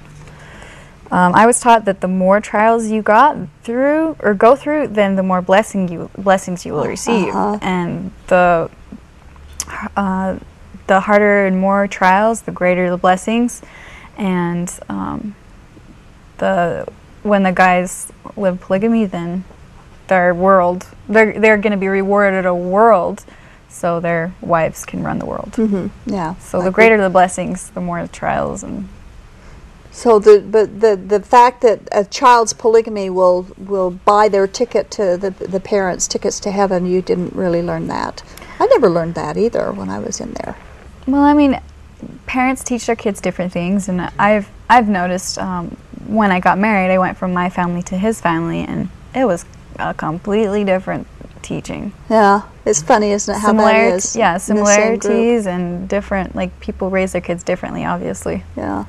Um, 1.12 1.36
I 1.36 1.46
was 1.46 1.60
taught 1.60 1.86
that 1.86 2.02
the 2.02 2.08
more 2.08 2.42
trials 2.42 2.88
you 2.88 3.02
got 3.04 3.38
through 3.64 4.16
or 4.20 4.34
go 4.34 4.56
through, 4.56 4.88
then 4.88 5.16
the 5.16 5.22
more 5.24 5.42
blessing 5.42 5.88
you 5.88 6.10
blessings 6.18 6.66
you 6.66 6.74
will 6.74 6.88
receive, 6.88 7.28
Uh-huh. 7.36 7.60
and 7.62 8.12
the 8.28 8.70
uh, 9.96 10.40
the 10.88 11.00
harder 11.02 11.46
and 11.46 11.60
more 11.60 11.88
trials, 11.88 12.42
the 12.42 12.52
greater 12.52 12.90
the 12.90 12.98
blessings, 12.98 13.62
and 14.18 14.72
um, 14.90 15.36
the 16.38 16.88
when 17.24 17.44
the 17.44 17.52
guys 17.52 18.12
live 18.36 18.60
polygamy, 18.60 19.06
then 19.06 19.44
their 20.08 20.34
world 20.34 20.88
they're 21.08 21.40
they're 21.40 21.58
going 21.58 21.72
to 21.72 21.78
be 21.78 21.88
rewarded 21.88 22.46
a 22.46 22.54
world, 22.54 23.24
so 23.70 24.00
their 24.00 24.34
wives 24.42 24.86
can 24.86 25.04
run 25.04 25.20
the 25.20 25.26
world. 25.26 25.52
Mm-hmm. 25.54 25.88
Yeah. 26.10 26.36
So 26.36 26.62
the 26.62 26.72
greater 26.72 26.98
the 26.98 27.10
blessings, 27.10 27.70
the 27.72 27.82
more 27.82 28.02
the 28.02 28.08
trials 28.10 28.64
and 28.64 28.88
So 29.92 30.18
the 30.18 30.42
but 30.42 30.82
the 30.82 30.96
the 30.96 31.20
fact 31.22 31.62
that 31.62 31.80
a 31.92 32.04
child's 32.04 32.52
polygamy 32.54 33.10
will 33.10 33.48
will 33.58 33.92
buy 33.92 34.28
their 34.28 34.48
ticket 34.48 34.90
to 34.92 35.18
the 35.18 35.30
the 35.30 35.60
parents 35.60 36.08
tickets 36.08 36.40
to 36.42 36.52
heaven, 36.52 36.86
you 36.86 37.02
didn't 37.02 37.34
really 37.34 37.62
learn 37.62 37.88
that. 37.88 38.24
I 38.60 38.66
never 38.68 38.90
learned 38.90 39.16
that 39.16 39.38
either 39.38 39.72
when 39.72 39.90
I 39.90 40.00
was 40.00 40.20
in 40.20 40.34
there. 40.34 40.56
Well, 41.06 41.22
I 41.22 41.34
mean, 41.34 41.60
parents 42.26 42.64
teach 42.64 42.86
their 42.88 42.96
kids 42.96 43.22
different 43.22 43.52
things, 43.52 43.88
and 43.88 44.02
I've 44.18 44.50
I've 44.70 44.90
noticed 44.90 45.38
um, 45.38 45.78
when 46.08 46.32
I 46.32 46.40
got 46.40 46.58
married, 46.58 46.92
I 46.94 46.98
went 46.98 47.18
from 47.18 47.34
my 47.34 47.50
family 47.50 47.82
to 47.84 47.98
his 47.98 48.20
family, 48.22 48.62
and 48.62 48.90
it 49.16 49.26
was 49.26 49.46
a 49.80 49.94
completely 49.94 50.64
different 50.64 51.08
teaching. 51.42 51.92
Yeah, 52.10 52.42
it's 52.66 52.82
funny, 52.82 53.12
isn't 53.12 53.34
it? 53.36 53.40
How 53.40 53.48
that 53.54 53.58
Similarity- 53.60 53.96
is. 53.96 54.16
yeah, 54.16 54.30
in 54.32 54.34
the 54.34 54.40
same 54.40 54.56
group. 54.56 55.02
similarities 55.04 55.46
and 55.48 55.88
different. 55.90 56.36
Like 56.36 56.58
people 56.60 56.90
raise 56.90 57.12
their 57.12 57.22
kids 57.22 57.44
differently, 57.44 57.86
obviously. 57.86 58.44
Yeah. 58.56 58.86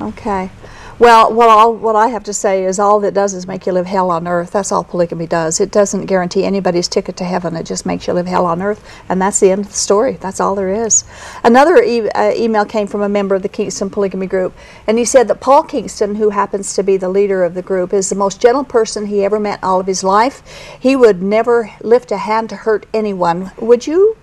Okay. 0.00 0.50
Well, 0.98 1.30
what 1.30 1.50
all 1.50 1.74
what 1.74 1.94
I 1.94 2.08
have 2.08 2.24
to 2.24 2.32
say 2.32 2.64
is 2.64 2.78
all 2.78 3.00
that 3.00 3.12
does 3.12 3.34
is 3.34 3.46
make 3.46 3.66
you 3.66 3.72
live 3.72 3.84
hell 3.84 4.10
on 4.10 4.26
earth. 4.26 4.52
That's 4.52 4.72
all 4.72 4.82
polygamy 4.82 5.26
does. 5.26 5.60
It 5.60 5.70
doesn't 5.70 6.06
guarantee 6.06 6.44
anybody's 6.44 6.88
ticket 6.88 7.18
to 7.18 7.24
heaven. 7.24 7.54
It 7.54 7.66
just 7.66 7.84
makes 7.84 8.06
you 8.06 8.14
live 8.14 8.26
hell 8.26 8.46
on 8.46 8.62
earth, 8.62 8.82
and 9.10 9.20
that's 9.20 9.38
the 9.38 9.50
end 9.50 9.66
of 9.66 9.68
the 9.68 9.76
story. 9.76 10.14
That's 10.14 10.40
all 10.40 10.54
there 10.54 10.72
is. 10.72 11.04
Another 11.44 11.82
e- 11.82 12.08
uh, 12.08 12.32
email 12.34 12.64
came 12.64 12.86
from 12.86 13.02
a 13.02 13.10
member 13.10 13.34
of 13.34 13.42
the 13.42 13.48
Kingston 13.48 13.90
Polygamy 13.90 14.26
Group, 14.26 14.54
and 14.86 14.96
he 14.96 15.04
said 15.04 15.28
that 15.28 15.38
Paul 15.38 15.64
Kingston, 15.64 16.14
who 16.14 16.30
happens 16.30 16.74
to 16.74 16.82
be 16.82 16.96
the 16.96 17.10
leader 17.10 17.44
of 17.44 17.52
the 17.52 17.62
group, 17.62 17.92
is 17.92 18.08
the 18.08 18.16
most 18.16 18.40
gentle 18.40 18.64
person 18.64 19.04
he 19.06 19.22
ever 19.22 19.38
met 19.38 19.62
all 19.62 19.80
of 19.80 19.86
his 19.86 20.02
life. 20.02 20.42
He 20.80 20.96
would 20.96 21.22
never 21.22 21.72
lift 21.82 22.10
a 22.10 22.16
hand 22.16 22.48
to 22.48 22.56
hurt 22.56 22.86
anyone. 22.94 23.52
Would 23.58 23.86
you 23.86 24.16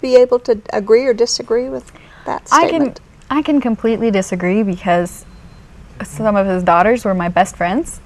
be 0.00 0.14
able 0.14 0.38
to 0.40 0.60
agree 0.72 1.06
or 1.06 1.12
disagree 1.12 1.68
with 1.68 1.90
that 2.24 2.46
statement? 2.46 3.00
I 3.30 3.34
can 3.34 3.38
I 3.38 3.42
can 3.42 3.60
completely 3.60 4.10
disagree 4.12 4.62
because 4.62 5.26
some 6.04 6.36
of 6.36 6.46
his 6.46 6.62
daughters 6.62 7.04
were 7.04 7.14
my 7.14 7.28
best 7.28 7.56
friends 7.56 8.00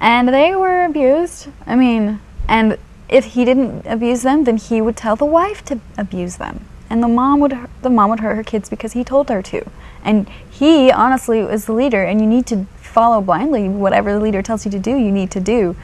and 0.00 0.28
they 0.28 0.54
were 0.54 0.84
abused. 0.84 1.48
I 1.66 1.76
mean, 1.76 2.20
and 2.48 2.78
if 3.08 3.24
he 3.24 3.44
didn't 3.44 3.86
abuse 3.86 4.22
them, 4.22 4.44
then 4.44 4.56
he 4.56 4.80
would 4.80 4.96
tell 4.96 5.16
the 5.16 5.24
wife 5.24 5.64
to 5.66 5.80
abuse 5.96 6.36
them. 6.36 6.64
And 6.90 7.02
the 7.02 7.08
mom 7.08 7.40
would 7.40 7.56
the 7.82 7.90
mom 7.90 8.10
would 8.10 8.20
hurt 8.20 8.36
her 8.36 8.42
kids 8.44 8.68
because 8.70 8.92
he 8.92 9.04
told 9.04 9.28
her 9.28 9.42
to. 9.42 9.68
And 10.04 10.28
he 10.50 10.90
honestly 10.90 11.40
is 11.40 11.66
the 11.66 11.72
leader 11.72 12.02
and 12.02 12.20
you 12.20 12.26
need 12.26 12.46
to 12.46 12.66
follow 12.80 13.20
blindly 13.20 13.68
whatever 13.68 14.12
the 14.14 14.20
leader 14.20 14.42
tells 14.42 14.64
you 14.64 14.70
to 14.70 14.78
do, 14.78 14.96
you 14.96 15.10
need 15.12 15.30
to 15.32 15.40
do. 15.40 15.76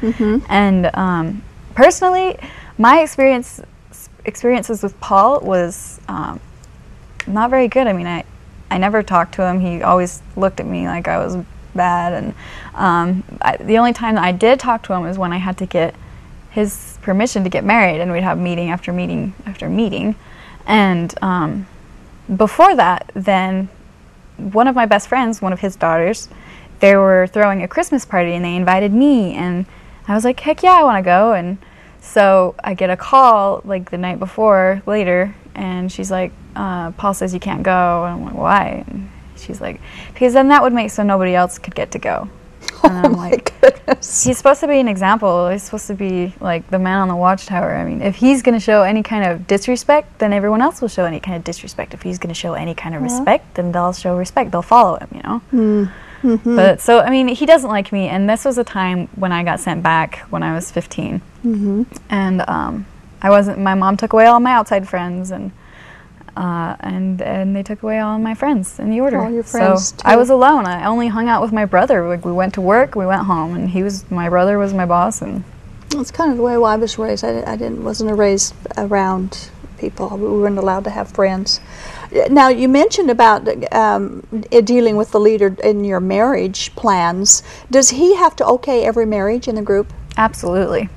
And 0.49 0.91
um, 0.95 1.43
personally, 1.75 2.39
my 2.79 3.01
experience 3.03 3.61
experiences 4.25 4.83
with 4.83 4.99
Paul 5.01 5.41
was 5.41 6.01
um, 6.09 6.41
not 7.27 7.51
very 7.51 7.69
good. 7.69 7.87
I 7.87 7.93
mean, 7.93 8.07
I, 8.07 8.25
I 8.71 8.79
never 8.79 9.03
talked 9.03 9.35
to 9.35 9.47
him. 9.47 9.61
He 9.61 9.83
always 9.83 10.23
looked 10.37 10.61
at 10.61 10.67
me 10.67 10.87
like 10.87 11.09
I 11.09 11.19
was 11.19 11.37
bad. 11.75 12.13
And 12.13 12.35
um, 12.75 13.25
I, 13.41 13.57
the 13.57 13.79
only 13.79 13.93
time 13.93 14.15
that 14.17 14.25
I 14.25 14.33
did 14.33 14.61
talk 14.61 14.83
to 14.85 14.93
him 14.93 15.03
was 15.03 15.19
when 15.19 15.33
I 15.33 15.39
had 15.39 15.59
to 15.59 15.67
get 15.67 15.95
his 16.51 16.99
permission 17.03 17.43
to 17.45 17.51
get 17.51 17.65
married, 17.65 18.01
and 18.01 18.13
we'd 18.13 18.23
have 18.23 18.39
meeting 18.39 18.71
after 18.71 18.93
meeting 18.93 19.35
after 19.45 19.69
meeting. 19.69 20.15
And 20.67 21.15
um, 21.21 21.67
before 22.37 22.77
that, 22.77 23.11
then 23.15 23.69
one 24.37 24.69
of 24.69 24.75
my 24.75 24.87
best 24.87 25.09
friends, 25.09 25.43
one 25.43 25.53
of 25.53 25.61
his 25.61 25.77
daughters, 25.77 26.29
they 26.81 26.97
were 26.97 27.27
throwing 27.27 27.63
a 27.63 27.69
Christmas 27.69 28.05
party, 28.05 28.33
and 28.33 28.45
they 28.45 28.55
invited 28.55 28.93
me, 28.93 29.35
and 29.35 29.67
I 30.07 30.15
was 30.15 30.25
like, 30.25 30.41
heck 30.41 30.63
yeah, 30.63 30.73
I 30.73 30.85
want 30.85 30.99
to 30.99 31.03
go. 31.03 31.33
And 31.33 31.59
so 32.01 32.55
I 32.63 32.75
get 32.75 32.91
a 32.91 32.97
call 32.97 33.63
like 33.65 33.91
the 33.91 33.99
night 33.99 34.19
before 34.19 34.83
later, 34.87 35.35
and 35.55 35.91
she's 35.91 36.11
like, 36.11 36.33
uh, 36.57 36.91
Paul 36.93 37.15
says 37.15 37.33
you 37.35 37.41
can't 37.41 37.63
go. 37.63 38.05
And 38.05 38.15
I'm 38.15 38.25
like, 38.25 38.35
why? 38.35 38.85
And 38.89 39.11
she's 39.37 39.61
like, 39.61 39.81
because 40.13 40.33
then 40.33 40.49
that 40.49 40.63
would 40.63 40.73
make 40.73 40.91
so 40.91 41.03
nobody 41.03 41.35
else 41.35 41.59
could 41.59 41.75
get 41.75 41.91
to 41.93 41.99
go. 41.99 42.29
And 42.83 42.93
oh 42.93 42.97
I'm 43.09 43.13
my 43.13 43.31
like, 43.31 43.59
goodness. 43.61 44.25
he's 44.25 44.37
supposed 44.37 44.61
to 44.61 44.69
be 44.69 44.79
an 44.79 44.89
example. 44.89 45.49
He's 45.49 45.63
supposed 45.63 45.87
to 45.87 45.95
be 45.95 46.35
like 46.41 46.69
the 46.69 46.79
man 46.79 46.99
on 46.99 47.09
the 47.09 47.17
watchtower. 47.17 47.75
I 47.75 47.85
mean, 47.85 48.03
if 48.03 48.17
he's 48.17 48.43
going 48.43 48.55
to 48.55 48.61
show 48.61 48.83
any 48.83 49.03
kind 49.03 49.25
of 49.25 49.47
disrespect, 49.47 50.19
then 50.19 50.33
everyone 50.35 50.61
else 50.61 50.83
will 50.83 50.89
show 50.89 51.05
any 51.07 51.19
kind 51.21 51.37
of 51.37 51.45
disrespect. 51.45 51.95
If 51.95 52.03
he's 52.03 52.19
going 52.19 52.29
to 52.35 52.39
show 52.39 52.53
any 52.55 52.75
kind 52.75 52.95
of 52.95 53.01
respect, 53.03 53.55
then 53.55 53.73
they'll 53.73 53.93
show 53.95 54.17
respect. 54.19 54.51
They'll 54.51 54.61
follow 54.63 54.99
him, 54.99 55.09
you 55.15 55.23
know? 55.23 55.89
But 56.57 56.81
so, 56.81 57.01
I 57.01 57.09
mean, 57.11 57.29
he 57.29 57.47
doesn't 57.47 57.71
like 57.71 57.91
me. 57.93 58.09
And 58.09 58.29
this 58.29 58.45
was 58.45 58.59
a 58.59 58.65
time 58.65 59.09
when 59.15 59.33
I 59.33 59.45
got 59.45 59.61
sent 59.61 59.83
back 59.83 60.19
when 60.31 60.43
I 60.43 60.55
was 60.55 60.71
15. 60.71 61.21
And 62.11 62.43
um, 62.49 62.87
I 63.23 63.31
wasn't, 63.31 63.59
my 63.61 63.75
mom 63.75 63.97
took 63.97 64.13
away 64.13 64.27
all 64.27 64.41
my 64.41 64.53
outside 64.53 64.87
friends 64.89 65.31
and. 65.31 65.53
Uh, 66.37 66.75
and 66.81 67.23
and 67.23 67.55
they 67.55 67.63
took 67.63 67.83
away 67.83 68.01
all 68.01 68.19
my 68.19 68.35
friends 68.35 68.79
in 68.81 68.91
the 68.91 69.01
order. 69.01 69.19
All 69.21 69.31
your 69.31 69.45
friends, 69.45 69.91
so 69.91 69.97
I 70.05 70.17
was 70.17 70.31
alone. 70.31 70.67
I 70.67 70.85
only 70.87 71.09
hung 71.09 71.29
out 71.29 71.41
with 71.43 71.53
my 71.53 71.65
brother. 71.65 72.09
Like 72.09 72.25
we 72.25 72.33
went 72.33 72.55
to 72.55 72.61
work, 72.61 72.97
we 72.97 73.07
went 73.07 73.23
home, 73.27 73.55
and 73.55 73.71
he 73.71 73.83
was 73.83 74.09
my 74.11 74.29
brother 74.29 74.59
was 74.59 74.75
my 74.75 74.87
boss. 74.87 75.23
And 75.23 75.45
It's 75.93 76.11
kind 76.11 76.31
of 76.33 76.37
the 76.37 76.43
way 76.43 76.55
I 76.55 76.77
was 76.77 76.99
raised. 76.99 77.25
I, 77.25 77.43
I 77.53 77.57
didn't 77.57 77.85
wasn't 77.85 78.17
raised 78.19 78.55
around 78.77 79.51
people. 79.79 80.09
We 80.17 80.27
weren't 80.41 80.59
allowed 80.59 80.85
to 80.85 80.91
have 80.91 81.11
friends. 81.11 81.61
Now 82.31 82.49
you 82.49 82.69
mentioned 82.69 83.11
about 83.11 83.47
um, 83.73 84.23
dealing 84.65 84.97
with 84.97 85.11
the 85.13 85.21
leader 85.21 85.57
in 85.63 85.85
your 85.85 86.01
marriage 86.01 86.75
plans. 86.75 87.43
Does 87.71 87.91
he 87.91 88.17
have 88.17 88.35
to 88.37 88.47
okay 88.47 88.85
every 88.85 89.07
marriage 89.07 89.49
in 89.49 89.55
the 89.55 89.63
group? 89.63 89.93
absolutely, 90.17 90.89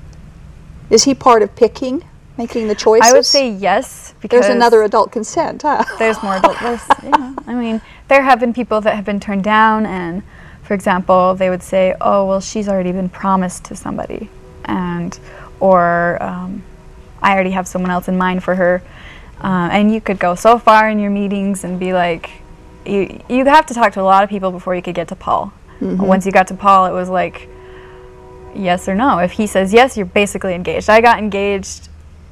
Is 0.91 1.03
he 1.05 1.15
part 1.15 1.41
of 1.41 1.55
picking, 1.55 2.03
making 2.38 2.67
the 2.67 2.75
choices? 2.75 3.09
I 3.09 3.13
would 3.13 3.25
say 3.25 3.49
yes 3.49 4.13
because 4.21 4.41
there's 4.41 4.55
another 4.55 4.83
adult 4.83 5.11
consent. 5.11 5.61
Huh? 5.61 5.83
there's 5.99 6.21
more 6.21 6.38
adult. 6.38 6.57
There's, 6.59 6.81
yeah, 7.03 7.35
I 7.45 7.53
mean, 7.53 7.81
there 8.07 8.21
have 8.21 8.39
been 8.39 8.53
people 8.53 8.81
that 8.81 8.95
have 8.95 9.05
been 9.05 9.19
turned 9.19 9.43
down, 9.43 9.85
and 9.85 10.23
for 10.63 10.73
example, 10.73 11.35
they 11.35 11.49
would 11.49 11.63
say, 11.63 11.95
"Oh, 12.01 12.25
well, 12.25 12.41
she's 12.41 12.67
already 12.67 12.91
been 12.91 13.09
promised 13.09 13.65
to 13.65 13.75
somebody," 13.75 14.29
and 14.65 15.17
or 15.59 16.21
um, 16.21 16.63
"I 17.21 17.33
already 17.33 17.51
have 17.51 17.67
someone 17.67 17.91
else 17.91 18.07
in 18.07 18.17
mind 18.17 18.43
for 18.43 18.55
her," 18.55 18.81
uh, 19.41 19.69
and 19.71 19.93
you 19.93 20.01
could 20.01 20.19
go 20.19 20.35
so 20.35 20.57
far 20.59 20.89
in 20.89 20.99
your 20.99 21.11
meetings 21.11 21.63
and 21.63 21.79
be 21.79 21.93
like, 21.93 22.29
you 22.85 23.21
you 23.29 23.45
have 23.45 23.65
to 23.67 23.73
talk 23.73 23.93
to 23.93 24.01
a 24.01 24.03
lot 24.03 24.23
of 24.23 24.29
people 24.29 24.51
before 24.51 24.75
you 24.75 24.81
could 24.81 24.95
get 24.95 25.09
to 25.09 25.15
Paul. 25.15 25.53
Once 25.79 26.25
you 26.25 26.31
got 26.31 26.47
to 26.47 26.55
Paul, 26.55 26.88
it 26.88 26.91
was 26.91 27.09
like 27.09 27.47
yes 28.55 28.88
or 28.88 28.95
no. 28.95 29.19
If 29.19 29.33
he 29.33 29.45
says 29.45 29.73
yes, 29.73 29.95
you're 29.95 30.05
basically 30.05 30.55
engaged. 30.55 30.89
I 30.89 31.01
got 31.01 31.19
engaged 31.19 31.89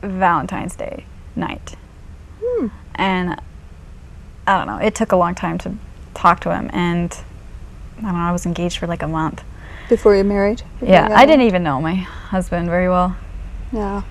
Valentine's 0.08 0.76
Day 0.76 1.06
night. 1.36 1.76
Hmm. 2.44 2.68
And 2.96 3.42
I 4.48 4.58
don't 4.58 4.68
know, 4.68 4.78
it 4.78 4.96
took 4.96 5.12
a 5.12 5.16
long 5.16 5.36
time 5.36 5.58
to 5.60 5.76
talk 6.14 6.40
to 6.42 6.54
him 6.56 6.70
and 6.74 7.16
I 7.98 8.02
don't 8.02 8.14
know, 8.14 8.20
I 8.20 8.32
was 8.32 8.46
engaged 8.46 8.78
for 8.78 8.88
like 8.88 9.02
a 9.02 9.08
month. 9.08 9.44
Before 9.90 10.16
you're 10.16 10.24
married? 10.24 10.64
Before 10.80 10.90
Yeah, 10.90 11.10
you 11.10 11.16
I 11.16 11.26
didn't 11.26 11.46
even 11.46 11.64
know 11.64 11.82
my 11.82 11.96
husband 11.96 12.68
very 12.70 12.90
well. 12.90 13.16
Yeah. 13.72 14.04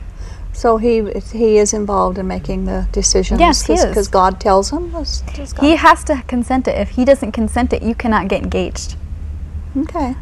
So 0.53 0.77
he 0.77 1.03
he 1.33 1.59
is 1.59 1.75
involved 1.75 2.17
in 2.17 2.29
making 2.29 2.65
the 2.67 2.87
decisions. 2.93 3.41
Yes, 3.41 3.67
he 3.67 3.73
is. 3.73 3.85
Because 3.87 4.07
God 4.07 4.39
tells 4.41 4.71
him. 4.71 4.91
Does- 4.93 5.23
does 5.35 5.53
God- 5.53 5.67
He 5.67 5.77
has 5.77 6.05
to 6.05 6.23
consent 6.29 6.69
it. 6.69 6.79
If 6.79 6.91
he 6.91 7.05
doesn't 7.05 7.33
consent 7.33 7.73
it, 7.73 7.83
you 7.83 7.95
cannot 7.95 8.29
get 8.29 8.43
engaged. 8.43 8.95
Okay. 9.77 10.15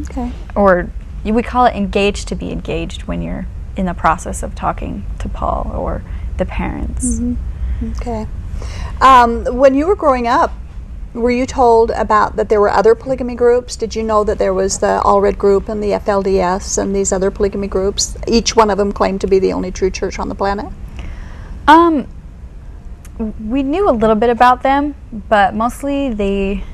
Okay. 0.00 0.32
Or 0.54 0.90
we 1.22 1.42
call 1.42 1.66
it 1.66 1.76
engaged 1.76 2.28
to 2.28 2.34
be 2.34 2.50
engaged 2.50 3.02
when 3.02 3.20
you're 3.20 3.46
in 3.76 3.86
the 3.86 3.94
process 3.94 4.42
of 4.42 4.54
talking 4.54 5.04
to 5.18 5.28
Paul 5.28 5.72
or 5.74 6.02
the 6.36 6.46
parents. 6.46 7.20
Okay. 8.00 8.26
Um, 9.00 9.44
when 9.44 9.74
you 9.74 9.86
were 9.86 9.96
growing 9.96 10.26
up, 10.26 10.52
were 11.12 11.30
you 11.30 11.46
told 11.46 11.90
about 11.92 12.36
that 12.36 12.48
there 12.48 12.60
were 12.60 12.70
other 12.70 12.94
polygamy 12.94 13.34
groups? 13.36 13.76
Did 13.76 13.94
you 13.94 14.02
know 14.02 14.24
that 14.24 14.38
there 14.38 14.52
was 14.52 14.78
the 14.78 15.00
Allred 15.04 15.38
group 15.38 15.68
and 15.68 15.82
the 15.82 15.90
FLDS 15.90 16.76
and 16.76 16.94
these 16.94 17.12
other 17.12 17.30
polygamy 17.30 17.68
groups? 17.68 18.16
Each 18.26 18.56
one 18.56 18.70
of 18.70 18.78
them 18.78 18.92
claimed 18.92 19.20
to 19.20 19.26
be 19.26 19.38
the 19.38 19.52
only 19.52 19.70
true 19.70 19.90
church 19.90 20.18
on 20.18 20.28
the 20.28 20.34
planet. 20.34 20.66
Um, 21.68 22.08
we 23.18 23.62
knew 23.62 23.88
a 23.88 23.92
little 23.92 24.16
bit 24.16 24.28
about 24.28 24.62
them, 24.62 24.96
but 25.28 25.54
mostly 25.54 26.12
they, 26.12 26.64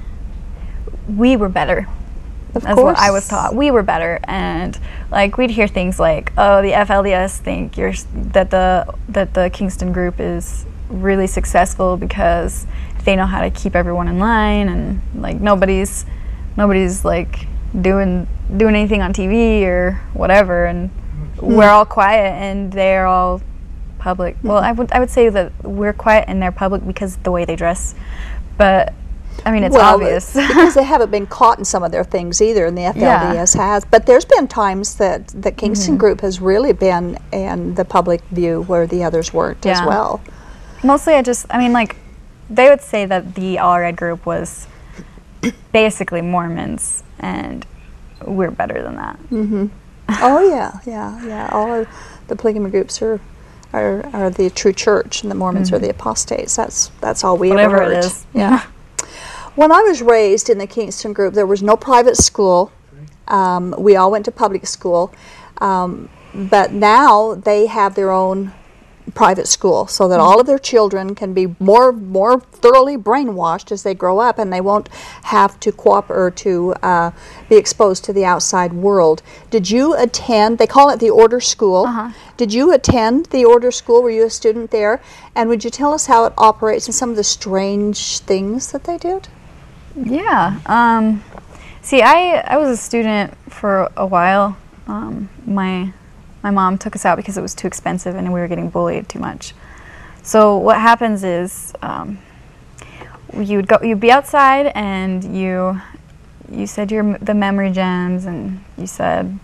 we 1.07 1.37
were 1.37 1.51
better. 1.51 1.87
Of 2.55 2.63
That's 2.63 2.81
what 2.81 2.99
I 2.99 3.11
was 3.11 3.29
taught. 3.29 3.55
We 3.55 3.71
were 3.71 3.83
better, 3.83 4.21
and 4.25 4.79
like 5.11 5.37
we'd 5.39 5.51
hear 5.51 5.69
things 5.69 6.01
like, 6.01 6.33
"Oh, 6.37 6.63
the 6.63 6.73
FLDS 6.73 7.39
think 7.39 7.77
you're 7.77 7.93
that 8.15 8.51
the 8.51 8.93
that 9.09 9.35
the 9.35 9.51
Kingston 9.51 9.93
group 9.93 10.19
is 10.19 10.67
really 10.89 11.27
successful 11.27 11.97
because 11.97 12.67
they 13.05 13.15
know 13.17 13.27
how 13.27 13.41
to 13.41 13.51
keep 13.51 13.77
everyone 13.77 14.09
in 14.09 14.19
line, 14.19 14.69
and 14.69 15.01
like 15.15 15.41
nobody's 15.41 16.05
nobody's 16.57 17.05
like 17.05 17.47
doing 17.81 18.27
doing 18.57 18.75
anything 18.75 19.03
on 19.03 19.13
TV 19.13 19.63
or 19.65 20.01
whatever, 20.13 20.67
and 20.67 20.91
mm-hmm. 20.91 21.55
we're 21.55 21.71
all 21.71 21.87
quiet, 21.87 22.33
and 22.33 22.73
they're 22.73 23.07
all 23.07 23.41
public. 23.99 24.37
Well, 24.43 24.57
mm-hmm. 24.57 24.67
I 24.67 24.73
would 24.73 24.93
I 24.93 24.99
would 24.99 25.11
say 25.11 25.29
that 25.29 25.53
we're 25.63 25.93
quiet 25.93 26.25
and 26.27 26.43
they're 26.43 26.51
public 26.51 26.87
because 26.87 27.17
of 27.17 27.23
the 27.23 27.31
way 27.31 27.45
they 27.45 27.57
dress, 27.57 27.95
but 28.59 28.93
I 29.45 29.51
mean 29.53 29.65
it's 29.65 29.75
well, 29.75 29.95
obvious. 29.95 30.33
because 30.49 30.75
they 30.75 30.85
haven't 30.85 31.11
been 31.11 31.27
caught 31.27 31.59
in 31.59 31.65
some 31.65 31.83
of 31.83 31.91
their 31.93 32.05
things 32.05 32.41
either, 32.43 32.67
and 32.67 32.77
the 32.77 32.83
FLDS 32.83 33.57
has. 33.57 33.85
But 33.85 34.07
there's 34.07 34.25
been 34.25 34.49
times 34.49 34.97
that 34.97 35.29
the 35.29 35.51
Kingston 35.53 35.95
Mm-hmm. 35.95 36.01
group 36.01 36.21
has 36.21 36.41
really 36.41 36.73
been 36.73 37.19
in 37.33 37.75
the 37.75 37.85
public 37.85 38.23
view 38.31 38.63
where 38.63 38.87
the 38.87 39.03
others 39.05 39.33
weren't 39.33 39.65
as 39.67 39.81
well. 39.87 40.21
Mostly, 40.83 41.15
I 41.15 41.23
just, 41.23 41.47
I 41.51 41.59
mean, 41.59 41.73
like, 41.73 41.97
they 42.49 42.69
would 42.71 42.81
say 42.81 43.05
that 43.07 43.35
the 43.35 43.59
All 43.59 43.79
Red 43.79 43.97
group 43.97 44.25
was 44.27 44.67
basically 45.73 46.21
Mormons, 46.21 47.03
and 47.19 47.67
we're 48.25 48.51
better 48.51 48.83
than 48.83 48.97
that. 48.97 49.19
Oh 50.23 50.41
yeah, 50.45 50.81
yeah, 50.87 51.25
yeah. 51.25 51.49
All 51.53 51.73
of 51.73 51.89
the 52.27 52.35
polygamy 52.35 52.69
groups 52.71 53.01
are 53.01 53.21
are, 53.73 54.05
are 54.13 54.29
the 54.29 54.51
true 54.51 54.73
church, 54.73 55.23
and 55.23 55.31
the 55.31 55.37
Mormons 55.37 55.73
are 55.73 55.79
the 55.79 55.89
apostates. 55.91 56.57
That's 56.57 56.89
that's 57.01 57.23
all 57.23 57.37
we 57.37 57.47
Mm-hmm. 57.51 57.55
Whatever 57.55 57.83
ever 57.83 57.95
heard. 57.95 58.05
is. 58.05 58.27
Yeah. 58.35 58.67
When 59.57 59.73
I 59.73 59.81
was 59.83 60.03
raised 60.03 60.51
in 60.51 60.59
the 60.59 60.67
Kingston 60.67 61.13
group, 61.13 61.35
there 61.35 61.47
was 61.47 61.63
no 61.63 61.77
private 61.77 62.17
school. 62.17 62.73
Um, 63.29 63.75
we 63.79 63.97
all 63.97 64.11
went 64.11 64.25
to 64.25 64.33
public 64.33 64.67
school, 64.67 65.13
um, 65.59 66.09
but 66.35 66.73
now 66.73 67.35
they 67.35 67.67
have 67.67 67.95
their 67.95 68.11
own 68.11 68.53
private 69.15 69.49
school 69.49 69.87
so 69.87 70.09
that 70.09 70.21
all 70.21 70.41
of 70.41 70.47
their 70.47 70.59
children 70.59 71.15
can 71.15 71.33
be 71.33 71.55
more 71.59 71.93
more 71.93 72.41
thoroughly 72.41 72.97
brainwashed 72.97 73.73
as 73.73 73.83
they 73.83 73.95
grow 73.95 74.19
up 74.19 74.39
and 74.39 74.53
they 74.53 74.61
won't 74.61 74.89
have 75.25 75.59
to 75.61 75.73
cooperate 75.73 76.17
or 76.17 76.31
to 76.31 76.75
uh, 76.83 77.11
be 77.49 77.57
exposed 77.57 78.05
to 78.05 78.13
the 78.13 78.25
outside 78.25 78.73
world. 78.73 79.23
Did 79.51 79.71
you 79.71 79.95
attend? 79.95 80.59
They 80.59 80.67
call 80.67 80.91
it 80.91 81.01
the 81.01 81.11
order 81.11 81.41
school. 81.41 81.87
Did 82.37 82.55
you 82.55 82.73
attend 82.73 83.27
the 83.27 83.45
order 83.45 83.71
school? 83.71 84.03
Were 84.03 84.11
you 84.11 84.25
a 84.25 84.31
student 84.31 84.71
there? 84.71 85.01
And 85.35 85.49
would 85.49 85.65
you 85.65 85.71
tell 85.71 85.93
us 85.93 86.07
how 86.07 86.25
it 86.25 86.33
operates 86.39 86.87
and 86.87 86.95
some 86.95 87.11
of 87.11 87.17
the 87.17 87.25
strange 87.25 88.21
things 88.21 88.73
that 88.73 88.85
they 88.85 88.99
did? 88.99 89.29
Yeah. 89.97 90.61
Um, 90.67 91.23
see, 91.83 92.03
I, 92.03 92.39
I 92.47 92.57
was 92.57 92.71
a 92.71 92.77
student 92.77 93.37
for 93.49 93.91
a 93.97 94.07
while. 94.07 94.57
Um, 94.87 95.29
my 95.47 95.93
my 96.43 96.51
mom 96.51 96.79
took 96.79 96.97
us 96.97 97.05
out 97.05 97.17
because 97.17 97.37
it 97.37 97.43
was 97.43 97.55
too 97.55 97.67
expensive 97.67 98.15
and 98.15 98.33
we 98.33 98.41
were 98.41 98.49
getting 98.49 98.71
bullied 98.71 99.09
too 99.11 99.19
much. 99.19 99.53
So 100.23 100.57
what 100.57 100.79
happens 100.79 101.23
is 101.23 101.73
um, 101.83 102.19
you'd 103.37 103.69
go, 103.69 103.79
you'd 103.83 104.01
be 104.01 104.11
outside, 104.11 104.73
and 104.75 105.37
you 105.37 105.81
you 106.51 106.67
said 106.67 106.91
your 106.91 107.19
the 107.19 107.35
memory 107.35 107.71
gems, 107.71 108.27
and 108.27 108.63
you 108.77 108.87
said 108.87 109.39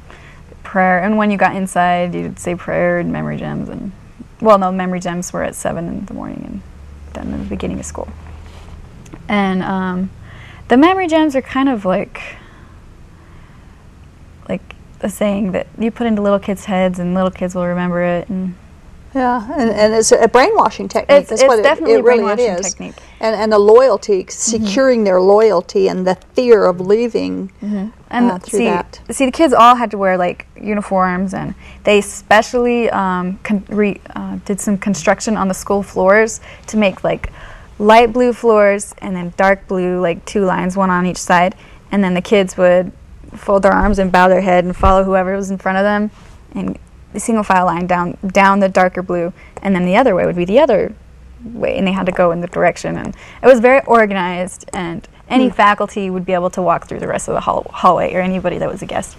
prayer. 0.63 1.03
And 1.03 1.17
when 1.17 1.31
you 1.31 1.39
got 1.39 1.57
inside, 1.57 2.15
you'd 2.15 2.39
say 2.39 2.55
prayer 2.55 2.99
and 2.99 3.13
memory 3.13 3.37
gems, 3.37 3.69
and 3.69 3.93
well, 4.41 4.59
no, 4.59 4.71
memory 4.71 5.01
gems 5.01 5.33
were 5.33 5.43
at 5.43 5.55
seven 5.55 5.89
in 5.89 6.05
the 6.07 6.15
morning, 6.15 6.45
and 6.45 6.63
then 7.15 7.33
in 7.33 7.43
the 7.43 7.49
beginning 7.49 7.79
of 7.79 7.87
school. 7.87 8.09
And 9.29 9.63
um, 9.63 10.11
the 10.69 10.77
memory 10.77 11.07
gems 11.07 11.37
are 11.37 11.43
kind 11.43 11.69
of 11.69 11.85
like 11.85 12.21
like 14.49 14.75
a 15.01 15.09
saying 15.09 15.53
that 15.53 15.67
you 15.79 15.91
put 15.91 16.07
into 16.07 16.23
little 16.23 16.39
kids' 16.39 16.65
heads, 16.65 16.99
and 16.99 17.15
little 17.15 17.31
kids 17.31 17.55
will 17.55 17.67
remember 17.67 18.03
it. 18.03 18.29
And 18.29 18.55
Yeah, 19.15 19.47
and, 19.59 19.71
and 19.71 19.95
it's 19.95 20.13
a 20.13 20.29
brainwashing 20.29 20.89
technique. 20.89 21.11
It's- 21.11 21.29
That's 21.31 21.43
it's 21.43 21.49
what 21.49 21.63
definitely 21.63 21.95
it, 21.95 22.01
a 22.01 22.03
really 22.03 22.19
brainwashing 22.23 22.55
is. 22.55 22.71
technique. 22.75 22.97
Mm-hmm. 22.97 23.25
And, 23.25 23.35
and 23.37 23.53
the 23.53 23.59
loyalty, 23.59 24.27
securing 24.29 25.05
their 25.05 25.21
loyalty 25.21 25.89
and 25.89 26.07
the 26.07 26.17
fear 26.35 26.67
of 26.67 26.81
leaving 26.81 27.51
and 27.63 27.93
uh, 28.31 28.39
through 28.39 28.59
see, 28.59 28.65
that. 28.67 29.01
see, 29.11 29.25
the 29.27 29.33
kids 29.33 29.53
all 29.55 29.75
had 29.75 29.91
to 29.93 29.99
wear 29.99 30.17
like 30.19 30.47
uniforms, 30.61 31.33
and 31.35 31.55
they 31.85 32.01
specially 32.03 32.91
um, 32.91 33.39
con- 33.43 33.65
re- 33.71 34.01
uh, 34.15 34.39
did 34.45 34.61
some 34.61 34.77
construction 34.79 35.37
on 35.37 35.49
the 35.49 35.55
school 35.55 35.83
floors 35.83 36.41
to 36.69 36.77
make 36.77 37.03
like 37.03 37.33
light 37.79 38.13
blue 38.13 38.33
floors 38.33 38.95
and 38.99 39.15
then 39.15 39.33
dark 39.37 39.69
blue, 39.69 40.01
like 40.01 40.25
two 40.25 40.45
lines, 40.45 40.77
one 40.77 40.91
on 40.91 41.07
each 41.07 41.19
side. 41.19 41.55
And 41.91 42.03
then 42.03 42.15
the 42.15 42.23
kids 42.23 42.57
would 42.57 42.93
fold 43.35 43.63
their 43.63 43.73
arms 43.73 43.99
and 43.99 44.11
bow 44.11 44.29
their 44.29 44.41
head 44.41 44.65
and 44.65 44.77
follow 44.77 45.05
whoever 45.05 45.37
was 45.37 45.51
in 45.51 45.59
front 45.59 45.79
of 45.79 45.85
them, 45.85 46.11
and 46.53 46.79
the 47.13 47.21
single 47.21 47.45
file 47.45 47.67
line 47.67 47.87
down 47.87 48.17
down 48.27 48.61
the 48.61 48.69
darker 48.69 49.03
blue, 49.03 49.33
and 49.63 49.75
then 49.75 49.85
the 49.85 49.97
other 49.97 50.15
way 50.15 50.27
would 50.27 50.37
be 50.37 50.45
the 50.45 50.59
other 50.59 50.95
way, 51.45 51.77
and 51.77 51.87
they 51.87 51.93
had 51.93 52.07
to 52.07 52.13
go 52.13 52.31
in 52.33 52.41
the 52.41 52.47
direction. 52.47 52.97
And 52.97 53.15
it 53.43 53.47
was 53.47 53.61
very 53.61 53.83
organized, 53.87 54.69
and 54.73 55.07
any 55.29 55.51
faculty 55.51 56.09
would 56.09 56.25
be 56.25 56.33
able 56.33 56.51
to 56.51 56.63
walk 56.63 56.87
through 56.87 57.01
the 57.01 57.09
rest 57.09 57.29
of 57.29 57.35
the 57.35 57.41
hall- 57.41 57.71
hallway, 57.71 58.15
or 58.15 58.21
anybody 58.21 58.59
that 58.59 58.71
was 58.71 58.83
a 58.83 58.87
guest. 58.87 59.17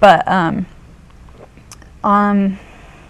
But 0.00 0.26
um, 0.26 0.66
um, 2.02 2.58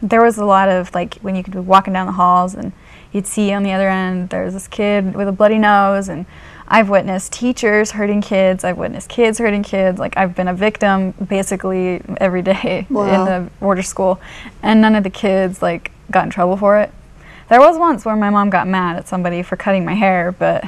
there 0.02 0.22
was 0.22 0.38
a 0.38 0.44
lot 0.44 0.68
of 0.68 0.94
like 0.94 1.14
when 1.16 1.34
you 1.34 1.42
could 1.42 1.54
be 1.54 1.60
walking 1.60 1.92
down 1.92 2.06
the 2.06 2.12
halls, 2.12 2.54
and 2.54 2.72
you'd 3.12 3.26
see 3.26 3.52
on 3.52 3.62
the 3.62 3.72
other 3.72 3.88
end 3.88 4.30
there's 4.30 4.52
this 4.54 4.68
kid 4.68 5.14
with 5.14 5.28
a 5.28 5.32
bloody 5.32 5.58
nose, 5.58 6.08
and 6.08 6.26
I've 6.68 6.88
witnessed 6.88 7.32
teachers 7.32 7.90
hurting 7.92 8.22
kids. 8.22 8.64
I've 8.64 8.78
witnessed 8.78 9.08
kids 9.08 9.38
hurting 9.38 9.62
kids. 9.62 9.98
Like 9.98 10.16
I've 10.16 10.34
been 10.34 10.48
a 10.48 10.54
victim 10.54 11.12
basically 11.12 12.00
every 12.18 12.42
day 12.42 12.86
Wow. 12.90 13.04
in 13.06 13.24
the 13.24 13.50
order 13.64 13.82
school, 13.82 14.20
and 14.62 14.80
none 14.80 14.94
of 14.94 15.04
the 15.04 15.10
kids 15.10 15.60
like 15.62 15.90
got 16.10 16.24
in 16.24 16.30
trouble 16.30 16.56
for 16.56 16.78
it. 16.78 16.90
There 17.48 17.60
was 17.60 17.76
once 17.76 18.04
where 18.04 18.16
my 18.16 18.30
mom 18.30 18.48
got 18.50 18.66
mad 18.66 18.96
at 18.96 19.08
somebody 19.08 19.42
for 19.42 19.56
cutting 19.56 19.84
my 19.84 19.92
hair, 19.94 20.32
but 20.32 20.64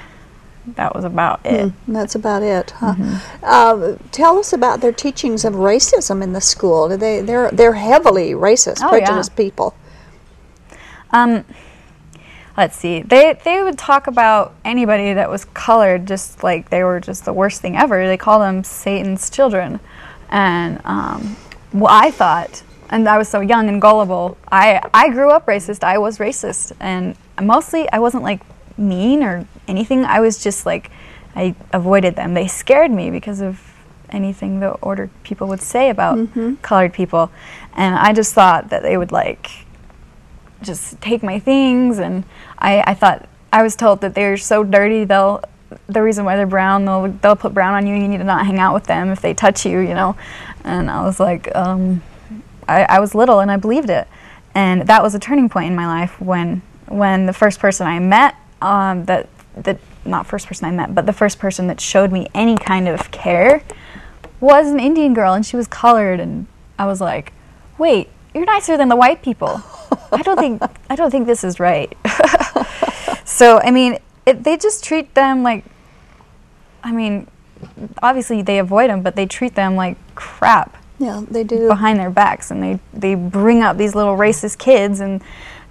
that 0.76 0.94
was 0.94 1.04
about 1.04 1.40
it. 1.44 1.52
And 1.60 1.72
that's 1.88 2.14
about 2.14 2.42
it. 2.42 2.72
Huh? 2.72 2.94
Mm-hmm. 2.94 3.16
Uh, 3.42 3.96
tell 4.12 4.38
us 4.38 4.52
about 4.52 4.80
their 4.82 4.92
teachings 4.92 5.44
of 5.44 5.54
racism 5.54 6.22
in 6.22 6.32
the 6.34 6.40
school. 6.40 6.88
Do 6.88 6.96
They 6.98 7.20
they're 7.22 7.50
they're 7.50 7.74
heavily 7.74 8.32
racist, 8.32 8.78
Oh, 8.82 8.94
yeah. 8.94 9.04
prejudiced 9.06 9.36
people. 9.36 9.74
Um, 11.10 11.44
let's 12.56 12.76
see. 12.76 13.02
They 13.02 13.38
they 13.44 13.62
would 13.62 13.78
talk 13.78 14.06
about 14.06 14.54
anybody 14.64 15.12
that 15.14 15.30
was 15.30 15.44
colored 15.46 16.06
just 16.06 16.42
like 16.42 16.70
they 16.70 16.84
were 16.84 17.00
just 17.00 17.24
the 17.24 17.32
worst 17.32 17.60
thing 17.60 17.76
ever. 17.76 18.06
They 18.06 18.16
call 18.16 18.40
them 18.40 18.64
Satan's 18.64 19.30
children, 19.30 19.80
and 20.30 20.80
um, 20.84 21.36
well, 21.72 21.92
I 21.92 22.10
thought, 22.10 22.62
and 22.90 23.08
I 23.08 23.18
was 23.18 23.28
so 23.28 23.40
young 23.40 23.68
and 23.68 23.80
gullible. 23.80 24.36
I 24.50 24.80
I 24.92 25.10
grew 25.10 25.30
up 25.30 25.46
racist. 25.46 25.84
I 25.84 25.98
was 25.98 26.18
racist, 26.18 26.72
and 26.80 27.16
mostly 27.42 27.90
I 27.90 27.98
wasn't 27.98 28.22
like 28.22 28.40
mean 28.78 29.22
or 29.22 29.46
anything. 29.68 30.04
I 30.04 30.20
was 30.20 30.42
just 30.42 30.66
like 30.66 30.90
I 31.34 31.54
avoided 31.72 32.16
them. 32.16 32.34
They 32.34 32.46
scared 32.46 32.90
me 32.90 33.10
because 33.10 33.40
of 33.40 33.60
anything 34.10 34.60
the 34.60 34.70
ordered 34.74 35.10
people 35.24 35.48
would 35.48 35.60
say 35.60 35.90
about 35.90 36.18
colored 36.62 36.92
people, 36.92 37.30
and 37.74 37.96
I 37.96 38.12
just 38.12 38.32
thought 38.34 38.70
that 38.70 38.82
they 38.82 38.96
would 38.96 39.10
like 39.10 39.63
just 40.64 41.00
take 41.00 41.22
my 41.22 41.38
things 41.38 41.98
and 41.98 42.24
I, 42.58 42.82
I 42.86 42.94
thought 42.94 43.28
I 43.52 43.62
was 43.62 43.76
told 43.76 44.00
that 44.00 44.14
they're 44.14 44.36
so 44.36 44.64
dirty 44.64 45.04
they'll 45.04 45.42
the 45.88 46.02
reason 46.02 46.24
why 46.24 46.36
they're 46.36 46.46
brown 46.46 46.84
they'll 46.84 47.08
they'll 47.08 47.36
put 47.36 47.54
brown 47.54 47.74
on 47.74 47.86
you 47.86 47.94
and 47.94 48.02
you 48.02 48.08
need 48.08 48.18
to 48.18 48.24
not 48.24 48.46
hang 48.46 48.58
out 48.58 48.74
with 48.74 48.84
them 48.84 49.10
if 49.10 49.20
they 49.20 49.34
touch 49.34 49.64
you 49.66 49.80
you 49.80 49.94
know? 49.94 50.16
And 50.64 50.90
I 50.90 51.02
was 51.02 51.20
like 51.20 51.54
um, 51.54 52.02
I, 52.68 52.84
I 52.84 53.00
was 53.00 53.14
little 53.14 53.40
and 53.40 53.50
I 53.50 53.56
believed 53.56 53.90
it. 53.90 54.08
And 54.54 54.86
that 54.86 55.02
was 55.02 55.14
a 55.14 55.18
turning 55.18 55.48
point 55.48 55.66
in 55.66 55.76
my 55.76 55.86
life 55.86 56.20
when 56.20 56.62
when 56.86 57.26
the 57.26 57.32
first 57.32 57.58
person 57.58 57.86
I 57.86 57.98
met 57.98 58.36
um, 58.62 59.04
that 59.06 59.28
that 59.56 59.78
not 60.04 60.26
first 60.26 60.46
person 60.46 60.66
I 60.66 60.70
met 60.70 60.94
but 60.94 61.06
the 61.06 61.12
first 61.12 61.38
person 61.38 61.66
that 61.68 61.80
showed 61.80 62.12
me 62.12 62.28
any 62.34 62.56
kind 62.56 62.88
of 62.88 63.10
care 63.10 63.62
was 64.40 64.70
an 64.70 64.78
Indian 64.78 65.14
girl 65.14 65.34
and 65.34 65.44
she 65.44 65.56
was 65.56 65.66
colored 65.66 66.20
and 66.20 66.46
I 66.78 66.86
was 66.86 67.00
like 67.00 67.32
wait 67.78 68.10
you're 68.34 68.44
nicer 68.44 68.76
than 68.76 68.88
the 68.88 68.96
white 68.96 69.22
people 69.22 69.62
I 70.12 70.22
don't 70.22 70.38
think 70.38 70.62
I 70.90 70.96
don't 70.96 71.10
think 71.10 71.26
this 71.26 71.44
is 71.44 71.58
right. 71.60 71.92
so 73.24 73.60
I 73.60 73.70
mean, 73.70 73.98
it, 74.26 74.42
they 74.44 74.56
just 74.56 74.84
treat 74.84 75.14
them 75.14 75.42
like. 75.42 75.64
I 76.82 76.92
mean, 76.92 77.26
obviously 78.02 78.42
they 78.42 78.58
avoid 78.58 78.90
them, 78.90 79.02
but 79.02 79.16
they 79.16 79.26
treat 79.26 79.54
them 79.54 79.74
like 79.76 79.96
crap 80.14 80.76
Yeah, 80.98 81.22
they 81.30 81.44
do. 81.44 81.66
behind 81.68 81.98
their 81.98 82.10
backs, 82.10 82.50
and 82.50 82.62
they 82.62 82.78
they 82.92 83.14
bring 83.14 83.62
up 83.62 83.76
these 83.76 83.94
little 83.94 84.16
racist 84.16 84.58
kids, 84.58 85.00
and 85.00 85.22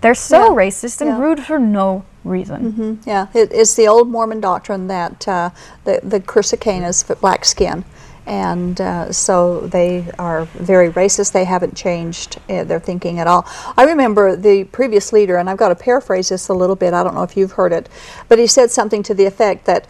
they're 0.02 0.16
so 0.16 0.50
Yeah. 0.52 0.56
racist 0.66 1.02
and 1.02 1.10
Yeah. 1.12 1.20
rude 1.22 1.40
for 1.42 1.60
no 1.60 2.04
reason. 2.24 2.74
Mhm, 2.74 3.08
Yeah, 3.08 3.28
it, 3.34 3.52
it's 3.54 3.76
the 3.76 3.88
old 3.88 4.10
Mormon 4.10 4.42
doctrine 4.42 4.88
that 4.88 5.28
uh, 5.28 5.50
the 5.86 6.00
the 6.04 6.20
curse 6.20 6.52
of 6.54 6.60
Cain 6.60 6.84
is 6.84 7.04
for 7.04 7.16
black 7.16 7.46
skin, 7.46 7.84
and 8.26 8.80
uh, 8.80 9.12
so 9.12 9.62
they 9.68 10.10
are 10.18 10.46
very 10.46 10.90
racist. 10.92 11.34
They 11.34 11.46
haven't 11.46 11.76
changed 11.76 12.40
uh, 12.50 12.64
their 12.64 12.80
thinking 12.80 13.20
at 13.20 13.28
all. 13.28 13.46
I 13.78 13.84
remember 13.84 14.36
the 14.36 14.64
previous 14.66 15.12
leader, 15.12 15.38
and 15.38 15.50
I've 15.50 15.58
got 15.58 15.70
to 15.70 15.76
paraphrase 15.76 16.30
this 16.30 16.48
a 16.48 16.54
little 16.54 16.76
bit. 16.76 16.94
I 16.94 17.04
don't 17.04 17.16
know 17.16 17.24
if 17.24 17.36
you've 17.36 17.54
heard 17.54 17.74
it, 17.74 17.90
but 18.30 18.40
he 18.40 18.48
said 18.48 18.72
something 18.72 19.04
to 19.04 19.14
the 19.14 19.26
effect 19.26 19.66
that 19.66 19.88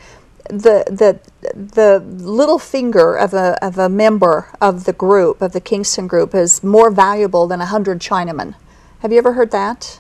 the 0.50 0.84
the 0.88 1.20
the 1.54 2.00
little 2.00 2.60
finger 2.60 3.16
of 3.16 3.34
a 3.34 3.58
of 3.64 3.78
a 3.78 3.88
member 3.88 4.50
of 4.60 4.86
the 4.86 4.94
group 4.94 5.42
of 5.42 5.54
the 5.54 5.62
Kingston 5.62 6.08
group 6.08 6.36
is 6.36 6.64
more 6.64 6.92
valuable 6.92 7.48
than 7.48 7.62
a 7.62 7.66
hundred 7.66 8.00
Chinamen. 8.00 8.56
Have 9.00 9.12
you 9.12 9.18
ever 9.18 9.34
heard 9.34 9.52
that? 9.52 10.00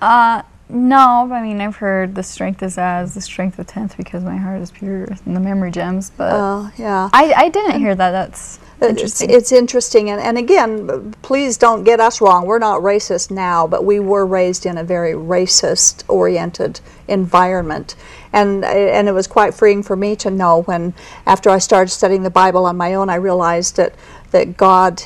Uh, 0.00 0.42
no, 0.68 1.28
I 1.32 1.42
mean 1.42 1.60
I've 1.60 1.76
heard 1.76 2.14
the 2.14 2.22
strength 2.22 2.62
is 2.62 2.76
as 2.78 3.14
the 3.14 3.20
strength 3.20 3.58
of 3.58 3.66
tenth 3.66 3.96
because 3.96 4.24
my 4.24 4.36
heart 4.36 4.60
is 4.60 4.70
pure 4.70 5.04
and 5.04 5.36
the 5.36 5.40
memory 5.40 5.70
gems, 5.70 6.10
but 6.10 6.32
Uh, 6.32 6.70
yeah. 6.76 7.08
I, 7.12 7.32
I 7.36 7.48
didn't 7.48 7.78
hear 7.80 7.94
that. 7.94 8.10
That's 8.10 8.58
It's- 8.80 8.90
interesting. 8.90 9.30
It's, 9.30 9.52
interesting, 9.52 10.10
and, 10.10 10.20
and 10.20 10.36
again, 10.36 11.14
please 11.22 11.56
don't 11.56 11.84
get 11.84 11.98
us 12.00 12.20
wrong. 12.20 12.46
We're 12.46 12.58
not 12.58 12.82
racist 12.82 13.30
now, 13.30 13.66
but 13.66 13.84
we 13.84 14.00
were 14.00 14.26
raised 14.26 14.66
in 14.66 14.76
a 14.76 14.84
very 14.84 15.14
racist-oriented 15.14 16.80
environment, 17.08 17.94
and 18.32 18.64
and 18.64 19.08
it 19.08 19.12
was 19.12 19.26
quite 19.26 19.54
freeing 19.54 19.82
for 19.82 19.96
me 19.96 20.14
to 20.16 20.30
know 20.30 20.62
when, 20.62 20.92
after 21.26 21.48
I 21.48 21.58
started 21.58 21.90
studying 21.90 22.22
the 22.22 22.30
Bible 22.30 22.66
on 22.66 22.76
my 22.76 22.94
own, 22.94 23.08
I 23.08 23.14
realized 23.14 23.76
that 23.76 23.94
that 24.30 24.56
God 24.56 25.02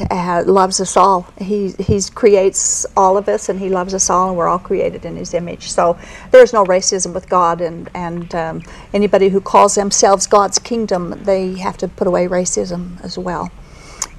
loves 0.47 0.81
us 0.81 0.97
all. 0.97 1.27
He 1.39 1.73
He 1.79 2.01
creates 2.15 2.87
all 2.97 3.17
of 3.17 3.29
us, 3.29 3.49
and 3.49 3.59
He 3.61 3.69
loves 3.69 3.95
us 3.95 4.11
all, 4.11 4.29
and 4.29 4.37
we're 4.37 4.49
all 4.49 4.59
created 4.59 5.05
in 5.05 5.17
His 5.17 5.35
image. 5.35 5.71
So 5.71 5.99
there's 6.31 6.53
no 6.53 6.65
racism 6.65 7.13
with 7.15 7.29
God, 7.29 7.61
and 7.61 7.91
and 7.95 8.35
um, 8.35 8.63
anybody 8.93 9.29
who 9.29 9.41
calls 9.41 9.75
themselves 9.75 10.27
God's 10.27 10.59
kingdom, 10.59 11.23
they 11.25 11.55
have 11.55 11.77
to 11.79 11.89
put 11.89 12.07
away 12.07 12.27
racism 12.27 13.03
as 13.05 13.19
well 13.19 13.51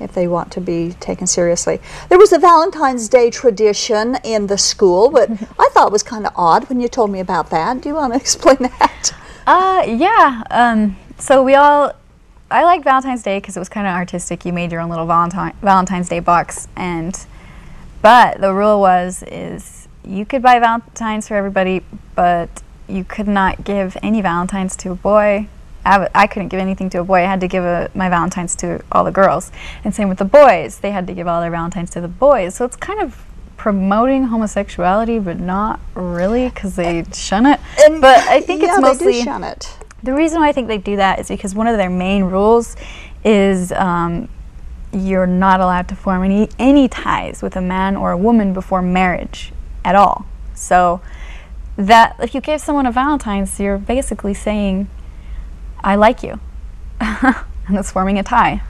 if 0.01 0.13
they 0.13 0.27
want 0.27 0.51
to 0.53 0.61
be 0.61 0.93
taken 0.99 1.27
seriously. 1.27 1.79
There 2.09 2.17
was 2.17 2.33
a 2.33 2.39
Valentine's 2.39 3.07
Day 3.07 3.29
tradition 3.29 4.17
in 4.23 4.47
the 4.47 4.57
school, 4.57 5.09
but 5.09 5.29
I 5.59 5.69
thought 5.73 5.91
was 5.91 6.03
kind 6.03 6.25
of 6.25 6.33
odd 6.35 6.67
when 6.69 6.79
you 6.79 6.87
told 6.87 7.11
me 7.11 7.19
about 7.19 7.49
that. 7.51 7.81
Do 7.81 7.89
you 7.89 7.95
want 7.95 8.13
to 8.13 8.19
explain 8.19 8.57
that? 8.59 9.13
Uh, 9.45 9.83
yeah. 9.87 10.43
Um, 10.49 10.97
so 11.17 11.43
we 11.43 11.55
all, 11.55 11.93
I 12.51 12.63
like 12.65 12.83
Valentine's 12.83 13.23
Day 13.23 13.37
because 13.39 13.55
it 13.55 13.59
was 13.59 13.69
kind 13.69 13.87
of 13.87 13.93
artistic. 13.93 14.45
You 14.45 14.51
made 14.53 14.71
your 14.71 14.81
own 14.81 14.89
little 14.89 15.05
Valentine 15.07 15.53
Valentine's 15.61 16.09
Day 16.09 16.19
box, 16.19 16.67
and 16.75 17.17
but 18.01 18.41
the 18.41 18.53
rule 18.53 18.79
was 18.79 19.23
is 19.23 19.87
you 20.03 20.25
could 20.25 20.41
buy 20.41 20.59
Valentines 20.59 21.27
for 21.27 21.35
everybody, 21.35 21.81
but 22.15 22.49
you 22.87 23.03
could 23.03 23.27
not 23.27 23.63
give 23.63 23.95
any 24.03 24.21
Valentines 24.21 24.75
to 24.77 24.91
a 24.91 24.95
boy. 24.95 25.47
I, 25.85 25.93
w- 25.93 26.09
I 26.13 26.27
couldn't 26.27 26.49
give 26.49 26.59
anything 26.59 26.89
to 26.91 26.99
a 26.99 27.03
boy. 27.03 27.19
I 27.19 27.25
had 27.25 27.39
to 27.39 27.47
give 27.47 27.63
a, 27.63 27.89
my 27.95 28.09
Valentines 28.09 28.55
to 28.57 28.83
all 28.91 29.03
the 29.03 29.11
girls, 29.11 29.51
and 29.83 29.95
same 29.95 30.09
with 30.09 30.17
the 30.17 30.25
boys. 30.25 30.79
They 30.79 30.91
had 30.91 31.07
to 31.07 31.13
give 31.13 31.27
all 31.27 31.41
their 31.41 31.51
Valentines 31.51 31.89
to 31.91 32.01
the 32.01 32.07
boys. 32.07 32.55
So 32.55 32.65
it's 32.65 32.75
kind 32.75 32.99
of 32.99 33.23
promoting 33.55 34.25
homosexuality, 34.25 35.19
but 35.19 35.39
not 35.39 35.79
really 35.93 36.49
because 36.49 36.75
they 36.75 37.05
shun 37.13 37.45
it. 37.45 37.59
but 38.01 38.19
I 38.27 38.41
think 38.41 38.61
yeah, 38.61 38.73
it's 38.73 38.81
mostly 38.81 39.13
they 39.13 39.19
do 39.19 39.23
shun 39.23 39.43
it. 39.43 39.77
The 40.03 40.13
reason 40.13 40.39
why 40.39 40.49
I 40.49 40.51
think 40.51 40.67
they 40.67 40.77
do 40.77 40.95
that 40.95 41.19
is 41.19 41.27
because 41.27 41.53
one 41.53 41.67
of 41.67 41.77
their 41.77 41.89
main 41.89 42.23
rules 42.23 42.75
is 43.23 43.71
um, 43.73 44.29
you're 44.93 45.27
not 45.27 45.59
allowed 45.59 45.87
to 45.89 45.95
form 45.95 46.23
any 46.23 46.49
any 46.59 46.87
ties 46.87 47.41
with 47.41 47.55
a 47.55 47.61
man 47.61 47.95
or 47.95 48.11
a 48.11 48.17
woman 48.17 48.53
before 48.53 48.81
marriage 48.81 49.53
at 49.85 49.95
all. 49.95 50.25
So 50.53 51.01
that 51.77 52.15
if 52.19 52.35
you 52.35 52.41
give 52.41 52.61
someone 52.61 52.85
a 52.85 52.91
Valentine's, 52.91 53.59
you're 53.59 53.77
basically 53.77 54.33
saying, 54.33 54.89
I 55.83 55.95
like 55.95 56.23
you. 56.23 56.39
and 56.99 57.77
it's 57.77 57.91
forming 57.91 58.19
a 58.19 58.23
tie. 58.23 58.61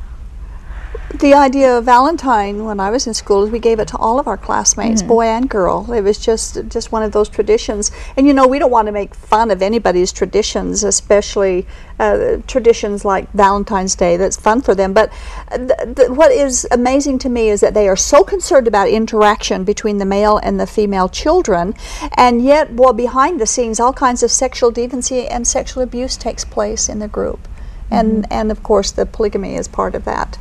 The 1.22 1.36
idea 1.36 1.78
of 1.78 1.86
Valentine 1.86 2.66
when 2.66 2.80
I 2.80 2.90
was 2.90 3.06
in 3.06 3.14
school 3.14 3.44
is 3.44 3.52
we 3.52 3.60
gave 3.60 3.80
it 3.80 3.88
to 3.90 3.98
all 3.98 4.18
of 4.18 4.28
our 4.28 4.38
classmates, 4.38 5.04
boy 5.04 5.26
and 5.26 5.48
girl. 5.48 5.92
It 5.94 6.02
was 6.02 6.18
just 6.18 6.58
just 6.68 6.92
one 6.92 7.04
of 7.04 7.12
those 7.12 7.30
traditions. 7.30 7.92
And 8.18 8.26
you 8.26 8.34
know, 8.34 8.48
we 8.48 8.58
don't 8.58 8.72
want 8.72 8.88
to 8.88 8.92
make 8.92 9.14
fun 9.14 9.52
of 9.52 9.62
anybody's 9.62 10.12
traditions, 10.12 10.84
especially 10.84 11.68
uh, 12.00 12.38
traditions 12.48 13.06
like 13.06 13.32
Valentine's 13.34 13.94
Day. 13.94 14.18
That's 14.18 14.36
fun 14.36 14.62
for 14.62 14.74
them. 14.74 14.94
But 14.94 15.12
th- 15.56 15.96
th- 15.96 16.10
what 16.10 16.32
is 16.32 16.68
amazing 16.72 17.20
to 17.20 17.30
me 17.30 17.50
is 17.50 17.62
that 17.62 17.76
they 17.76 17.88
are 17.88 17.96
so 17.96 18.24
concerned 18.24 18.68
about 18.68 18.90
interaction 18.90 19.64
between 19.64 20.00
the 20.00 20.06
male 20.06 20.38
and 20.38 20.60
the 20.60 20.66
female 20.66 21.08
children, 21.08 21.76
and 22.18 22.44
yet, 22.44 22.74
well, 22.74 22.94
behind 22.94 23.40
the 23.40 23.46
scenes, 23.46 23.80
all 23.80 23.94
kinds 23.94 24.24
of 24.24 24.32
sexual 24.32 24.72
deviancy 24.72 25.28
and 25.30 25.48
sexual 25.48 25.84
abuse 25.84 26.18
takes 26.18 26.44
place 26.44 26.90
in 26.90 26.98
the 26.98 27.08
group 27.08 27.48
and 27.92 28.26
and 28.32 28.52
of 28.52 28.64
course 28.64 28.92
the 28.92 29.06
polygamy 29.06 29.56
is 29.56 29.68
part 29.68 29.94
of 29.94 30.06
that. 30.06 30.40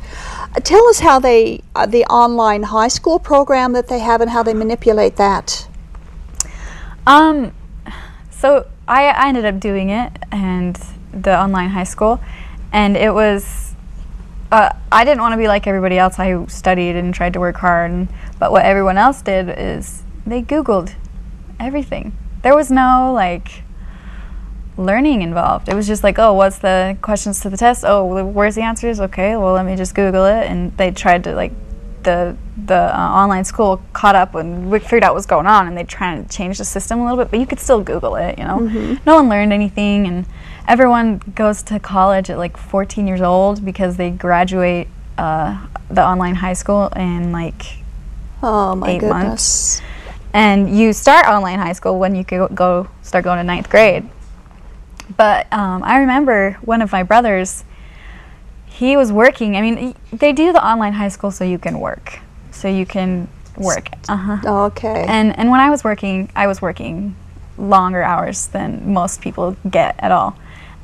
Uh, 0.55 0.59
Tell 0.61 0.87
us 0.87 0.99
how 0.99 1.19
they 1.19 1.61
uh, 1.75 1.85
the 1.85 2.05
online 2.05 2.63
high 2.63 2.87
school 2.87 3.19
program 3.19 3.73
that 3.73 3.87
they 3.87 3.99
have 3.99 4.21
and 4.21 4.31
how 4.31 4.41
they 4.41 4.53
manipulate 4.53 5.17
that. 5.17 5.67
Um, 7.05 7.53
so 8.29 8.67
I, 8.87 9.07
I 9.07 9.27
ended 9.27 9.45
up 9.45 9.59
doing 9.59 9.89
it 9.89 10.11
and 10.31 10.79
the 11.13 11.37
online 11.37 11.69
high 11.69 11.83
school, 11.83 12.19
and 12.71 12.97
it 12.97 13.13
was. 13.13 13.67
Uh, 14.51 14.69
I 14.91 15.05
didn't 15.05 15.21
want 15.21 15.31
to 15.31 15.37
be 15.37 15.47
like 15.47 15.65
everybody 15.65 15.97
else. 15.97 16.19
I 16.19 16.45
studied 16.47 16.97
and 16.97 17.13
tried 17.13 17.31
to 17.33 17.39
work 17.39 17.55
hard, 17.55 17.89
and, 17.89 18.09
but 18.37 18.51
what 18.51 18.65
everyone 18.65 18.97
else 18.97 19.21
did 19.21 19.47
is 19.47 20.03
they 20.25 20.41
Googled 20.41 20.93
everything. 21.57 22.17
There 22.41 22.53
was 22.53 22.69
no 22.69 23.13
like 23.13 23.63
learning 24.81 25.21
involved. 25.21 25.69
It 25.69 25.75
was 25.75 25.87
just 25.87 26.03
like, 26.03 26.19
oh, 26.19 26.33
what's 26.33 26.59
the 26.59 26.97
questions 27.01 27.39
to 27.41 27.49
the 27.49 27.57
test? 27.57 27.83
Oh, 27.87 28.23
where's 28.25 28.55
the 28.55 28.61
answers? 28.61 28.99
Okay, 28.99 29.35
well, 29.37 29.53
let 29.53 29.65
me 29.65 29.75
just 29.75 29.95
Google 29.95 30.25
it. 30.25 30.45
And 30.47 30.75
they 30.77 30.91
tried 30.91 31.23
to 31.25 31.35
like 31.35 31.51
the 32.03 32.35
the 32.65 32.75
uh, 32.75 32.99
online 32.99 33.43
school 33.45 33.79
caught 33.93 34.15
up 34.15 34.33
and 34.33 34.71
we 34.71 34.79
figured 34.79 35.03
out 35.03 35.13
what's 35.13 35.25
going 35.27 35.45
on, 35.47 35.67
and 35.67 35.77
they 35.77 35.83
tried 35.83 36.27
to 36.27 36.35
change 36.35 36.57
the 36.57 36.65
system 36.65 36.99
a 36.99 37.03
little 37.03 37.17
bit. 37.23 37.29
But 37.31 37.39
you 37.39 37.45
could 37.45 37.59
still 37.59 37.81
Google 37.81 38.15
it. 38.15 38.37
You 38.39 38.43
know, 38.45 38.57
no 39.05 39.15
one 39.15 39.29
learned 39.29 39.53
anything, 39.53 40.07
and 40.07 40.25
everyone 40.67 41.19
goes 41.35 41.61
to 41.63 41.79
college 41.79 42.29
at 42.29 42.37
like 42.37 42.57
14 42.57 43.05
years 43.07 43.21
old 43.21 43.63
because 43.63 43.97
they 43.97 44.09
graduate 44.09 44.87
uh, 45.17 45.67
the 45.89 46.03
online 46.03 46.35
high 46.35 46.53
school 46.53 46.87
in 46.95 47.31
like 47.31 47.77
Oh 48.43 48.73
my 48.75 48.89
Eight 48.91 48.99
goodness! 49.01 49.11
months. 49.23 49.81
and 50.33 50.75
you 50.75 50.93
start 50.93 51.27
online 51.27 51.59
high 51.59 51.73
school 51.73 51.99
when 51.99 52.15
you 52.15 52.23
go 52.23 52.87
start 53.03 53.23
going 53.25 53.37
to 53.37 53.43
ninth 53.43 53.69
grade. 53.69 54.09
But 55.17 55.51
um, 55.51 55.83
I 55.83 55.99
remember 55.99 56.57
one 56.61 56.81
of 56.81 56.91
my 56.91 57.03
brothers, 57.03 57.63
he 58.65 58.97
was 58.97 59.11
working. 59.11 59.55
I 59.55 59.61
mean, 59.61 59.95
they 60.11 60.33
do 60.33 60.53
the 60.53 60.65
online 60.65 60.93
high 60.93 61.09
school 61.09 61.31
so 61.31 61.43
you 61.43 61.57
can 61.57 61.79
work, 61.79 62.19
so 62.51 62.67
you 62.67 62.85
can 62.85 63.27
work. 63.57 63.89
Uh 64.07 64.15
huh. 64.15 64.65
Okay. 64.65 65.05
And 65.07 65.37
and 65.37 65.49
when 65.49 65.59
I 65.59 65.69
was 65.69 65.83
working, 65.83 66.29
I 66.35 66.47
was 66.47 66.61
working 66.61 67.15
longer 67.57 68.01
hours 68.01 68.47
than 68.47 68.93
most 68.93 69.21
people 69.21 69.55
get 69.69 69.95
at 69.99 70.11
all. 70.11 70.35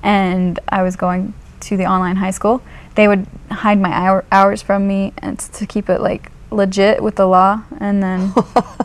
And 0.04 0.60
I 0.70 0.84
was 0.84 0.96
going 0.96 1.34
to 1.62 1.78
the 1.78 1.86
online 1.86 2.18
high 2.18 2.32
school. 2.32 2.62
They 2.96 3.08
would 3.08 3.26
hide 3.52 3.80
my 3.80 3.92
hour, 3.92 4.26
hours 4.32 4.62
from 4.62 4.88
me 4.88 5.14
and 5.18 5.40
to 5.40 5.66
keep 5.66 5.90
it 5.90 6.02
like 6.02 6.32
legit 6.52 7.02
with 7.02 7.16
the 7.16 7.26
law. 7.26 7.64
And 7.80 8.02
then 8.02 8.34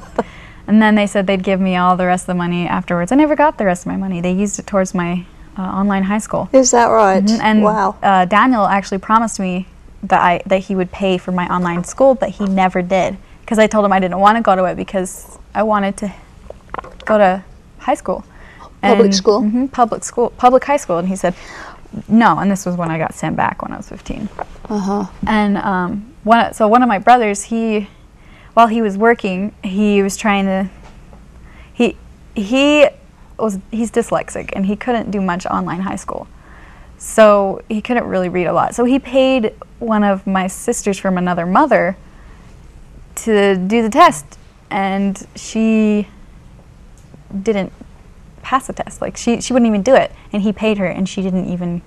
and 0.67 0.81
then 0.81 0.95
they 0.95 1.07
said 1.07 1.27
they'd 1.27 1.43
give 1.43 1.61
me 1.61 1.77
all 1.77 1.97
the 1.97 2.07
rest 2.07 2.25
of 2.25 2.29
the 2.29 2.35
money 2.35 2.67
afterwards. 2.67 3.13
I 3.13 3.17
never 3.17 3.37
got 3.37 3.59
the 3.59 3.65
rest 3.65 3.83
of 3.83 3.87
my 3.89 3.97
money. 3.97 4.21
They 4.21 4.33
used 4.33 4.59
it 4.59 4.67
towards 4.67 4.95
my 4.95 5.27
uh, 5.59 5.63
online 5.63 6.05
high 6.05 6.19
school. 6.19 6.49
is 6.53 6.71
that 6.71 6.87
right? 6.87 7.23
Mhm, 7.25 7.41
And 7.41 7.63
wow. 7.63 7.95
uh, 8.03 8.25
Daniel 8.25 8.67
actually 8.67 8.99
promised 8.99 9.39
me 9.41 9.67
that 10.03 10.21
I 10.21 10.43
that 10.47 10.61
he 10.61 10.75
would 10.75 10.91
pay 10.91 11.19
for 11.19 11.33
my 11.33 11.47
online 11.49 11.85
school, 11.85 12.15
but 12.15 12.31
he 12.31 12.45
never 12.47 12.83
did 12.83 13.17
because 13.41 13.59
I 13.59 13.67
told 13.67 13.85
him 13.85 13.93
I 13.93 14.01
didn't 14.01 14.19
want 14.19 14.37
to 14.37 14.43
go 14.43 14.57
to 14.57 14.65
it 14.65 14.77
because 14.77 15.39
I 15.55 15.63
wanted 15.63 15.97
to 15.99 16.13
go 17.05 17.19
to 17.19 17.45
high 17.79 17.95
school, 17.95 18.25
Public 18.81 19.13
school? 19.15 19.43
mhm, 19.43 19.71
public 19.71 20.03
school, 20.05 20.31
public 20.31 20.65
high 20.65 20.77
school, 20.79 20.99
and 20.99 21.09
he 21.09 21.17
said 21.17 21.35
no. 22.09 22.39
And 22.39 22.51
this 22.51 22.65
was 22.67 22.77
when 22.77 22.91
I 22.91 22.99
got 22.99 23.15
sent 23.15 23.37
back 23.37 23.63
when 23.63 23.73
I 23.73 23.77
was 23.77 23.89
15. 23.89 24.29
Uh 24.69 24.79
huh. 24.79 25.07
And 25.27 25.59
um, 25.59 26.13
one, 26.25 26.55
so 26.55 26.67
one 26.67 26.83
of 26.83 26.89
my 26.89 26.99
brothers, 26.99 27.45
he, 27.45 27.89
while 28.55 28.69
he 28.69 28.81
was 28.83 28.97
working, 28.97 29.53
he 29.63 30.03
was 30.03 30.17
trying 30.17 30.47
to, 30.47 30.71
he, 31.75 31.97
he 32.35 32.89
was, 33.39 33.59
he's 33.71 33.91
dyslexic 33.91 34.51
and 34.55 34.67
he 34.67 34.77
couldn't 34.77 35.11
do 35.11 35.21
much 35.21 35.47
online 35.47 35.81
high 35.81 35.97
school. 35.97 36.27
So 36.99 37.63
he 37.69 37.81
couldn't 37.83 38.05
really 38.05 38.29
read 38.29 38.47
a 38.47 38.53
lot. 38.53 38.75
So 38.75 38.85
he 38.85 38.99
paid 38.99 39.55
one 39.81 40.05
of 40.05 40.27
my 40.27 40.47
sisters 40.47 40.99
from 40.99 41.19
another 41.19 41.47
mother 41.47 41.97
to 43.17 43.57
do 43.57 43.83
the 43.83 43.91
test. 43.91 44.39
And 44.71 45.27
she 45.35 46.09
didn't 47.43 47.73
pass 48.43 48.67
the 48.67 48.73
test. 48.73 49.01
Like 49.01 49.17
she, 49.17 49.41
she 49.41 49.53
wouldn't 49.53 49.69
even 49.69 49.83
do 49.83 49.95
it. 49.95 50.13
And 50.33 50.43
he 50.43 50.53
paid 50.53 50.79
her 50.79 50.87
and 50.87 51.09
she 51.09 51.23
didn't 51.23 51.47
even 51.53 51.83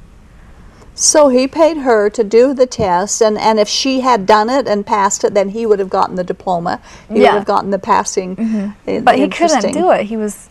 So 0.93 1.28
he 1.30 1.48
paid 1.48 1.78
her 1.78 2.10
to 2.10 2.24
do 2.24 2.54
the 2.54 2.66
test, 2.66 3.22
and, 3.22 3.38
and 3.38 3.60
if 3.60 3.68
she 3.68 4.00
had 4.00 4.26
done 4.26 4.50
it 4.50 4.66
and 4.66 4.86
passed 4.86 5.26
it, 5.26 5.34
then 5.34 5.50
he 5.50 5.66
would 5.66 5.78
have 5.80 5.89
gotten 5.89 6.16
the 6.16 6.24
diploma. 6.24 6.80
He 7.10 7.22
Yeah. 7.22 7.34
would 7.34 7.38
have 7.39 7.46
gotten 7.46 7.70
the 7.72 7.80
passing. 7.80 8.36
Mm-hmm. 8.38 8.89
I- 8.89 9.00
but 9.02 9.18
he 9.18 9.28
couldn't 9.28 9.74
do 9.74 9.91
it. 9.91 10.06
He 10.06 10.16
was 10.16 10.48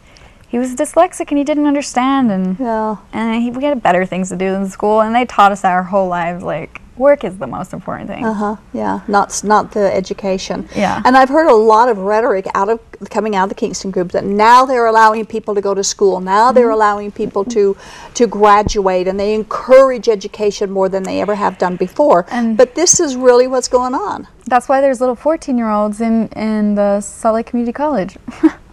he 0.55 0.59
was 0.59 0.76
dyslexic 0.76 1.26
and 1.30 1.38
he 1.38 1.42
didn't 1.50 1.66
understand 1.66 2.30
and 2.30 2.46
Yeah. 2.61 2.96
and 3.12 3.42
he, 3.42 3.50
we 3.50 3.64
had 3.64 3.82
better 3.82 4.07
things 4.07 4.28
to 4.28 4.36
do 4.36 4.52
than 4.52 4.68
school 4.68 5.00
and 5.00 5.12
they 5.12 5.24
taught 5.24 5.50
us 5.50 5.64
our 5.64 5.82
whole 5.82 6.07
lives 6.07 6.44
like 6.44 6.80
work 6.96 7.24
is 7.24 7.38
the 7.38 7.46
most 7.48 7.72
important 7.72 8.09
thing. 8.09 8.24
Uh 8.24 8.32
huh. 8.42 8.57
Yeah. 8.72 9.00
Not 9.09 9.28
not 9.42 9.72
the 9.72 9.86
education. 10.00 10.68
Yeah. 10.76 11.02
And 11.05 11.16
I've 11.16 11.28
heard 11.36 11.48
a 11.48 11.55
lot 11.72 11.88
of 11.88 11.98
rhetoric 11.98 12.46
out 12.55 12.68
of 12.68 12.78
coming 13.11 13.34
out 13.34 13.44
of 13.44 13.48
the 13.48 13.57
Kingston 13.57 13.90
group 13.90 14.12
that 14.12 14.24
now 14.24 14.64
they're 14.64 14.86
allowing 14.86 15.26
people 15.26 15.57
to 15.57 15.61
go 15.61 15.74
to 15.74 15.82
school. 15.82 16.20
Now 16.20 16.52
they're 16.52 16.66
Mm-hmm. 16.66 16.72
allowing 16.74 17.11
people 17.22 17.44
to 17.46 17.76
to 18.18 18.24
graduate, 18.28 19.09
and 19.09 19.18
they 19.18 19.34
encourage 19.34 20.09
education 20.09 20.70
more 20.70 20.88
than 20.88 21.02
they 21.02 21.20
ever 21.20 21.34
have 21.34 21.59
done 21.59 21.74
before. 21.86 22.26
And- 22.30 22.57
but 22.57 22.76
this 22.76 23.00
is 23.00 23.16
really 23.16 23.48
what's 23.48 23.70
going 23.78 23.94
on. 24.11 24.28
That's 24.46 24.68
why 24.68 24.80
there's 24.80 25.00
little 25.00 25.16
14 25.16 25.59
year 25.59 25.70
olds 25.78 26.00
in 26.00 26.28
in 26.36 26.76
the 26.76 27.00
Salt 27.00 27.34
Lake 27.34 27.46
Community 27.50 27.72
College, 27.72 28.12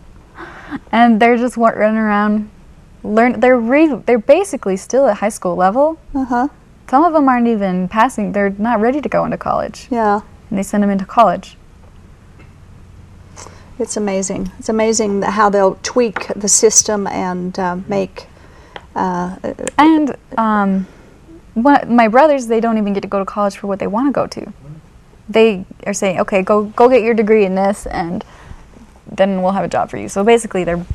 and 0.91 1.19
they're 1.19 1.37
just 1.37 1.57
running 1.57 1.97
around. 1.97 2.49
Learn. 3.03 3.39
They're 3.39 3.57
re- 3.59 3.95
They're 4.05 4.19
basically 4.19 4.77
still 4.77 5.07
at 5.07 5.17
high 5.17 5.29
school 5.29 5.55
level. 5.55 5.97
Uh 6.13 6.25
huh. 6.25 6.47
Some 6.89 7.03
of 7.03 7.13
them 7.13 7.27
aren't 7.29 7.47
even 7.47 7.87
passing. 7.87 8.33
They're 8.33 8.49
not 8.57 8.79
ready 8.81 8.99
to 9.01 9.07
go 9.09 9.23
into 9.25 9.37
college, 9.37 9.87
Yeah. 9.89 10.21
and 10.49 10.59
they 10.59 10.63
send 10.63 10.83
them 10.83 10.89
into 10.89 11.05
college. 11.05 11.55
It's 13.79 13.97
amazing. 13.97 14.51
It's 14.59 14.69
amazing 14.69 15.21
how 15.23 15.49
they'll 15.49 15.79
tweak 15.81 16.27
the 16.35 16.47
system 16.49 17.07
and 17.07 17.57
uh, 17.57 17.77
make. 17.87 18.27
Uh, 18.95 19.37
And 19.77 20.15
um, 20.37 20.85
my 21.55 22.07
brothers, 22.07 22.47
they 22.47 22.59
don't 22.59 22.77
even 22.77 22.93
get 22.93 23.01
to 23.01 23.07
go 23.07 23.19
to 23.19 23.25
college 23.25 23.57
for 23.57 23.67
what 23.67 23.79
they 23.79 23.87
want 23.87 24.07
to 24.07 24.11
go 24.11 24.27
to. 24.27 24.53
They 25.29 25.65
are 25.87 25.93
saying, 25.93 26.19
okay, 26.19 26.41
go 26.43 26.65
go 26.65 26.89
get 26.89 27.01
your 27.01 27.13
degree 27.13 27.45
in 27.45 27.55
this, 27.55 27.85
and 27.87 28.23
then 29.11 29.41
we'll 29.41 29.51
have 29.51 29.65
a 29.65 29.67
job 29.67 29.89
for 29.89 29.97
you. 29.97 30.09
So 30.09 30.23
basically, 30.23 30.63
they're 30.63 30.85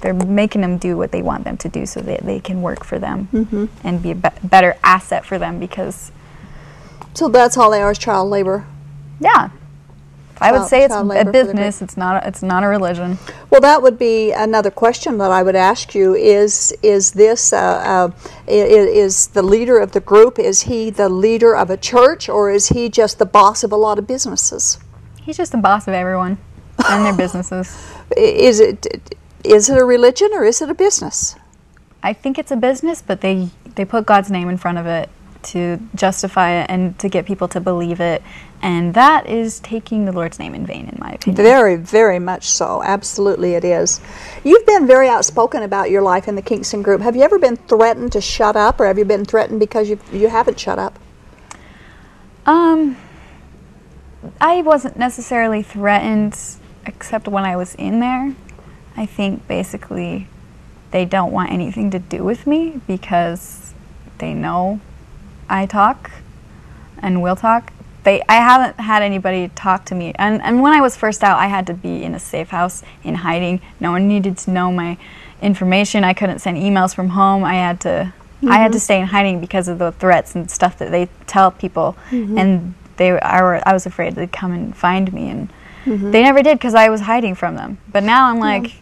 they're 0.00 0.14
making 0.14 0.60
them 0.60 0.76
do 0.76 0.96
what 0.96 1.12
they 1.12 1.22
want 1.22 1.44
them 1.44 1.56
to 1.58 1.68
do, 1.68 1.86
so 1.86 2.00
that 2.00 2.20
they 2.20 2.40
can 2.40 2.62
work 2.62 2.84
for 2.84 2.98
them 2.98 3.68
and 3.84 4.02
be 4.02 4.10
a 4.10 4.14
be- 4.14 4.28
better 4.44 4.76
asset 4.82 5.24
for 5.24 5.38
them. 5.38 5.58
Because 5.58 6.12
so 7.14 7.28
that's 7.28 7.56
all 7.56 7.70
they 7.70 7.80
are 7.80 7.92
is 7.92 7.98
child 7.98 8.28
labor. 8.28 8.66
yeah, 9.20 9.50
I 10.40 10.52
would 10.52 10.66
say 10.66 10.84
it's 10.84 10.94
a 10.94 11.02
labor 11.02 11.20
for 11.20 11.24
the 11.26 11.32
business. 11.32 11.82
It's 11.82 11.96
not. 11.96 12.24
A, 12.24 12.28
it's 12.28 12.42
not 12.42 12.64
a 12.64 12.68
religion. 12.68 13.18
Well, 13.50 13.60
that 13.60 13.82
would 13.82 13.98
be 13.98 14.32
another 14.32 14.70
question 14.70 15.18
that 15.18 15.30
I 15.30 15.42
would 15.42 15.56
ask 15.56 15.94
you: 15.94 16.14
Is 16.14 16.74
is 16.82 17.12
this 17.12 17.52
uh, 17.52 18.12
uh, 18.12 18.30
is 18.48 19.28
the 19.28 19.42
leader 19.42 19.78
of 19.78 19.92
the 19.92 20.00
group? 20.00 20.38
Is 20.38 20.62
he 20.62 20.90
the 20.90 21.08
leader 21.08 21.54
of 21.54 21.70
a 21.70 21.76
church, 21.76 22.28
or 22.28 22.50
is 22.50 22.68
he 22.70 22.88
just 22.88 23.18
the 23.18 23.26
boss 23.26 23.62
of 23.62 23.70
a 23.70 23.76
lot 23.76 23.98
of 23.98 24.06
businesses? 24.06 24.78
He's 25.20 25.36
just 25.36 25.52
the 25.52 25.58
boss 25.58 25.86
of 25.86 25.94
everyone 25.94 26.38
and 26.88 27.04
their 27.04 27.16
businesses. 27.16 27.76
Is 28.16 28.60
it 28.60 28.86
is 29.44 29.70
it 29.70 29.78
a 29.78 29.84
religion 29.84 30.30
or 30.32 30.44
is 30.44 30.60
it 30.60 30.70
a 30.70 30.74
business? 30.74 31.36
I 32.02 32.12
think 32.12 32.38
it's 32.38 32.50
a 32.50 32.56
business, 32.56 33.02
but 33.02 33.20
they 33.20 33.50
they 33.74 33.84
put 33.84 34.06
God's 34.06 34.30
name 34.30 34.48
in 34.48 34.56
front 34.56 34.78
of 34.78 34.86
it 34.86 35.08
to 35.42 35.78
justify 35.94 36.62
it 36.62 36.66
and 36.68 36.98
to 36.98 37.08
get 37.08 37.24
people 37.24 37.48
to 37.48 37.60
believe 37.60 38.00
it, 38.00 38.22
and 38.62 38.92
that 38.94 39.26
is 39.26 39.60
taking 39.60 40.04
the 40.04 40.12
Lord's 40.12 40.38
name 40.38 40.54
in 40.54 40.66
vain, 40.66 40.86
in 40.86 40.96
my 40.98 41.12
opinion. 41.12 41.36
Very, 41.36 41.76
very 41.76 42.18
much 42.18 42.44
so. 42.44 42.82
Absolutely, 42.82 43.54
it 43.54 43.64
is. 43.64 44.00
You've 44.44 44.66
been 44.66 44.86
very 44.86 45.08
outspoken 45.08 45.62
about 45.62 45.90
your 45.90 46.02
life 46.02 46.28
in 46.28 46.34
the 46.34 46.42
Kingston 46.42 46.82
group. 46.82 47.00
Have 47.00 47.16
you 47.16 47.22
ever 47.22 47.38
been 47.38 47.56
threatened 47.56 48.12
to 48.12 48.20
shut 48.20 48.56
up, 48.56 48.80
or 48.80 48.86
have 48.86 48.98
you 48.98 49.04
been 49.04 49.24
threatened 49.24 49.60
because 49.60 49.88
you 49.88 49.98
you 50.12 50.28
haven't 50.28 50.60
shut 50.60 50.78
up? 50.78 50.98
Um, 52.46 52.96
I 54.40 54.62
wasn't 54.62 54.96
necessarily 54.98 55.62
threatened, 55.62 56.38
except 56.94 57.28
when 57.28 57.44
I 57.44 57.56
was 57.56 57.74
in 57.74 58.00
there. 58.00 58.34
I 58.96 59.06
think 59.06 59.46
basically 59.46 60.26
they 60.90 61.04
don't 61.04 61.32
want 61.32 61.50
anything 61.50 61.90
to 61.92 61.98
do 61.98 62.24
with 62.24 62.46
me 62.46 62.80
because 62.86 63.72
they 64.18 64.34
know 64.34 64.80
I 65.48 65.66
talk 65.66 66.10
and 66.98 67.22
will 67.22 67.36
talk. 67.36 67.72
They, 68.02 68.22
I 68.28 68.36
haven't 68.36 68.80
had 68.80 69.02
anybody 69.02 69.50
talk 69.54 69.84
to 69.86 69.94
me. 69.94 70.12
And, 70.16 70.42
and 70.42 70.62
when 70.62 70.72
I 70.72 70.80
was 70.80 70.96
first 70.96 71.22
out, 71.22 71.38
I 71.38 71.46
had 71.46 71.66
to 71.68 71.74
be 71.74 72.02
in 72.02 72.14
a 72.14 72.18
safe 72.18 72.48
house 72.48 72.82
in 73.04 73.16
hiding. 73.16 73.60
No 73.78 73.92
one 73.92 74.08
needed 74.08 74.38
to 74.38 74.50
know 74.50 74.72
my 74.72 74.96
information. 75.42 76.02
I 76.02 76.14
couldn't 76.14 76.40
send 76.40 76.56
emails 76.56 76.94
from 76.94 77.10
home. 77.10 77.44
I 77.44 77.54
had 77.54 77.80
to 77.82 78.12
I 78.48 78.56
had 78.56 78.72
to 78.72 78.78
mm-hmm. 78.78 78.82
stay 78.82 79.00
in 79.00 79.06
hiding 79.06 79.38
because 79.38 79.68
of 79.68 79.78
the 79.78 79.92
threats 79.92 80.34
and 80.34 80.50
stuff 80.50 80.78
that 80.78 80.90
they 80.90 81.10
tell 81.26 81.50
people. 81.50 81.94
Mm-hmm. 82.10 82.38
And 82.38 82.74
they 82.96 83.18
I, 83.20 83.42
were, 83.42 83.68
I 83.68 83.72
was 83.74 83.84
afraid 83.84 84.14
they'd 84.14 84.32
come 84.32 84.52
and 84.52 84.74
find 84.74 85.12
me 85.12 85.28
and 85.28 85.52
they 85.86 86.22
never 86.22 86.42
did 86.42 86.58
because 86.58 86.74
I 86.74 86.88
was 86.88 87.00
hiding 87.02 87.34
from 87.34 87.56
them. 87.56 87.78
But 87.90 88.04
now 88.04 88.26
I'm 88.28 88.38
like 88.38 88.72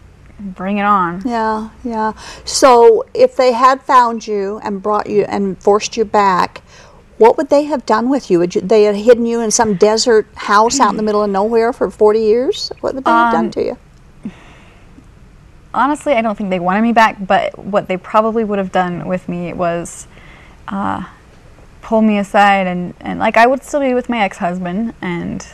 bring 0.40 0.78
it 0.78 0.84
on. 0.84 1.22
Yeah, 1.26 1.70
yeah. 1.84 2.12
So 2.44 3.05
if 3.14 3.36
they 3.36 3.53
had 3.53 3.82
found 3.82 4.26
you 4.26 4.61
and 4.62 4.82
brought 4.82 5.09
you 5.09 5.22
and 5.24 5.61
forced 5.61 5.96
you 5.96 6.05
back, 6.05 6.62
what 7.18 7.36
would 7.36 7.49
they 7.49 7.64
have 7.64 7.84
done 7.86 8.09
with 8.09 8.30
you? 8.30 8.38
Would 8.38 8.55
you 8.55 8.61
they 8.61 8.84
had 8.84 8.94
hidden 8.96 9.26
you 9.26 9.40
in 9.40 9.51
some 9.51 9.74
desert 9.74 10.26
house 10.34 10.78
out 10.80 10.90
in 10.90 10.96
the 10.96 11.03
middle 11.03 11.22
of 11.22 11.30
nowhere 11.30 11.72
for 11.72 11.90
40 11.90 12.20
years? 12.20 12.70
What 12.80 12.94
would 12.94 13.05
they 13.05 13.11
have 13.11 13.32
done 13.32 13.46
Um, 13.46 13.51
to 13.53 13.62
you? 13.64 13.78
honestly, 15.74 16.14
I 16.14 16.22
don't 16.22 16.36
think 16.36 16.51
they 16.51 16.61
wanted 16.61 16.82
me 16.82 16.92
back, 16.92 17.16
but 17.24 17.59
what 17.59 17.88
they 17.88 17.96
probably 17.96 18.44
would 18.44 18.59
have 18.59 18.72
done 18.72 19.07
with 19.07 19.28
me 19.28 19.53
was 19.53 20.07
uh, 20.68 21.05
pull 21.82 22.03
me 22.03 22.18
aside 22.18 22.66
and, 22.66 22.94
and 23.01 23.18
like 23.18 23.36
I 23.36 23.46
would 23.46 23.62
still 23.62 23.80
be 23.80 23.94
with 23.94 24.09
my 24.09 24.20
ex 24.20 24.38
husband 24.38 24.94
and 25.01 25.46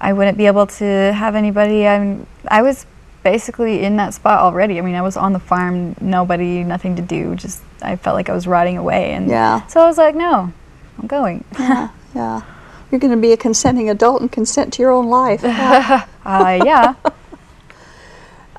I 0.00 0.12
wouldn't 0.12 0.38
be 0.38 0.46
able 0.46 0.66
to 0.66 0.84
have 0.84 1.34
anybody. 1.34 1.86
I'm, 1.86 2.26
I 2.48 2.62
was 2.62 2.86
basically 3.24 3.82
in 3.84 3.96
that 3.96 4.14
spot 4.14 4.40
already. 4.40 4.78
I 4.78 4.80
mean, 4.82 4.94
I 4.94 5.02
was 5.02 5.16
on 5.16 5.32
the 5.32 5.40
farm, 5.40 5.96
nobody, 6.00 6.62
nothing 6.64 6.96
to 6.96 7.02
do. 7.02 7.34
Just 7.34 7.62
I 7.82 7.96
felt 7.96 8.14
like 8.14 8.28
I 8.28 8.32
was 8.32 8.46
rotting 8.46 8.76
away, 8.76 9.12
and 9.12 9.28
Yeah. 9.28 9.66
so 9.66 9.80
I 9.80 9.86
was 9.86 9.98
like, 9.98 10.14
no, 10.14 10.52
I'm 10.98 11.06
going. 11.06 11.44
Yeah, 11.58 11.88
yeah. 12.14 12.42
You're 12.90 13.00
going 13.00 13.12
to 13.14 13.20
be 13.20 13.32
a 13.32 13.36
consenting 13.36 13.90
adult 13.90 14.22
and 14.22 14.32
consent 14.32 14.72
to 14.74 14.82
your 14.82 14.92
own 14.92 15.08
life. 15.08 15.44
uh, 15.44 16.00
yeah. 16.24 16.94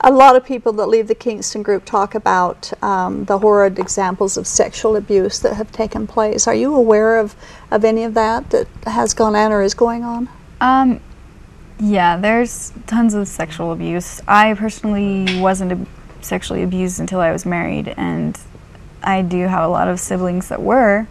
A 0.02 0.12
lot 0.12 0.36
of 0.38 0.46
people 0.46 0.72
that 0.74 0.86
leave 0.88 1.08
the 1.08 1.16
Kingston 1.16 1.62
group 1.62 1.84
talk 1.84 2.16
about 2.16 2.72
um, 2.82 3.26
the 3.26 3.40
horrid 3.40 3.80
examples 3.80 4.38
of 4.38 4.48
sexual 4.48 4.96
abuse 4.96 5.40
that 5.40 5.56
have 5.56 5.72
taken 5.74 6.08
place. 6.08 6.48
Are 6.48 6.54
you 6.56 6.74
aware 6.74 7.18
of, 7.18 7.36
of 7.70 7.84
any 7.84 8.04
of 8.06 8.14
that 8.14 8.50
that 8.52 8.68
has 8.86 9.14
gone 9.14 9.36
on 9.36 9.52
or 9.52 9.62
is 9.62 9.74
going 9.74 10.04
on? 10.06 10.30
Um, 10.62 11.02
yeah, 11.80 12.18
there's 12.18 12.74
tons 12.88 13.14
of 13.14 13.28
sexual 13.28 13.72
abuse. 13.72 14.22
I 14.28 14.54
personally 14.54 15.40
wasn't 15.40 15.72
ab- 15.72 15.88
sexually 16.22 16.64
abused 16.64 17.00
until 17.00 17.20
I 17.20 17.32
was 17.32 17.46
married, 17.46 17.94
and 17.96 18.38
I 19.02 19.22
do 19.22 19.48
have 19.48 19.64
a 19.64 19.68
lot 19.68 19.88
of 19.88 20.00
siblings 20.00 20.50
that 20.50 20.62
were, 20.62 21.08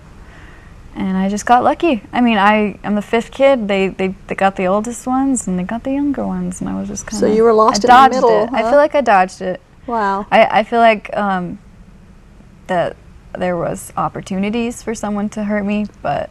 and 0.95 1.17
I 1.17 1.29
just 1.29 1.47
got 1.47 1.65
lucky. 1.65 2.03
I 2.13 2.21
mean, 2.21 2.37
I 2.37 2.79
am 2.85 2.95
the 2.95 3.03
fifth 3.03 3.31
kid. 3.31 3.67
They 3.67 3.89
they, 3.89 4.09
they 4.27 4.35
got 4.35 4.57
the 4.57 4.67
oldest 4.67 5.07
ones, 5.07 5.49
and 5.49 5.59
they 5.59 5.65
got 5.65 5.85
the 5.85 5.93
younger 5.93 6.27
ones, 6.27 6.61
and 6.61 6.69
I 6.69 6.79
was 6.79 6.89
just 6.89 7.07
kind 7.07 7.23
of 7.23 7.29
so 7.29 7.35
you 7.35 7.45
were 7.45 7.55
lost 7.55 7.89
I 7.89 8.07
in 8.07 8.11
the 8.11 8.17
middle, 8.17 8.45
It. 8.45 8.53
I 8.53 8.63
feel 8.63 8.79
like 8.79 8.95
I 8.95 9.01
dodged 9.01 9.41
it. 9.41 9.61
Wow. 9.87 10.27
I 10.31 10.61
I 10.61 10.63
feel 10.65 10.81
like 10.81 11.15
um, 11.17 11.59
that 12.67 12.97
there 13.39 13.57
was 13.57 13.93
opportunities 13.97 14.83
for 14.83 14.95
someone 14.95 15.29
to 15.31 15.45
hurt 15.45 15.65
me, 15.65 15.87
but 16.03 16.31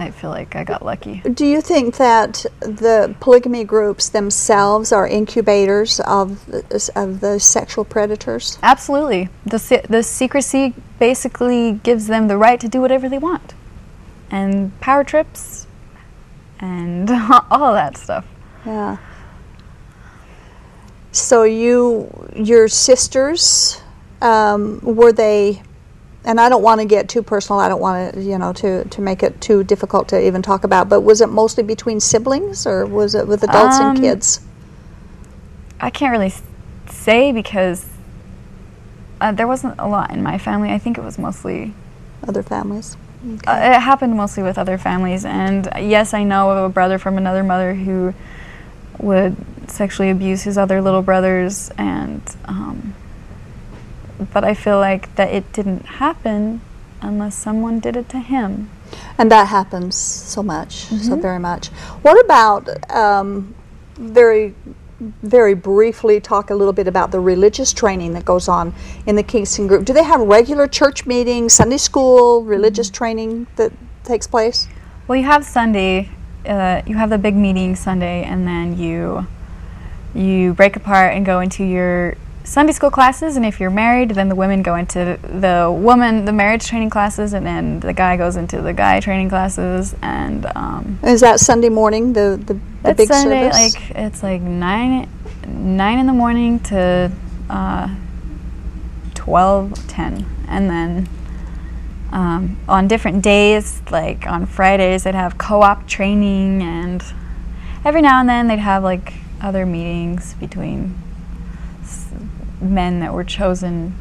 I 0.00 0.12
feel 0.12 0.30
like 0.30 0.54
I 0.54 0.62
got 0.62 0.84
lucky. 0.84 1.20
Do 1.20 1.44
you 1.44 1.60
think 1.60 1.96
that 1.96 2.46
the 2.60 3.16
polygamy 3.18 3.64
groups 3.64 4.08
themselves 4.08 4.92
are 4.92 5.08
incubators 5.08 5.98
of 6.00 6.46
the, 6.46 6.90
of 6.94 7.18
the 7.18 7.40
sexual 7.40 7.84
predators? 7.84 8.58
Absolutely. 8.62 9.28
The, 9.44 9.58
se- 9.58 9.86
the 9.88 10.04
secrecy 10.04 10.74
basically 11.00 11.72
gives 11.72 12.06
them 12.06 12.28
the 12.28 12.36
right 12.36 12.60
to 12.60 12.68
do 12.68 12.80
whatever 12.80 13.08
they 13.08 13.18
want. 13.18 13.54
And 14.30 14.78
power 14.80 15.02
trips 15.02 15.66
and 16.60 17.10
all 17.50 17.74
that 17.74 17.96
stuff. 17.96 18.24
Yeah. 18.64 18.98
So 21.10 21.42
you, 21.42 22.28
your 22.36 22.68
sisters, 22.68 23.82
um, 24.22 24.78
were 24.82 25.12
they? 25.12 25.62
And 26.24 26.40
I 26.40 26.48
don't 26.48 26.62
want 26.62 26.80
to 26.80 26.86
get 26.86 27.08
too 27.08 27.22
personal. 27.22 27.60
I 27.60 27.68
don't 27.68 27.80
want 27.80 28.14
to, 28.14 28.22
you 28.22 28.38
know, 28.38 28.52
to 28.54 28.84
to 28.84 29.00
make 29.00 29.22
it 29.22 29.40
too 29.40 29.64
difficult 29.64 30.08
to 30.08 30.20
even 30.20 30.42
talk 30.42 30.64
about. 30.64 30.88
But 30.88 31.00
was 31.00 31.20
it 31.20 31.28
mostly 31.28 31.62
between 31.62 32.00
siblings, 32.00 32.66
or 32.66 32.84
was 32.84 33.14
it 33.14 33.26
with 33.26 33.42
adults 33.44 33.78
and 33.78 33.96
Um, 33.96 34.02
kids? 34.02 34.40
I 35.80 35.90
can't 35.90 36.10
really 36.12 36.32
say 36.90 37.32
because 37.32 37.86
uh, 39.20 39.32
there 39.32 39.46
wasn't 39.46 39.76
a 39.78 39.86
lot 39.86 40.10
in 40.10 40.22
my 40.22 40.38
family. 40.38 40.70
I 40.70 40.78
think 40.78 40.98
it 40.98 41.04
was 41.04 41.18
mostly, 41.18 41.72
Other 42.26 42.42
families. 42.42 42.96
uh, 43.46 43.52
it 43.52 43.80
happened 43.80 44.16
mostly 44.16 44.42
with 44.42 44.58
other 44.58 44.76
families. 44.76 45.24
And 45.24 45.68
yes, 45.78 46.14
I 46.14 46.24
know 46.24 46.50
of 46.50 46.64
a 46.64 46.68
brother 46.68 46.98
from 46.98 47.16
another 47.16 47.44
mother 47.44 47.74
who 47.74 48.12
would 48.98 49.36
sexually 49.70 50.10
abuse 50.10 50.42
his 50.42 50.58
other 50.58 50.82
little 50.82 51.02
brothers. 51.02 51.70
And, 51.78 52.22
um, 52.46 52.94
but 54.32 54.44
I 54.44 54.54
feel 54.54 54.78
like 54.78 55.14
that 55.16 55.30
it 55.32 55.52
didn't 55.52 55.86
happen 55.86 56.60
unless 57.00 57.34
someone 57.36 57.78
did 57.80 57.96
it 57.96 58.08
to 58.10 58.18
him. 58.18 58.70
And 59.18 59.30
that 59.30 59.48
happens 59.48 59.96
so 59.96 60.42
much, 60.42 60.72
so 60.86 60.94
Mm-hmm. 60.94 61.20
very 61.20 61.38
much. 61.38 61.68
What 62.02 62.22
about 62.24 62.68
um, 62.90 63.54
very, 63.96 64.54
very 65.22 65.54
briefly 65.54 66.20
talk 66.20 66.50
a 66.50 66.54
little 66.54 66.72
bit 66.72 66.88
about 66.88 67.10
the 67.12 67.20
religious 67.20 67.72
training 67.72 68.14
that 68.14 68.24
goes 68.24 68.48
on 68.48 68.72
in 69.06 69.14
the 69.16 69.22
Kingston 69.22 69.66
group? 69.66 69.84
Do 69.84 69.92
they 69.92 70.04
have 70.04 70.20
regular 70.20 70.66
church 70.66 71.06
meetings, 71.06 71.52
Sunday 71.52 71.76
school, 71.78 72.40
Mm-hmm. 72.40 72.50
religious 72.50 72.90
training 72.90 73.46
that 73.56 73.72
takes 74.04 74.26
place? 74.26 74.68
Well, 75.06 75.16
you 75.18 75.24
have 75.24 75.44
Sunday. 75.44 76.10
Uh, 76.46 76.82
you 76.86 76.96
have 76.96 77.10
the 77.10 77.18
big 77.18 77.36
meeting 77.36 77.76
Sunday, 77.76 78.24
and 78.24 78.46
then 78.46 78.78
you 78.78 79.26
you 80.14 80.54
break 80.54 80.74
apart 80.76 81.14
and 81.14 81.26
go 81.26 81.40
into 81.40 81.62
your 81.64 82.16
Sunday 82.48 82.72
school 82.72 82.90
classes. 82.90 83.36
And 83.36 83.44
if 83.44 83.60
you're 83.60 83.68
married, 83.68 84.12
then 84.12 84.30
the 84.30 84.34
women 84.34 84.62
go 84.62 84.74
into 84.76 85.18
the 85.22 85.70
woman 85.70 86.24
the 86.24 86.32
marriage 86.32 86.66
training 86.66 86.88
classes, 86.88 87.34
and 87.34 87.44
then 87.44 87.80
the 87.80 87.92
guy 87.92 88.16
goes 88.16 88.36
into 88.36 88.62
the 88.62 88.72
guy 88.72 89.00
training 89.00 89.28
classes. 89.28 89.94
And 90.00 90.46
um, 90.56 90.98
Is 91.04 91.20
that 91.20 91.40
Sunday 91.40 91.68
morning, 91.68 92.14
the, 92.14 92.40
the, 92.42 92.58
the 92.82 92.94
big 92.94 93.08
Sunday. 93.08 93.50
service? 93.50 93.74
Like 93.74 93.90
it's 93.96 94.22
like 94.22 94.40
nine 94.40 95.08
nine 95.46 95.98
in 95.98 96.06
the 96.06 96.14
morning 96.14 96.58
to 96.60 97.12
uh, 97.50 97.94
twelve 99.14 99.86
ten, 99.86 100.24
and 100.48 100.68
then. 100.70 101.08
Um, 102.10 102.58
on 102.66 102.88
different 102.88 103.22
days, 103.22 103.82
like 103.90 104.26
on 104.26 104.46
Fridays, 104.46 105.04
they'd 105.04 105.14
have 105.14 105.36
co-op 105.36 105.86
training, 105.86 106.62
and 106.62 107.04
every 107.84 108.00
now 108.00 108.20
and 108.20 108.26
then 108.26 108.48
they'd 108.48 108.58
have 108.58 108.82
like 108.82 109.12
other 109.42 109.66
meetings 109.66 110.32
between 110.40 110.96
men 112.60 113.00
that 113.00 113.12
were 113.12 113.24
chosen 113.24 113.94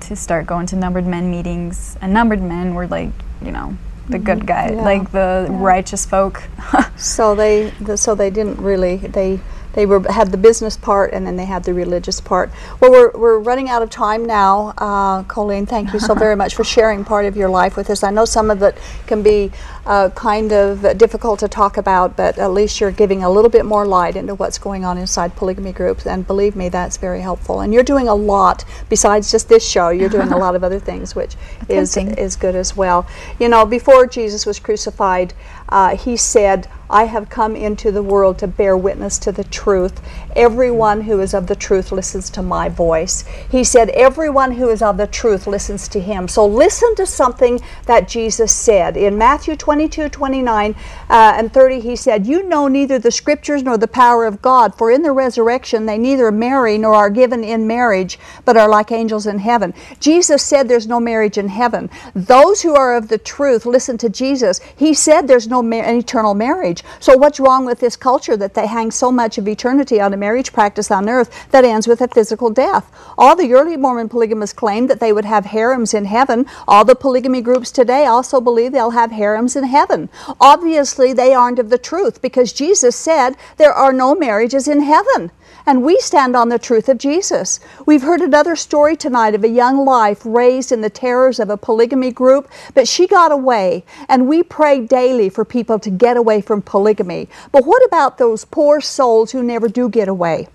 to 0.00 0.14
start 0.16 0.46
going 0.46 0.66
to 0.66 0.76
numbered 0.76 1.06
men 1.06 1.30
meetings. 1.30 1.96
And 2.00 2.12
numbered 2.12 2.42
men 2.42 2.74
were 2.74 2.86
like, 2.86 3.10
you 3.42 3.50
know, 3.52 3.76
the 4.08 4.18
good 4.18 4.46
guy, 4.46 4.68
Mm-hmm. 4.68 4.78
Yeah. 4.78 4.82
like 4.84 5.12
the 5.12 5.46
Yeah. 5.50 5.56
righteous 5.60 6.04
folk. 6.06 6.42
So 6.96 7.34
they, 7.34 7.70
the, 7.80 7.96
so 7.96 8.14
they 8.14 8.30
didn't 8.30 8.58
really 8.60 8.96
they 8.98 9.40
they 9.74 9.86
were 9.86 10.00
had 10.10 10.30
the 10.32 10.36
business 10.36 10.76
part 10.76 11.12
and 11.12 11.26
then 11.26 11.36
they 11.36 11.44
had 11.44 11.64
the 11.64 11.74
religious 11.74 12.20
part. 12.20 12.50
Well, 12.80 12.90
we're 12.90 13.10
we're 13.12 13.38
running 13.38 13.68
out 13.68 13.82
of 13.82 13.90
time 13.90 14.24
now. 14.24 14.74
Uh, 14.78 15.22
Colleen, 15.24 15.66
thank 15.66 15.92
you 15.92 16.00
so 16.00 16.14
very 16.24 16.36
much 16.36 16.54
for 16.54 16.64
sharing 16.64 17.04
part 17.04 17.26
of 17.26 17.36
your 17.36 17.48
life 17.48 17.76
with 17.76 17.90
us. 17.90 18.02
I 18.02 18.10
know 18.10 18.24
some 18.24 18.50
of 18.50 18.62
it 18.62 18.78
can 19.06 19.22
be 19.22 19.50
uh, 19.86 20.08
kind 20.10 20.52
of 20.52 20.96
difficult 20.96 21.40
to 21.40 21.48
talk 21.48 21.76
about, 21.76 22.16
but 22.16 22.38
at 22.38 22.52
least 22.52 22.80
you're 22.80 22.90
giving 22.90 23.22
a 23.22 23.30
little 23.30 23.50
bit 23.50 23.64
more 23.64 23.86
light 23.86 24.16
into 24.16 24.34
what's 24.34 24.58
going 24.58 24.84
on 24.84 24.96
inside 24.96 25.36
polygamy 25.36 25.72
groups. 25.72 26.06
And 26.06 26.26
believe 26.26 26.56
me, 26.56 26.68
that's 26.68 26.96
very 26.96 27.20
helpful. 27.20 27.60
And 27.60 27.74
you're 27.74 27.82
doing 27.82 28.08
a 28.08 28.14
lot 28.14 28.64
besides 28.88 29.30
just 29.30 29.48
this 29.48 29.68
show. 29.68 29.90
You're 29.90 30.08
doing 30.08 30.32
a 30.32 30.38
lot 30.38 30.54
of 30.54 30.64
other 30.64 30.78
things, 30.78 31.14
which 31.14 31.36
is 31.68 31.96
is 31.96 32.36
good 32.36 32.54
as 32.54 32.76
well. 32.76 33.06
You 33.38 33.48
know, 33.48 33.66
before 33.66 34.06
Jesus 34.06 34.46
was 34.46 34.58
crucified, 34.58 35.34
uh, 35.74 35.96
he 35.96 36.16
said, 36.16 36.68
I 36.88 37.06
have 37.06 37.28
come 37.28 37.56
into 37.56 37.90
the 37.90 38.02
world 38.02 38.38
to 38.38 38.46
bear 38.46 38.76
witness 38.76 39.18
to 39.18 39.32
the 39.32 39.42
truth. 39.42 40.00
Everyone 40.36 41.02
who 41.02 41.20
is 41.20 41.34
of 41.34 41.46
the 41.46 41.56
truth 41.56 41.92
listens 41.92 42.30
to 42.30 42.42
my 42.42 42.68
voice. 42.68 43.24
He 43.50 43.64
said, 43.64 43.90
Everyone 43.90 44.52
who 44.52 44.68
is 44.68 44.82
of 44.82 44.96
the 44.96 45.06
truth 45.06 45.46
listens 45.46 45.88
to 45.88 46.00
him. 46.00 46.28
So 46.28 46.46
listen 46.46 46.94
to 46.96 47.06
something 47.06 47.60
that 47.86 48.08
Jesus 48.08 48.52
said. 48.52 48.96
In 48.96 49.18
Matthew 49.18 49.56
22 49.56 50.08
29 50.08 50.74
uh, 51.10 51.34
and 51.36 51.52
30, 51.52 51.80
he 51.80 51.96
said, 51.96 52.26
You 52.26 52.42
know 52.42 52.68
neither 52.68 52.98
the 52.98 53.10
scriptures 53.10 53.62
nor 53.62 53.78
the 53.78 53.88
power 53.88 54.24
of 54.24 54.42
God, 54.42 54.74
for 54.74 54.90
in 54.90 55.02
the 55.02 55.12
resurrection 55.12 55.86
they 55.86 55.98
neither 55.98 56.30
marry 56.30 56.78
nor 56.78 56.94
are 56.94 57.10
given 57.10 57.44
in 57.44 57.66
marriage, 57.66 58.18
but 58.44 58.56
are 58.56 58.68
like 58.68 58.92
angels 58.92 59.26
in 59.26 59.38
heaven. 59.38 59.74
Jesus 60.00 60.42
said 60.42 60.68
there's 60.68 60.86
no 60.86 61.00
marriage 61.00 61.38
in 61.38 61.48
heaven. 61.48 61.90
Those 62.14 62.62
who 62.62 62.74
are 62.74 62.96
of 62.96 63.08
the 63.08 63.18
truth 63.18 63.66
listen 63.66 63.98
to 63.98 64.08
Jesus. 64.08 64.60
He 64.76 64.94
said 64.94 65.28
there's 65.28 65.48
no 65.48 65.62
eternal 65.62 66.34
marriage. 66.34 66.54
marriage. 66.54 66.84
So, 67.00 67.16
what's 67.16 67.40
wrong 67.40 67.64
with 67.64 67.80
this 67.80 67.96
culture 67.96 68.36
that 68.36 68.54
they 68.54 68.66
hang 68.66 68.90
so 68.90 69.10
much 69.10 69.38
of 69.38 69.48
eternity 69.48 70.00
on 70.00 70.12
a 70.12 70.16
marriage 70.24 70.52
practice 70.54 70.90
on 70.90 71.08
earth 71.08 71.30
that 71.50 71.64
ends 71.64 71.86
with 71.86 72.00
a 72.00 72.08
physical 72.08 72.48
death? 72.48 72.86
All 73.18 73.36
the 73.36 73.52
early 73.52 73.76
Mormon 73.76 74.08
polygamists 74.08 74.58
claimed 74.62 74.88
that 74.88 75.00
they 75.00 75.12
would 75.12 75.26
have 75.26 75.44
harems 75.56 75.92
in 75.92 76.06
heaven. 76.06 76.46
All 76.66 76.84
the 76.84 77.02
polygamy 77.04 77.42
groups 77.42 77.70
today 77.70 78.06
also 78.06 78.40
believe 78.40 78.72
they'll 78.72 79.00
have 79.02 79.12
harems 79.12 79.54
in 79.54 79.64
heaven. 79.64 80.08
Obviously, 80.40 81.12
they 81.12 81.34
aren't 81.34 81.58
of 81.58 81.68
the 81.68 81.84
truth 81.90 82.22
because 82.22 82.52
Jesus 82.54 82.96
said 82.96 83.36
there 83.58 83.72
are 83.72 83.92
no 83.92 84.14
marriages 84.14 84.66
in 84.66 84.80
heaven. 84.80 85.30
And 85.66 85.82
we 85.82 85.98
stand 86.00 86.36
on 86.36 86.48
the 86.48 86.58
truth 86.58 86.88
of 86.88 86.98
Jesus. 86.98 87.60
We've 87.86 88.02
heard 88.02 88.20
another 88.20 88.56
story 88.56 88.96
tonight 88.96 89.34
of 89.34 89.44
a 89.44 89.48
young 89.48 89.84
life 89.84 90.22
raised 90.24 90.72
in 90.72 90.80
the 90.80 90.90
terrors 90.90 91.38
of 91.38 91.50
a 91.50 91.56
polygamy 91.56 92.10
group, 92.10 92.50
but 92.74 92.88
she 92.88 93.06
got 93.06 93.32
away. 93.32 93.84
And 94.08 94.28
we 94.28 94.42
pray 94.42 94.80
daily 94.80 95.28
for 95.28 95.44
people 95.44 95.78
to 95.78 95.90
get 95.90 96.16
away 96.16 96.40
from 96.40 96.62
polygamy. 96.62 97.28
But 97.52 97.64
what 97.64 97.84
about 97.86 98.18
those 98.18 98.44
poor 98.44 98.80
souls 98.80 99.32
who 99.32 99.42
never 99.42 99.68
do 99.68 99.88
get 99.88 100.08
away? 100.08 100.48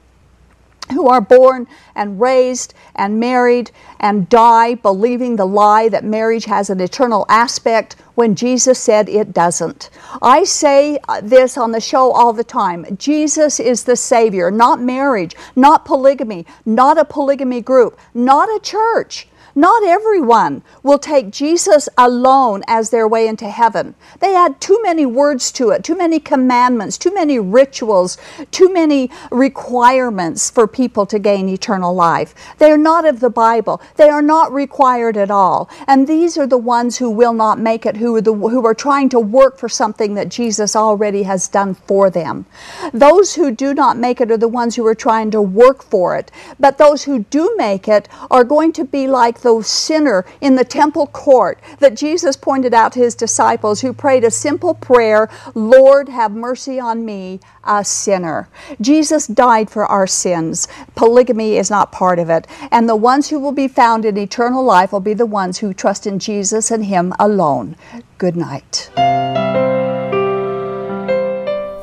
who 0.92 1.08
are 1.08 1.22
born 1.22 1.68
and 1.96 2.20
raised 2.20 2.74
and 2.96 3.20
married 3.20 3.72
and 4.00 4.28
die 4.30 4.76
believing 4.76 5.36
the 5.36 5.46
lie 5.46 5.90
that 5.90 6.04
marriage 6.04 6.46
has 6.46 6.70
an 6.70 6.80
eternal 6.80 7.26
aspect 7.30 7.96
when 8.20 8.36
Jesus 8.36 8.78
said 8.78 9.08
it 9.08 9.32
doesn't. 9.32 9.90
I 10.22 10.44
say 10.44 11.00
this 11.24 11.58
on 11.58 11.72
the 11.72 11.80
show 11.80 12.12
all 12.12 12.34
the 12.34 12.44
time 12.44 12.86
Jesus 12.98 13.62
is 13.62 13.86
the 13.86 13.96
Savior, 13.96 14.52
not 14.52 14.82
marriage, 14.82 15.38
not 15.56 15.86
polygamy, 15.86 16.46
not 16.66 16.98
a 16.98 17.06
polygamy 17.06 17.62
group, 17.62 17.98
not 18.14 18.50
a 18.50 18.60
church. 18.62 19.29
Not 19.60 19.84
everyone 19.84 20.62
will 20.84 21.00
take 21.00 21.32
Jesus 21.32 21.90
alone 21.98 22.64
as 22.66 22.92
their 22.92 23.06
way 23.10 23.28
into 23.28 23.50
heaven. 23.50 23.94
They 24.22 24.34
add 24.34 24.62
too 24.62 24.80
many 24.84 25.06
words 25.06 25.52
to 25.52 25.72
it, 25.72 25.84
too 25.84 25.98
many 25.98 26.18
commandments, 26.18 26.98
too 26.98 27.14
many 27.14 27.40
rituals, 27.40 28.18
too 28.52 28.72
many 28.72 29.12
requirements 29.30 30.50
for 30.50 30.66
people 30.66 31.06
to 31.08 31.20
gain 31.20 31.50
eternal 31.50 31.94
life. 31.94 32.34
They 32.58 32.72
are 32.72 32.78
not 32.78 33.04
of 33.04 33.20
the 33.20 33.30
Bible. 33.30 33.82
They 33.98 34.08
are 34.08 34.22
not 34.22 34.54
required 34.54 35.18
at 35.18 35.30
all. 35.30 35.70
And 35.88 36.08
these 36.08 36.38
are 36.38 36.48
the 36.48 36.58
ones 36.58 36.98
who 36.98 37.10
will 37.10 37.34
not 37.34 37.60
make 37.60 37.86
it, 37.86 37.98
who 37.98 38.16
are, 38.16 38.22
the, 38.22 38.34
who 38.34 38.66
are 38.66 38.74
trying 38.74 39.10
to 39.10 39.20
work 39.20 39.58
for 39.58 39.68
something 39.68 40.14
that 40.14 40.30
Jesus 40.30 40.74
already 40.74 41.24
has 41.24 41.50
done 41.50 41.74
for 41.74 42.10
them. 42.10 42.46
Those 42.94 43.36
who 43.36 43.52
do 43.52 43.74
not 43.74 43.98
make 43.98 44.22
it 44.22 44.32
are 44.32 44.38
the 44.38 44.48
ones 44.48 44.78
who 44.78 44.88
are 44.88 44.96
trying 44.96 45.32
to 45.32 45.42
work 45.42 45.84
for 45.84 46.16
it. 46.16 46.32
But 46.58 46.78
those 46.78 47.04
who 47.04 47.26
do 47.26 47.54
make 47.58 47.90
it 47.90 48.08
are 48.32 48.46
going 48.46 48.72
to 48.72 48.86
be 48.86 49.06
like 49.06 49.42
the 49.50 49.64
sinner 49.64 50.26
in 50.42 50.56
the 50.56 50.64
temple 50.64 51.08
court 51.08 51.60
that 51.80 51.96
Jesus 51.96 52.36
pointed 52.36 52.74
out 52.74 52.92
to 52.94 53.00
his 53.00 53.16
disciples 53.16 53.82
who 53.82 53.94
prayed 53.94 54.24
a 54.24 54.32
simple 54.32 54.74
prayer 54.74 55.30
Lord, 55.56 56.10
have 56.10 56.32
mercy 56.32 56.80
on 56.80 57.04
me, 57.04 57.40
a 57.64 57.84
sinner. 57.84 58.48
Jesus 58.80 59.28
died 59.28 59.70
for 59.70 59.86
our 59.86 60.06
sins. 60.08 60.68
Polygamy 60.96 61.58
is 61.58 61.70
not 61.70 61.92
part 61.92 62.20
of 62.20 62.30
it. 62.30 62.48
And 62.72 62.88
the 62.88 62.96
ones 62.96 63.30
who 63.30 63.40
will 63.40 63.52
be 63.52 63.68
found 63.68 64.06
in 64.06 64.18
eternal 64.18 64.64
life 64.64 64.92
will 64.92 65.00
be 65.00 65.14
the 65.14 65.26
ones 65.26 65.58
who 65.58 65.74
trust 65.74 66.06
in 66.06 66.20
Jesus 66.20 66.72
and 66.72 66.86
Him 66.86 67.14
alone. 67.20 67.76
Good 68.18 68.36
night. 68.36 68.92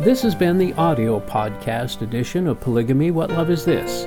This 0.01 0.23
has 0.23 0.37
been 0.37 0.59
the 0.59 0.73
audio 0.75 1.19
podcast 1.19 2.03
edition 2.03 2.47
of 2.47 2.61
Polygamy 2.61 3.11
What 3.11 3.31
Love 3.31 3.51
Is 3.51 3.65
This? 3.65 4.07